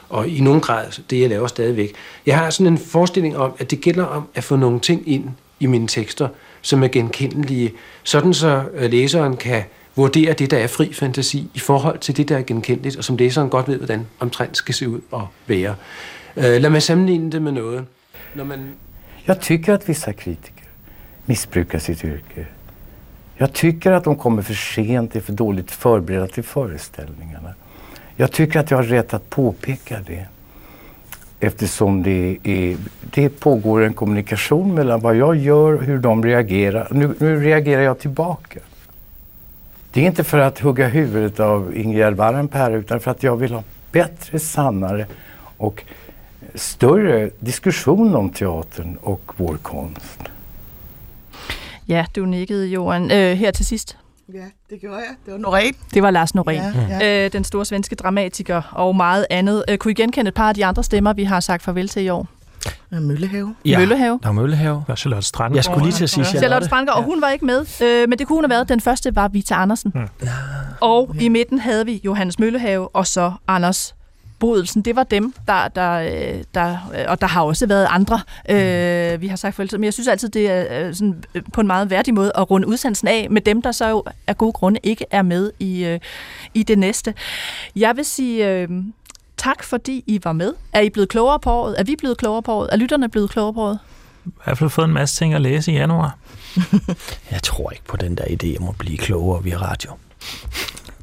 Og 0.09 0.29
i 0.29 0.41
nogen 0.41 0.61
grad 0.61 0.87
det, 1.11 1.21
jeg 1.21 1.29
laver 1.29 1.47
stadigvæk. 1.47 1.95
Jeg 2.27 2.39
har 2.39 2.51
sådan 2.51 2.73
en 2.73 2.79
forestilling 2.79 3.37
om, 3.37 3.53
at 3.59 3.71
det 3.71 3.81
gælder 3.81 4.05
om 4.05 4.29
at 4.35 4.45
få 4.45 4.57
nogle 4.57 4.81
ting 4.81 5.09
ind 5.09 5.25
i 5.61 5.67
mine 5.67 5.89
tekster, 5.89 6.29
som 6.63 6.83
er 6.83 6.89
genkendelige, 6.89 7.73
sådan 8.03 8.35
så 8.35 8.63
øh, 8.75 8.91
læseren 8.91 9.37
kan 9.37 9.63
vurdere 9.97 10.33
det, 10.33 10.51
der 10.51 10.59
er 10.59 10.67
fri 10.67 10.93
fantasi, 10.93 11.51
i 11.55 11.59
forhold 11.59 11.99
til 11.99 12.17
det, 12.17 12.29
der 12.29 12.39
er 12.39 12.43
genkendeligt, 12.43 12.97
og 12.97 13.05
som 13.05 13.17
læseren 13.17 13.49
godt 13.49 13.69
ved, 13.69 13.77
hvordan 13.77 14.07
omtrent 14.21 14.57
skal 14.57 14.75
se 14.75 14.89
ud 14.89 15.01
og 15.11 15.27
være. 15.47 15.75
Øh, 16.37 16.45
lad 16.45 16.71
mig 16.71 16.83
sammenligne 16.83 17.33
det 17.33 17.43
med 17.43 17.53
noget. 17.53 17.85
Når 18.35 18.45
man... 18.45 18.59
Jeg 19.27 19.41
tycker 19.41 19.75
at 19.75 19.89
visse 19.89 20.13
kritikere 20.13 20.61
misbruger 21.27 21.79
sit 21.79 22.01
yrke. 22.01 22.47
Jag 23.41 23.53
tycker 23.53 23.93
att 23.93 24.05
de 24.05 24.17
kommer 24.17 24.43
för 24.43 24.55
sent, 24.55 25.17
är 25.17 25.21
för 25.21 25.33
dåligt 25.33 25.71
förberedda 25.71 26.27
till 26.27 26.43
föreställningarna. 26.43 27.55
Jag 28.17 28.33
tycker 28.33 28.61
att 28.61 28.71
jag 28.71 28.79
har 28.79 28.83
rätt 28.83 29.15
att 29.15 29.31
påpeka 29.31 29.97
det. 30.07 30.27
Eftersom 31.41 32.03
det, 32.03 32.39
är, 32.43 32.77
det 33.01 33.29
pågår 33.29 33.83
en 33.83 33.93
kommunikation 33.93 34.75
mellan 34.75 35.01
vad 35.01 35.17
jag 35.17 35.37
gör 35.37 35.73
och 35.73 35.83
hur 35.83 35.99
de 35.99 36.25
reagerar. 36.25 36.89
Nu, 36.91 37.15
nu 37.19 37.41
reagerar 37.41 37.83
jag 37.83 37.99
tillbaka. 37.99 38.61
Det 39.93 40.01
är 40.01 40.07
inte 40.07 40.25
för 40.25 40.39
att 40.39 40.59
hugga 40.59 40.89
huvudet 40.89 41.41
av 41.41 41.77
Ingegerd 41.77 42.15
Warenperä 42.15 42.77
utan 42.77 43.01
för 43.01 43.11
att 43.11 43.23
jag 43.23 43.37
vill 43.37 43.53
ha 43.53 43.63
bättre, 43.93 44.39
sannare 44.39 45.07
och 45.57 45.85
större 46.55 47.31
diskussion 47.39 48.15
om 48.15 48.31
teatern 48.31 48.97
och 49.01 49.33
vår 49.37 49.57
konst. 49.57 50.21
Ja, 51.91 52.05
du 52.17 52.25
nikkede, 52.25 52.67
Johan. 52.67 53.11
Øh, 53.11 53.37
her 53.37 53.51
til 53.51 53.67
sidst. 53.67 53.97
Ja, 54.35 54.45
det 54.71 54.81
gjorde 54.81 54.97
jeg. 54.97 55.17
Det 55.27 55.43
var 55.43 55.49
Norén. 55.49 55.77
Det 55.95 56.03
var 56.03 56.11
Lars 56.11 56.35
Norén, 56.37 56.51
ja, 56.51 56.73
ja. 57.01 57.25
Øh, 57.25 57.33
den 57.33 57.45
store 57.45 57.65
svenske 57.65 57.95
dramatiker 57.95 58.63
og 58.73 58.97
meget 58.97 59.27
andet. 59.31 59.65
Øh, 59.69 59.79
kunne 59.79 59.93
I 59.93 59.95
genkende 59.95 60.29
et 60.29 60.35
par 60.35 60.49
af 60.49 60.55
de 60.55 60.65
andre 60.65 60.85
stemmer, 60.85 61.13
vi 61.13 61.25
har 61.25 61.41
sagt 61.41 61.63
farvel 61.63 61.89
til 61.89 62.03
i 62.03 62.09
år? 62.09 62.27
Møllehave. 62.91 63.55
Ja, 63.65 63.79
Møllehave. 63.79 64.19
Der 64.23 64.29
var 64.29 64.33
Møllehave. 64.33 64.85
Der 64.87 64.93
er 64.93 64.97
Charlotte 64.97 65.27
Strandgaard. 65.27 65.57
Jeg 65.57 65.65
skulle 65.65 65.83
lige 65.83 65.93
til 65.93 66.05
at 66.05 66.11
sige 66.11 66.25
Charlotte. 66.25 66.39
Charlotte 66.39 66.67
Strandgaard, 66.67 66.99
og 66.99 67.05
hun 67.05 67.21
var 67.21 67.29
ikke 67.29 67.45
med, 67.45 67.67
øh, 67.83 68.09
men 68.09 68.19
det 68.19 68.27
kunne 68.27 68.43
have 68.43 68.51
været, 68.51 68.69
den 68.69 68.81
første 68.81 69.17
var 69.17 69.29
Vita 69.29 69.55
Andersen. 69.55 69.93
Hmm. 69.95 70.09
Og 70.81 71.17
i 71.21 71.29
midten 71.29 71.59
havde 71.59 71.87
vi 71.87 72.01
Johannes 72.05 72.39
Møllehave, 72.39 72.89
og 72.89 73.07
så 73.07 73.33
Anders 73.49 73.95
forbrydelsen, 74.41 74.83
det 74.83 74.97
var 74.97 75.05
dem, 75.05 75.35
der, 75.47 75.69
der, 75.69 75.93
øh, 75.93 76.45
der 76.55 76.79
og 77.09 77.21
der 77.21 77.27
har 77.27 77.43
også 77.43 77.67
været 77.67 77.87
andre, 77.91 78.21
øh, 78.51 79.21
vi 79.21 79.27
har 79.27 79.37
sagt 79.37 79.55
forældre, 79.55 79.79
men 79.79 79.85
jeg 79.85 79.93
synes 79.93 80.09
altid, 80.09 80.29
det 80.29 80.51
er 80.51 80.87
øh, 80.87 80.95
sådan, 80.95 81.25
på 81.53 81.61
en 81.61 81.67
meget 81.67 81.91
værdig 81.91 82.15
måde 82.15 82.33
at 82.35 82.51
runde 82.51 82.69
udsendelsen 82.69 83.09
af 83.09 83.27
med 83.31 83.41
dem, 83.41 83.63
der 83.63 83.73
så 83.73 83.89
jo 83.89 84.05
af 84.27 84.39
gode 84.39 84.53
grunde 84.53 84.81
ikke 84.83 85.05
er 85.11 85.23
med 85.23 85.51
i, 85.59 85.85
øh, 85.85 86.01
i 86.55 86.63
det 86.63 86.79
næste. 86.79 87.15
Jeg 87.77 87.97
vil 87.97 88.05
sige 88.05 88.49
øh, 88.49 88.69
tak, 89.37 89.65
fordi 89.65 90.05
I 90.07 90.21
var 90.25 90.33
med. 90.33 90.53
Er 90.73 90.81
I 90.81 90.91
blevet 90.91 91.09
klogere 91.09 91.41
på 91.41 91.51
året? 91.51 91.75
Er 91.81 91.85
vi 91.85 91.97
blevet 91.99 92.19
klogere 92.19 92.43
på 92.43 92.53
året? 92.53 92.69
Er 92.73 92.77
lytterne 92.77 93.09
blevet 93.09 93.31
klogere 93.31 93.55
på 93.55 93.63
året? 93.63 93.79
I 94.27 94.31
hvert 94.45 94.59
fald 94.59 94.71
fået 94.71 94.85
en 94.85 94.95
masse 94.95 95.17
ting 95.17 95.35
at 95.35 95.41
læse 95.41 95.73
i 95.73 95.75
januar. 95.75 96.19
jeg 97.33 97.43
tror 97.43 97.71
ikke 97.71 97.85
på 97.85 97.97
den 97.97 98.15
der 98.15 98.25
idé 98.25 98.63
om 98.63 98.69
at 98.69 98.79
blive 98.79 98.99
klogere 98.99 99.43
via 99.43 99.57
radio. 99.57 99.93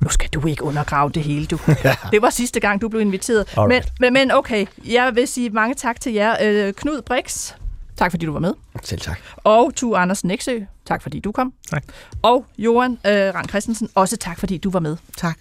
Nu 0.01 0.09
skal 0.09 0.29
du 0.29 0.47
ikke 0.47 0.63
undergrave 0.63 1.09
det 1.09 1.23
hele, 1.23 1.45
du. 1.45 1.59
ja. 1.83 1.95
Det 2.11 2.21
var 2.21 2.29
sidste 2.29 2.59
gang, 2.59 2.81
du 2.81 2.89
blev 2.89 3.01
inviteret. 3.01 3.57
Men, 3.67 3.83
men, 3.99 4.13
men 4.13 4.31
okay, 4.31 4.65
jeg 4.85 5.15
vil 5.15 5.27
sige 5.27 5.49
mange 5.49 5.75
tak 5.75 6.01
til 6.01 6.13
jer. 6.13 6.35
Øh, 6.41 6.73
Knud 6.73 7.01
Brix, 7.01 7.53
tak 7.97 8.11
fordi 8.11 8.25
du 8.25 8.31
var 8.31 8.39
med. 8.39 8.53
Selv 8.83 9.01
tak. 9.01 9.19
Og 9.35 9.71
Tu 9.75 9.95
Anders 9.95 10.23
Nexø, 10.23 10.59
tak 10.85 11.01
fordi 11.01 11.19
du 11.19 11.31
kom. 11.31 11.53
Tak. 11.69 11.83
Og 12.21 12.45
Johan 12.57 12.91
øh, 12.91 13.33
Rang 13.35 13.49
Christensen, 13.49 13.89
også 13.95 14.17
tak 14.17 14.39
fordi 14.39 14.57
du 14.57 14.69
var 14.69 14.79
med. 14.79 14.97
Tak. 15.17 15.37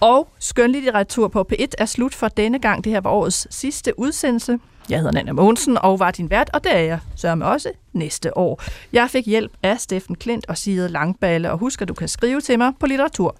Og 0.00 0.28
skønlitteratur 0.38 1.28
på 1.28 1.46
P1 1.52 1.66
er 1.78 1.86
slut 1.86 2.14
for 2.14 2.28
denne 2.28 2.58
gang. 2.58 2.84
Det 2.84 2.92
her 2.92 3.00
var 3.00 3.10
årets 3.10 3.46
sidste 3.50 3.98
udsendelse. 3.98 4.58
Jeg 4.88 4.98
hedder 4.98 5.12
Nana 5.12 5.32
Mogensen 5.32 5.78
og 5.78 5.98
var 5.98 6.10
din 6.10 6.30
vært, 6.30 6.50
og 6.52 6.64
det 6.64 6.74
er 6.74 6.78
jeg 6.78 6.98
sørger 7.16 7.44
også 7.44 7.70
næste 7.92 8.36
år. 8.36 8.62
Jeg 8.92 9.10
fik 9.10 9.26
hjælp 9.26 9.52
af 9.62 9.80
Steffen 9.80 10.14
Klint 10.14 10.46
og 10.48 10.58
Side 10.58 10.88
Langballe, 10.88 11.50
og 11.50 11.58
husk, 11.58 11.82
at 11.82 11.88
du 11.88 11.94
kan 11.94 12.08
skrive 12.08 12.40
til 12.40 12.58
mig 12.58 12.72
på 12.80 12.86
litteratur 12.86 13.36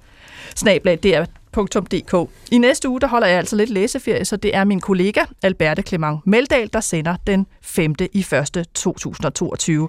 snablag.dr.dk. 0.56 2.30
I 2.52 2.58
næste 2.58 2.88
uge, 2.88 3.00
der 3.00 3.06
holder 3.06 3.26
jeg 3.26 3.38
altså 3.38 3.56
lidt 3.56 3.70
læseferie, 3.70 4.24
så 4.24 4.36
det 4.36 4.56
er 4.56 4.64
min 4.64 4.80
kollega 4.80 5.24
Alberte 5.42 5.82
Clement 5.82 6.26
Meldal, 6.26 6.70
der 6.72 6.80
sender 6.80 7.16
den 7.26 7.46
5. 7.62 7.94
i 8.12 8.26
1. 8.56 8.66
2022. 8.74 9.88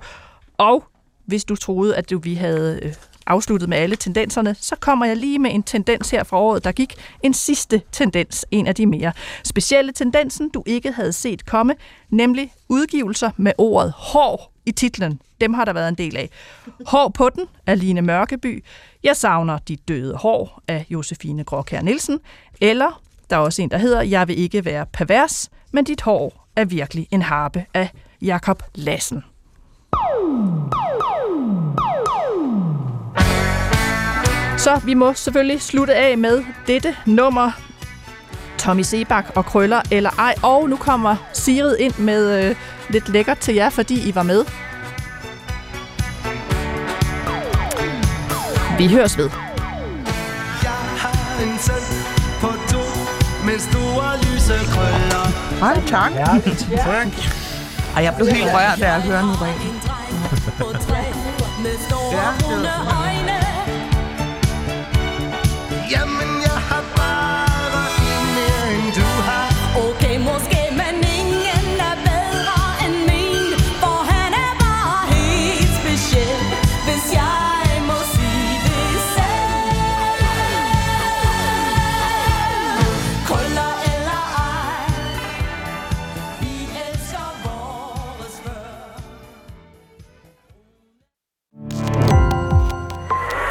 Og 0.57 0.83
hvis 1.25 1.43
du 1.43 1.55
troede, 1.55 1.95
at 1.95 2.09
du, 2.09 2.19
vi 2.19 2.33
havde 2.33 2.79
øh, 2.83 2.93
afsluttet 3.27 3.69
med 3.69 3.77
alle 3.77 3.95
tendenserne, 3.95 4.55
så 4.59 4.75
kommer 4.75 5.05
jeg 5.05 5.17
lige 5.17 5.39
med 5.39 5.51
en 5.53 5.63
tendens 5.63 6.09
her 6.09 6.23
fra 6.23 6.37
året, 6.37 6.63
der 6.63 6.71
gik. 6.71 6.95
En 7.23 7.33
sidste 7.33 7.81
tendens, 7.91 8.45
en 8.51 8.67
af 8.67 8.75
de 8.75 8.85
mere 8.85 9.11
specielle 9.43 9.91
tendensen, 9.91 10.49
du 10.49 10.63
ikke 10.65 10.91
havde 10.91 11.13
set 11.13 11.45
komme, 11.45 11.75
nemlig 12.09 12.53
udgivelser 12.69 13.31
med 13.37 13.51
ordet 13.57 13.93
hår 13.97 14.51
i 14.65 14.71
titlen. 14.71 15.21
Dem 15.41 15.53
har 15.53 15.65
der 15.65 15.73
været 15.73 15.89
en 15.89 15.95
del 15.95 16.17
af. 16.17 16.29
Hår 16.87 17.09
på 17.09 17.29
den 17.29 17.45
af 17.67 17.79
Line 17.79 18.01
Mørkeby. 18.01 18.63
Jeg 19.03 19.15
savner 19.15 19.57
de 19.57 19.75
døde 19.75 20.15
hår 20.15 20.61
af 20.67 20.85
Josefine 20.89 21.43
Gråkær 21.43 21.81
Nielsen. 21.81 22.19
Eller 22.61 23.01
der 23.29 23.35
er 23.35 23.39
også 23.39 23.61
en, 23.61 23.71
der 23.71 23.77
hedder 23.77 24.01
Jeg 24.01 24.27
vil 24.27 24.39
ikke 24.39 24.65
være 24.65 24.85
pervers, 24.85 25.49
men 25.71 25.85
dit 25.85 26.01
hår 26.01 26.47
er 26.55 26.65
virkelig 26.65 27.07
en 27.11 27.21
harpe 27.21 27.65
af 27.73 27.89
Jakob 28.21 28.63
Lassen. 28.75 29.23
Så 34.65 34.81
vi 34.85 34.93
må 34.93 35.13
selvfølgelig 35.13 35.61
slutte 35.61 35.95
af 35.95 36.17
med 36.17 36.43
dette 36.67 36.95
nummer. 37.05 37.51
Tommy 38.57 38.81
Sebak 38.81 39.25
og 39.35 39.45
Krøller 39.45 39.81
eller 39.91 40.09
ej. 40.09 40.35
Og 40.43 40.69
nu 40.69 40.75
kommer 40.75 41.15
Sirid 41.33 41.77
ind 41.79 41.97
med 41.97 42.43
øh, 42.43 42.55
lidt 42.89 43.09
lækkert 43.09 43.37
til 43.37 43.55
jer, 43.55 43.69
fordi 43.69 44.09
I 44.09 44.15
var 44.15 44.23
med. 44.23 44.45
Vi 48.77 48.87
høres 48.87 49.17
ved. 49.17 49.29
Jeg 50.63 50.71
har 51.01 51.43
en 51.43 51.57
søn 51.59 51.85
på 52.41 52.47
to 52.47 52.83
med 53.45 53.59
store 53.59 54.17
lyse 54.17 54.53
krøller. 54.73 55.25
Hej, 55.59 55.81
tak. 55.87 56.11
Ja, 56.11 56.25
tak. 56.91 57.07
Og 57.95 58.03
jeg 58.03 58.13
blev 58.15 58.27
helt 58.27 58.53
rørt, 58.53 58.79
da 58.79 58.91
jeg 58.91 59.01
hørte 59.01 59.25
nu 59.27 59.33
rent. 59.33 59.85
ja, 62.15 62.27
det 62.39 63.04